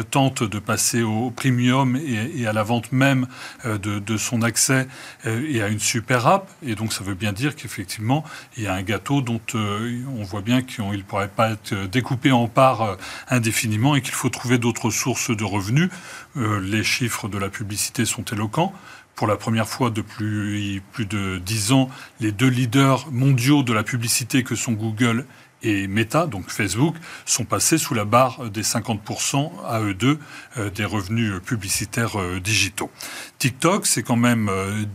tente 0.09 0.41
de 0.41 0.59
passer 0.59 1.03
au 1.03 1.29
premium 1.29 1.95
et, 1.95 2.47
à 2.47 2.53
la 2.53 2.63
vente 2.63 2.91
même 2.91 3.27
de, 3.63 4.17
son 4.17 4.41
accès 4.41 4.87
et 5.25 5.61
à 5.61 5.67
une 5.67 5.79
super 5.79 6.25
app. 6.25 6.49
Et 6.63 6.73
donc 6.73 6.91
ça 6.91 7.03
veut 7.03 7.13
bien 7.13 7.33
dire 7.33 7.55
qu'effectivement, 7.55 8.23
il 8.57 8.63
y 8.63 8.67
a 8.67 8.73
un 8.73 8.81
gâteau 8.81 9.21
dont 9.21 9.41
on 9.53 10.23
voit 10.23 10.41
bien 10.41 10.63
qu'il 10.63 10.87
ne 10.87 11.01
pourrait 11.03 11.27
pas 11.27 11.51
être 11.51 11.73
découpé 11.87 12.31
en 12.31 12.47
parts 12.47 12.97
indéfiniment 13.29 13.95
et 13.95 14.01
qu'il 14.01 14.13
faut 14.13 14.29
trouver 14.29 14.57
d'autres 14.57 14.89
sources 14.89 15.35
de 15.35 15.43
revenus. 15.43 15.89
les 16.35 16.83
chiffres 16.83 17.27
de 17.27 17.37
la 17.37 17.49
publicité 17.49 18.05
sont 18.05 18.23
éloquents 18.23 18.73
pour 19.15 19.27
la 19.27 19.37
première 19.37 19.67
fois 19.67 19.89
depuis 19.89 20.81
plus 20.91 21.05
de 21.05 21.37
dix 21.37 21.71
ans, 21.71 21.89
les 22.19 22.31
deux 22.31 22.49
leaders 22.49 23.07
mondiaux 23.11 23.63
de 23.63 23.73
la 23.73 23.83
publicité 23.83 24.43
que 24.43 24.55
sont 24.55 24.73
Google 24.73 25.25
et 25.65 25.87
Meta, 25.87 26.27
donc 26.27 26.49
Facebook, 26.49 26.95
sont 27.25 27.43
passés 27.43 27.79
sous 27.79 27.95
la 27.95 28.05
barre 28.05 28.51
des 28.51 28.61
50% 28.61 29.51
à 29.67 29.81
eux 29.81 29.95
deux 29.95 30.19
euh, 30.57 30.69
des 30.69 30.85
revenus 30.85 31.33
publicitaires 31.43 32.19
euh, 32.19 32.39
digitaux. 32.39 32.91
TikTok, 33.39 33.87
c'est 33.87 34.03
quand 34.03 34.15
même 34.15 34.51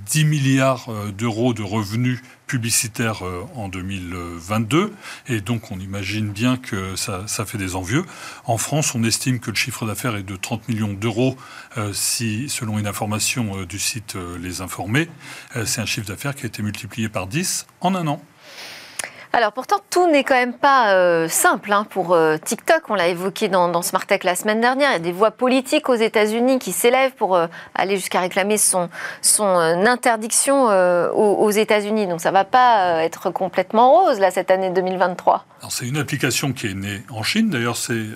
10 0.06 0.22
euh, 0.22 0.24
milliards 0.26 0.88
d'euros 1.12 1.54
de 1.54 1.62
revenus 1.62 2.22
publicitaires 2.46 3.22
en 3.54 3.68
2022, 3.68 4.92
et 5.28 5.40
donc 5.40 5.70
on 5.70 5.78
imagine 5.78 6.30
bien 6.30 6.56
que 6.56 6.96
ça, 6.96 7.28
ça, 7.28 7.46
fait 7.46 7.58
des 7.58 7.76
envieux. 7.76 8.04
En 8.44 8.58
France, 8.58 8.96
on 8.96 9.04
estime 9.04 9.38
que 9.38 9.50
le 9.50 9.56
chiffre 9.56 9.86
d'affaires 9.86 10.16
est 10.16 10.24
de 10.24 10.34
30 10.34 10.68
millions 10.68 10.92
d'euros, 10.92 11.36
si, 11.92 12.48
selon 12.48 12.80
une 12.80 12.88
information 12.88 13.62
du 13.62 13.78
site 13.78 14.16
Les 14.40 14.62
Informés. 14.62 15.08
c'est 15.64 15.80
un 15.80 15.86
chiffre 15.86 16.08
d'affaires 16.08 16.34
qui 16.34 16.42
a 16.42 16.46
été 16.46 16.64
multiplié 16.64 17.08
par 17.08 17.28
10 17.28 17.68
en 17.82 17.94
un 17.94 18.08
an. 18.08 18.20
Alors 19.32 19.52
pourtant, 19.52 19.76
tout 19.90 20.10
n'est 20.10 20.24
quand 20.24 20.34
même 20.34 20.54
pas 20.54 20.92
euh, 20.92 21.28
simple 21.28 21.72
hein, 21.72 21.86
pour 21.88 22.14
euh, 22.14 22.36
TikTok. 22.36 22.82
On 22.88 22.96
l'a 22.96 23.06
évoqué 23.06 23.48
dans, 23.48 23.68
dans 23.68 23.80
Smart 23.80 24.04
Tech 24.04 24.24
la 24.24 24.34
semaine 24.34 24.60
dernière. 24.60 24.90
Il 24.90 24.94
y 24.94 24.96
a 24.96 24.98
des 24.98 25.12
voix 25.12 25.30
politiques 25.30 25.88
aux 25.88 25.94
États-Unis 25.94 26.58
qui 26.58 26.72
s'élèvent 26.72 27.12
pour 27.12 27.36
euh, 27.36 27.46
aller 27.76 27.94
jusqu'à 27.94 28.20
réclamer 28.20 28.58
son, 28.58 28.90
son 29.22 29.44
interdiction 29.46 30.66
aux, 31.14 31.50
États-Unis. 31.50 32.08
Donc 32.08 32.20
ça 32.20 32.30
ne 32.30 32.34
va 32.34 32.44
pas 32.44 33.04
être 33.04 33.30
complètement 33.30 33.92
rose 33.92 34.18
là 34.18 34.30
cette 34.30 34.50
année 34.50 34.70
2023. 34.70 35.44
C'est 35.68 35.86
une 35.86 35.98
application 35.98 36.52
qui 36.52 36.68
est 36.68 36.74
née 36.74 37.02
en 37.10 37.22
Chine. 37.22 37.50
D'ailleurs, 37.50 37.76
c'est 37.76 38.06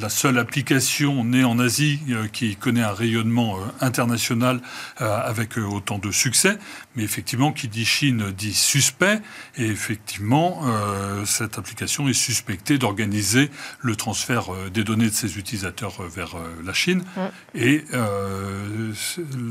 la 0.00 0.08
seule 0.08 0.38
application 0.38 1.24
née 1.24 1.44
en 1.44 1.58
Asie 1.58 2.00
qui 2.32 2.56
connaît 2.56 2.82
un 2.82 2.92
rayonnement 2.92 3.58
international 3.80 4.60
avec 4.98 5.58
autant 5.58 5.98
de 5.98 6.10
succès. 6.10 6.56
Mais 6.96 7.02
effectivement, 7.02 7.52
qui 7.52 7.68
dit 7.68 7.84
Chine 7.84 8.32
dit 8.36 8.54
suspect. 8.54 9.20
Et 9.58 9.66
effectivement, 9.66 10.23
euh, 10.32 11.24
cette 11.24 11.58
application 11.58 12.08
est 12.08 12.14
suspectée 12.14 12.78
d'organiser 12.78 13.50
le 13.80 13.96
transfert 13.96 14.52
euh, 14.52 14.70
des 14.70 14.84
données 14.84 15.08
de 15.08 15.14
ses 15.14 15.38
utilisateurs 15.38 16.00
euh, 16.00 16.08
vers 16.08 16.36
la 16.64 16.72
Chine. 16.72 17.04
Mm. 17.16 17.20
Et 17.54 17.84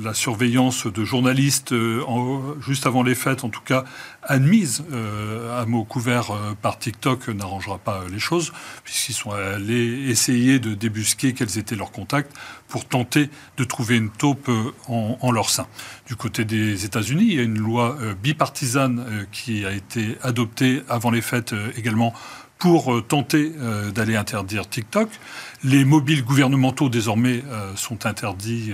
la 0.03 0.13
surveillance 0.13 0.87
de 0.87 1.03
journalistes, 1.03 1.73
juste 2.59 2.85
avant 2.85 3.03
les 3.03 3.15
fêtes, 3.15 3.43
en 3.43 3.49
tout 3.49 3.61
cas, 3.61 3.85
admise 4.25 4.83
à 5.57 5.65
mots 5.65 5.83
couverts 5.83 6.31
par 6.61 6.79
TikTok, 6.79 7.27
n'arrangera 7.29 7.77
pas 7.77 8.03
les 8.11 8.19
choses, 8.19 8.53
puisqu'ils 8.83 9.13
sont 9.13 9.31
allés 9.31 10.09
essayer 10.09 10.59
de 10.59 10.73
débusquer 10.73 11.33
quels 11.33 11.57
étaient 11.57 11.75
leurs 11.75 11.91
contacts 11.91 12.31
pour 12.67 12.85
tenter 12.85 13.29
de 13.57 13.63
trouver 13.63 13.97
une 13.97 14.09
taupe 14.09 14.49
en, 14.87 15.31
leur 15.31 15.49
sein. 15.49 15.67
Du 16.07 16.15
côté 16.15 16.45
des 16.45 16.85
États-Unis, 16.85 17.25
il 17.27 17.33
y 17.35 17.39
a 17.39 17.43
une 17.43 17.59
loi 17.59 17.97
bipartisane 18.21 19.27
qui 19.31 19.65
a 19.65 19.71
été 19.71 20.17
adoptée 20.21 20.83
avant 20.89 21.11
les 21.11 21.21
fêtes 21.21 21.53
euh, 21.53 21.71
également 21.77 22.13
pour 22.59 22.93
euh, 22.93 23.01
tenter 23.01 23.51
euh, 23.57 23.91
d'aller 23.91 24.15
interdire 24.15 24.69
TikTok. 24.69 25.09
Les 25.63 25.85
mobiles 25.85 26.23
gouvernementaux 26.23 26.89
désormais 26.89 27.41
sont 27.75 28.05
interdits 28.05 28.71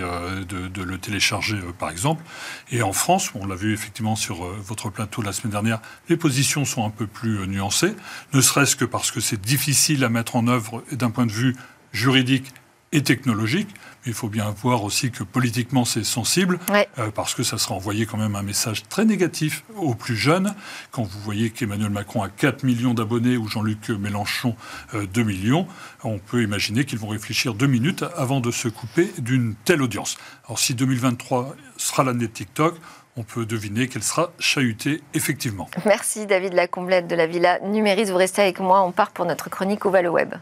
de, 0.48 0.82
le 0.82 0.98
télécharger, 0.98 1.56
par 1.78 1.90
exemple. 1.90 2.24
Et 2.72 2.82
en 2.82 2.92
France, 2.92 3.30
on 3.34 3.46
l'a 3.46 3.54
vu 3.54 3.72
effectivement 3.72 4.16
sur 4.16 4.44
votre 4.44 4.90
plateau 4.90 5.22
la 5.22 5.32
semaine 5.32 5.52
dernière, 5.52 5.80
les 6.08 6.16
positions 6.16 6.64
sont 6.64 6.84
un 6.84 6.90
peu 6.90 7.06
plus 7.06 7.46
nuancées, 7.46 7.94
ne 8.32 8.40
serait-ce 8.40 8.74
que 8.74 8.84
parce 8.84 9.12
que 9.12 9.20
c'est 9.20 9.40
difficile 9.40 10.02
à 10.02 10.08
mettre 10.08 10.34
en 10.34 10.48
œuvre 10.48 10.82
d'un 10.90 11.10
point 11.10 11.26
de 11.26 11.32
vue 11.32 11.54
juridique 11.92 12.52
et 12.92 13.02
technologique. 13.02 13.68
Mais 14.04 14.12
il 14.12 14.14
faut 14.14 14.28
bien 14.28 14.50
voir 14.50 14.82
aussi 14.82 15.10
que 15.10 15.22
politiquement 15.22 15.84
c'est 15.84 16.04
sensible, 16.04 16.58
euh, 16.70 17.10
parce 17.14 17.34
que 17.34 17.42
ça 17.42 17.58
sera 17.58 17.74
envoyé 17.74 18.06
quand 18.06 18.16
même 18.16 18.34
un 18.34 18.42
message 18.42 18.84
très 18.88 19.04
négatif 19.04 19.64
aux 19.76 19.94
plus 19.94 20.16
jeunes. 20.16 20.54
Quand 20.90 21.02
vous 21.02 21.20
voyez 21.20 21.50
qu'Emmanuel 21.50 21.90
Macron 21.90 22.22
a 22.22 22.28
4 22.28 22.64
millions 22.64 22.94
d'abonnés 22.94 23.36
ou 23.36 23.48
Jean-Luc 23.48 23.90
Mélenchon 23.90 24.56
2 24.94 25.20
euh, 25.20 25.24
millions, 25.24 25.66
on 26.02 26.18
peut 26.18 26.42
imaginer 26.42 26.84
qu'ils 26.84 26.98
vont 26.98 27.08
réfléchir 27.08 27.54
deux 27.54 27.66
minutes 27.66 28.04
avant 28.16 28.40
de 28.40 28.50
se 28.50 28.68
couper 28.68 29.12
d'une 29.18 29.54
telle 29.64 29.82
audience. 29.82 30.16
Alors 30.46 30.58
si 30.58 30.74
2023 30.74 31.54
sera 31.76 32.04
l'année 32.04 32.26
de 32.26 32.32
TikTok, 32.32 32.76
on 33.16 33.22
peut 33.22 33.44
deviner 33.44 33.88
qu'elle 33.88 34.02
sera 34.02 34.32
chahutée 34.38 35.02
effectivement. 35.14 35.68
Merci 35.84 36.26
David 36.26 36.54
Lacomblette 36.54 37.06
de 37.06 37.16
la 37.16 37.26
Villa 37.26 37.58
Numéris. 37.60 38.06
Vous 38.06 38.16
restez 38.16 38.42
avec 38.42 38.60
moi, 38.60 38.82
on 38.82 38.92
part 38.92 39.10
pour 39.10 39.26
notre 39.26 39.50
chronique 39.50 39.84
au 39.84 39.90
Web. 39.90 40.34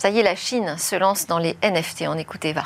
Ça 0.00 0.10
y 0.10 0.20
est, 0.20 0.22
la 0.22 0.36
Chine 0.36 0.76
se 0.78 0.94
lance 0.94 1.26
dans 1.26 1.40
les 1.40 1.56
NFT. 1.60 2.04
On 2.06 2.16
écoute 2.16 2.44
Eva. 2.44 2.62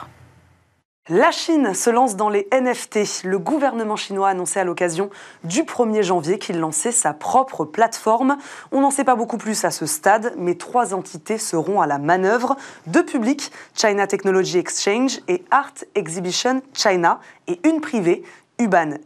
La 1.09 1.31
Chine 1.31 1.73
se 1.73 1.89
lance 1.89 2.15
dans 2.15 2.29
les 2.29 2.47
NFT. 2.53 3.25
Le 3.25 3.39
gouvernement 3.39 3.97
chinois 3.97 4.29
a 4.29 4.33
annoncé 4.33 4.61
à 4.61 4.65
l'occasion 4.65 5.09
du 5.43 5.63
1er 5.63 6.03
janvier 6.03 6.39
qu'il 6.39 6.59
lançait 6.59 6.93
sa 6.93 7.15
propre 7.15 7.65
plateforme. 7.65 8.37
On 8.71 8.83
n'en 8.83 8.91
sait 8.91 9.05
pas 9.05 9.17
beaucoup 9.17 9.39
plus 9.39 9.65
à 9.65 9.71
ce 9.71 9.87
stade, 9.87 10.35
mais 10.37 10.57
trois 10.57 10.93
entités 10.93 11.39
seront 11.39 11.81
à 11.81 11.87
la 11.87 11.97
manœuvre. 11.97 12.55
Deux 12.87 13.07
publics, 13.07 13.51
China 13.75 14.07
Technology 14.07 14.59
Exchange 14.59 15.21
et 15.27 15.43
Art 15.51 15.73
Exhibition 15.95 16.61
China, 16.75 17.19
et 17.49 17.61
une 17.67 17.81
privée, 17.81 18.25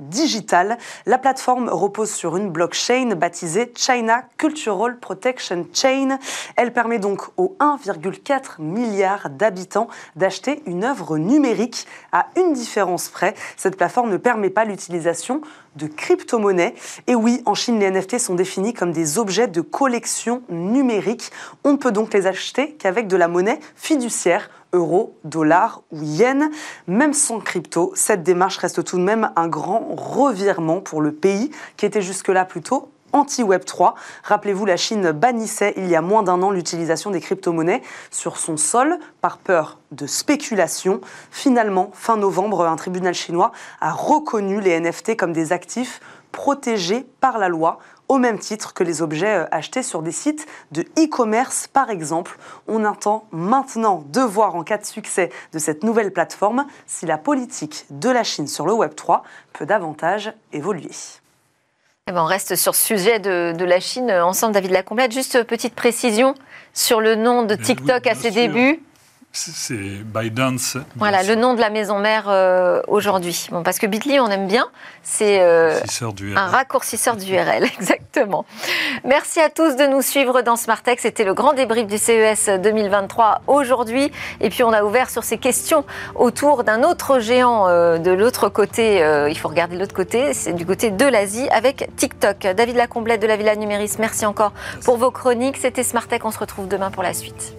Digital. 0.01 0.77
La 1.07 1.19
plateforme 1.19 1.69
repose 1.69 2.11
sur 2.11 2.37
une 2.37 2.51
blockchain 2.51 3.15
baptisée 3.17 3.73
China 3.77 4.25
Cultural 4.37 4.99
Protection 4.99 5.67
Chain. 5.73 6.19
Elle 6.57 6.73
permet 6.73 6.99
donc 6.99 7.23
aux 7.37 7.57
1,4 7.61 8.61
milliard 8.61 9.31
d'habitants 9.31 9.89
d'acheter 10.15 10.63
une 10.67 10.85
œuvre 10.85 11.19
numérique 11.19 11.87
à 12.13 12.27
une 12.37 12.53
différence 12.53 13.09
près. 13.09 13.35
Cette 13.57 13.77
plateforme 13.77 14.11
ne 14.11 14.17
permet 14.17 14.51
pas 14.51 14.65
l'utilisation 14.65 15.41
de 15.77 15.87
crypto-monnaies. 15.87 16.75
Et 17.07 17.15
oui, 17.15 17.43
en 17.47 17.55
Chine, 17.55 17.79
les 17.79 17.91
NFT 17.91 18.19
sont 18.19 18.35
définis 18.35 18.75
comme 18.75 18.93
des 18.93 19.19
objets 19.19 19.47
de 19.47 19.61
collection 19.61 20.43
numérique. 20.49 21.31
On 21.65 21.73
ne 21.73 21.77
peut 21.77 21.93
donc 21.93 22.13
les 22.13 22.27
acheter 22.27 22.73
qu'avec 22.73 23.07
de 23.09 23.17
la 23.17 23.29
monnaie 23.29 23.61
fiduciaire 23.77 24.51
euros, 24.73 25.17
dollars 25.25 25.83
ou 25.93 26.03
yens. 26.03 26.51
Même 26.87 27.13
sans 27.13 27.41
crypto, 27.41 27.93
cette 27.95 28.23
démarche 28.23 28.59
reste 28.59 28.85
tout 28.85 28.99
de 28.99 29.03
même 29.03 29.31
un 29.37 29.49
grand 29.49 29.95
revirement 29.97 30.81
pour 30.81 31.01
le 31.01 31.13
pays 31.13 31.51
qui 31.77 31.87
était 31.87 32.03
jusque-là 32.03 32.45
plutôt 32.45 32.91
anti-Web 33.17 33.65
3. 33.65 33.95
Rappelez-vous, 34.23 34.67
la 34.67 34.77
Chine 34.77 35.13
bannissait 35.13 35.75
il 35.77 35.87
y 35.89 35.97
a 35.97 36.03
moins 36.03 36.23
d'un 36.23 36.43
an 36.43 36.51
l'utilisation 36.51 37.11
des 37.11 37.21
crypto-monnaies 37.21 37.83
sur 38.11 38.37
son 38.37 38.57
sol 38.57 38.99
par 39.21 39.39
peur 39.39 39.79
de 39.91 40.07
spéculation. 40.07 41.01
Finalement, 41.31 41.91
fin 41.95 42.17
novembre, 42.17 42.67
un 42.67 42.77
tribunal 42.77 43.15
chinois 43.15 43.53
a 43.81 43.93
reconnu 43.93 44.61
les 44.61 44.79
NFT 44.79 45.17
comme 45.17 45.33
des 45.33 45.53
actifs 45.53 46.01
protégés 46.33 47.07
par 47.21 47.39
la 47.39 47.49
loi 47.49 47.79
au 48.09 48.19
même 48.19 48.39
titre 48.39 48.75
que 48.75 48.85
les 48.85 49.03
objets 49.03 49.39
euh, 49.39 49.47
achetés 49.51 49.83
sur 49.83 50.03
des 50.03 50.13
sites 50.13 50.47
de 50.71 50.83
e-commerce 50.99 51.67
par 51.67 51.91
exemple. 51.91 52.39
On 52.69 52.85
attend 52.85 53.27
maintenant 53.33 54.05
de 54.09 54.21
voir 54.21 54.55
en 54.55 54.63
cas 54.63 54.79
de 54.79 54.85
succès 54.85 55.31
de 55.53 55.59
cette 55.59 55.83
nouvelle 55.83 56.13
plateforme 56.13 56.67
si 56.87 57.07
la 57.07 57.19
politique 57.19 57.87
de 57.91 58.11
la 58.11 58.23
Chine 58.23 58.47
sur 58.47 58.67
le 58.67 58.75
Web 58.75 58.95
3 58.95 59.23
peut 59.53 59.67
davantage 59.67 60.33
évoluer. 60.53 60.91
Eh 62.09 62.13
ben, 62.13 62.23
on 62.23 62.27
reste 62.27 62.55
sur 62.55 62.77
ce 62.77 62.87
sujet 62.87 63.19
de, 63.19 63.65
la 63.65 63.81
Chine 63.81 64.13
ensemble, 64.13 64.55
David 64.55 64.71
Lacomblette. 64.71 65.11
Juste 65.11 65.43
petite 65.43 65.75
précision 65.75 66.37
sur 66.73 67.01
le 67.01 67.17
nom 67.17 67.43
de 67.43 67.57
TikTok 67.57 68.07
à 68.07 68.15
ses 68.15 68.31
débuts 68.31 68.81
c'est 69.37 69.75
ByteDance. 69.75 70.79
Voilà, 70.97 71.23
le 71.23 71.35
nom 71.35 71.55
de 71.55 71.61
la 71.61 71.69
maison 71.69 71.99
mère 71.99 72.25
euh, 72.29 72.81
aujourd'hui. 72.89 73.49
Bon, 73.51 73.63
parce 73.63 73.79
que 73.79 73.87
Bitly, 73.87 74.19
on 74.19 74.29
aime 74.29 74.47
bien. 74.47 74.69
C'est 75.03 75.41
euh, 75.41 75.79
un 76.37 76.47
raccourcisseur 76.47 77.17
d'URL, 77.17 77.65
exactement. 77.79 78.47
Merci 79.05 79.41
à 79.41 79.51
tous 79.51 79.77
de 79.77 79.87
nous 79.87 80.01
suivre 80.01 80.41
dans 80.41 80.57
Smartech. 80.57 81.01
C'était 81.01 81.25
le 81.25 81.35
grand 81.35 81.53
débrief 81.53 81.87
du 81.87 81.99
CES 81.99 82.49
2023 82.63 83.43
aujourd'hui. 83.47 84.11
Et 84.41 84.49
puis, 84.49 84.63
on 84.63 84.73
a 84.73 84.83
ouvert 84.83 85.11
sur 85.11 85.23
ces 85.23 85.39
questions 85.39 85.85
autour 86.15 86.65
d'un 86.65 86.83
autre 86.83 87.21
géant 87.21 87.69
euh, 87.69 87.99
de 87.99 88.11
l'autre 88.11 88.49
côté. 88.49 89.05
il 89.29 89.39
faut 89.39 89.49
regarder 89.49 89.77
l'autre 89.77 89.95
côté. 89.95 90.33
C'est 90.33 90.55
du 90.55 90.65
côté 90.65 90.91
de 90.91 91.05
l'Asie 91.05 91.49
avec 91.51 91.91
TikTok. 91.97 92.39
David 92.57 92.77
Lacomblette 92.77 93.21
de 93.21 93.27
la 93.27 93.37
Villa 93.37 93.55
Numéris, 93.55 93.97
merci 93.99 94.25
encore 94.25 94.53
pour 94.85 94.97
vos 94.97 95.11
chroniques. 95.11 95.59
C'était 95.59 95.83
Smartech. 95.83 96.25
On 96.25 96.31
se 96.31 96.39
retrouve 96.39 96.69
demain 96.69 96.91
pour 96.91 97.03
la 97.03 97.13
suite. 97.13 97.57